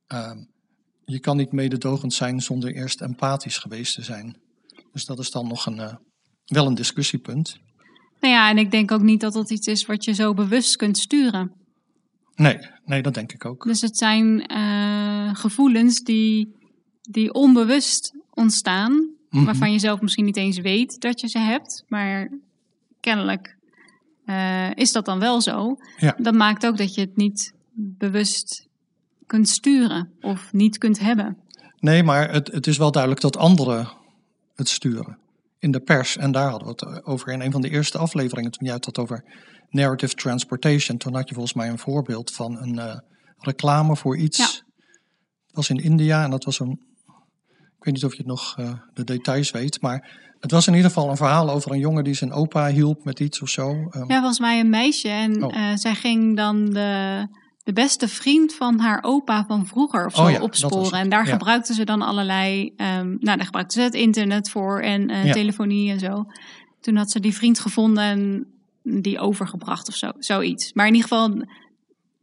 ehm, 0.07 0.39
je 1.05 1.21
kan 1.21 1.37
niet 1.37 1.53
mededogend 1.53 2.15
zijn 2.15 2.41
zonder 2.41 2.75
eerst 2.75 3.01
empathisch 3.01 3.59
geweest 3.59 3.95
te 3.95 4.03
zijn. 4.03 4.41
Dus 4.93 5.05
dat 5.05 5.19
is 5.19 5.31
dan 5.31 5.49
nog 5.49 5.67
een, 5.67 5.79
eh, 5.79 5.95
wel 6.45 6.67
een 6.67 6.75
discussiepunt. 6.75 7.59
Nou 8.21 8.35
ja, 8.35 8.51
en 8.51 8.59
ik 8.59 8.71
denk 8.71 8.93
ook 8.93 9.03
niet 9.03 9.21
dat 9.21 9.33
dat 9.33 9.51
iets 9.51 9.67
is 9.67 9.87
wat 9.87 10.05
je 10.05 10.13
zo 10.13 10.35
bewust 10.35 10.77
kunt 10.77 10.99
sturen. 10.99 11.53
Nee, 12.35 12.59
nee, 12.85 13.03
dat 13.03 13.15
denk 13.15 13.33
ik 13.33 13.45
ook. 13.45 13.65
Dus 13.65 13.81
het 13.81 13.97
zijn 13.97 14.47
eh, 14.47 15.35
gevoelens 15.35 16.03
die, 16.03 16.53
die 17.03 17.33
onbewust 17.33 18.13
ontstaan, 18.35 19.15
Mhm. 19.31 19.45
waarvan 19.45 19.73
je 19.73 19.79
zelf 19.79 20.01
misschien 20.01 20.25
niet 20.25 20.37
eens 20.37 20.59
weet 20.59 21.01
dat 21.01 21.21
je 21.21 21.29
ze 21.29 21.39
hebt, 21.39 21.85
maar 21.89 22.31
kennelijk 23.01 23.57
eh, 24.25 24.75
is 24.75 24.93
dat 24.93 25.05
dan 25.05 25.19
wel 25.19 25.41
zo. 25.41 25.77
Ja. 25.97 26.15
Dat 26.19 26.35
maakt 26.35 26.67
ook 26.67 26.77
dat 26.77 26.95
je 26.95 27.01
het 27.01 27.17
niet 27.17 27.53
bewust 27.75 28.67
kunt 29.27 29.49
sturen 29.49 30.11
of 30.21 30.53
niet 30.53 30.79
kunt 30.79 30.99
hebben. 30.99 31.37
Nee, 31.79 32.03
maar 32.03 32.33
het, 32.33 32.53
het 32.53 32.67
is 32.67 32.77
wel 32.79 32.91
duidelijk 32.91 33.23
dat 33.23 33.37
anderen 33.37 33.89
het 34.55 34.69
sturen. 34.69 35.19
In 35.67 35.73
de 35.73 35.81
pers. 35.81 36.17
En 36.17 36.33
daar 36.33 36.51
hadden 36.51 36.69
we 36.69 36.75
het 36.87 37.05
over 37.05 37.33
in 37.33 37.41
een 37.41 37.53
van 37.53 37.61
de 37.61 37.71
eerste 37.71 37.99
afleveringen. 37.99 38.51
Toen 38.51 38.67
jij 38.67 38.75
het 38.75 38.85
had 38.85 38.99
over 38.99 39.25
narrative 39.69 40.15
transportation. 40.15 40.99
Toen 40.99 41.15
had 41.15 41.29
je 41.29 41.35
volgens 41.35 41.55
mij 41.55 41.69
een 41.69 41.79
voorbeeld 41.79 42.31
van 42.33 42.59
een 42.59 42.79
eh, 42.79 42.99
reclame 43.39 43.97
voor 43.97 44.17
iets. 44.17 44.37
Ja. 44.39 44.49
Was 45.53 45.71
in 45.71 45.77
India 45.77 46.25
en 46.25 46.31
dat 46.31 46.45
was 46.45 46.61
een. 46.61 46.71
Ik 47.79 47.85
weet 47.85 47.95
niet 47.95 48.05
of 48.05 48.11
je 48.13 48.19
het 48.19 48.27
nog 48.27 48.55
eh, 48.59 48.73
de 48.95 49.05
details 49.05 49.51
weet. 49.51 49.81
Maar 49.81 50.11
het 50.41 50.51
was 50.51 50.67
in 50.67 50.75
ieder 50.75 50.91
geval 50.91 51.11
een 51.11 51.17
verhaal 51.17 51.51
over 51.51 51.73
een 51.73 51.79
jongen 51.79 52.05
die 52.05 52.15
zijn 52.15 52.33
opa 52.33 52.67
hielp 52.69 53.05
met 53.05 53.21
iets 53.21 53.43
of 53.43 53.49
zo. 53.49 53.69
Ehm, 53.71 54.11
Ja, 54.11 54.17
volgens 54.19 54.41
mij 54.41 54.61
een 54.61 54.71
meisje 54.71 55.09
en 55.09 55.45
Oh. 55.45 55.57
eh, 55.57 55.77
zij 55.77 55.95
ging 55.95 56.37
dan 56.37 56.65
de, 56.71 57.27
de 57.67 57.73
beste 57.73 58.09
vriend 58.09 58.55
van 58.55 58.79
haar 58.79 58.99
opa 59.03 59.45
van 59.47 59.67
vroeger 59.67 60.07
of 60.07 60.15
zo 60.15 60.23
Oh 60.23 60.31
ja, 60.31 60.41
opsporen. 60.41 61.01
En 61.01 61.09
daar 61.09 61.27
Ja. 61.27 61.33
gebruikten 61.33 61.75
ze 61.75 61.85
dan 61.85 62.03
allerlei, 62.03 62.73
ehm, 62.77 63.07
nou 63.07 63.37
daar 63.37 63.45
gebruikten 63.45 63.81
ze 63.81 63.87
het 63.87 63.95
internet 63.95 64.51
voor 64.51 64.81
en 64.81 65.09
Ja. 65.09 65.33
telefonie 65.33 65.91
en 65.91 65.99
zo. 65.99 66.25
Toen 66.81 66.97
had 66.97 67.11
ze 67.11 67.21
die 67.21 67.35
vriend 67.35 67.61
gevonden 67.61 68.05
en 68.05 68.47
die 68.83 69.19
overgebracht 69.19 69.89
of 69.89 69.95
zo, 69.95 70.11
zoiets. 70.19 70.73
Maar 70.73 70.87
in 70.87 70.95
ieder 70.95 71.09
geval, 71.09 71.45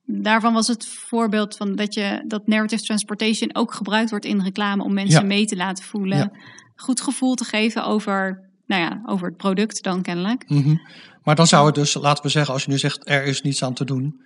daarvan 0.05 0.53
was 0.53 0.67
het 0.67 0.87
voorbeeld 0.87 1.57
van 1.57 1.75
dat 1.75 1.93
je 1.93 2.23
dat 2.27 2.47
narrative 2.47 2.83
transportation 2.83 3.55
ook 3.55 3.73
gebruikt 3.73 4.09
wordt 4.09 4.25
in 4.25 4.41
reclame 4.41 4.83
om 4.83 4.93
mensen 4.93 5.27
mee 5.27 5.45
te 5.45 5.55
laten 5.55 5.83
voelen. 5.83 6.31
Goed 6.75 7.01
gevoel 7.01 7.35
te 7.35 7.43
geven 7.45 7.85
over, 7.85 8.49
nou 8.65 8.81
ja, 8.81 9.01
over 9.05 9.27
het 9.27 9.37
product 9.37 9.83
dan 9.83 10.01
kennelijk. 10.01 10.49
Mhm. 10.49 10.75
Maar 11.23 11.35
dan 11.35 11.47
zou 11.47 11.65
het 11.65 11.75
dus, 11.75 11.93
laten 11.93 12.23
we 12.23 12.29
zeggen, 12.29 12.53
als 12.53 12.63
je 12.63 12.71
nu 12.71 12.77
zegt 12.77 13.09
er 13.09 13.23
is 13.25 13.41
niets 13.41 13.63
aan 13.63 13.73
te 13.73 13.85
doen, 13.85 14.21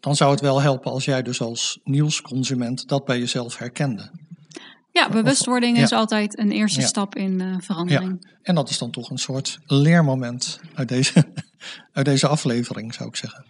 dan 0.00 0.16
zou 0.16 0.30
het 0.30 0.40
wel 0.40 0.60
helpen 0.60 0.90
als 0.92 1.04
jij 1.04 1.22
dus 1.22 1.40
als 1.40 1.78
nieuwsconsument 1.84 2.88
dat 2.88 3.04
bij 3.04 3.18
jezelf 3.18 3.58
herkende. 3.58 4.10
Ja, 4.92 5.08
bewustwording 5.08 5.76
ja. 5.76 5.82
is 5.82 5.92
altijd 5.92 6.38
een 6.38 6.50
eerste 6.52 6.80
Ja. 6.80 6.86
stap 6.86 7.14
in 7.14 7.40
eh, 7.40 7.54
verandering. 7.58 8.30
En 8.42 8.54
dat 8.54 8.70
is 8.70 8.78
dan 8.78 8.90
toch 8.90 9.10
een 9.10 9.18
soort 9.18 9.58
leermoment 9.66 10.60
uit 10.74 10.88
deze, 10.88 11.24
uit 11.92 12.06
deze 12.06 12.28
aflevering, 12.28 12.94
zou 12.94 13.08
ik 13.08 13.16
zeggen. 13.16 13.44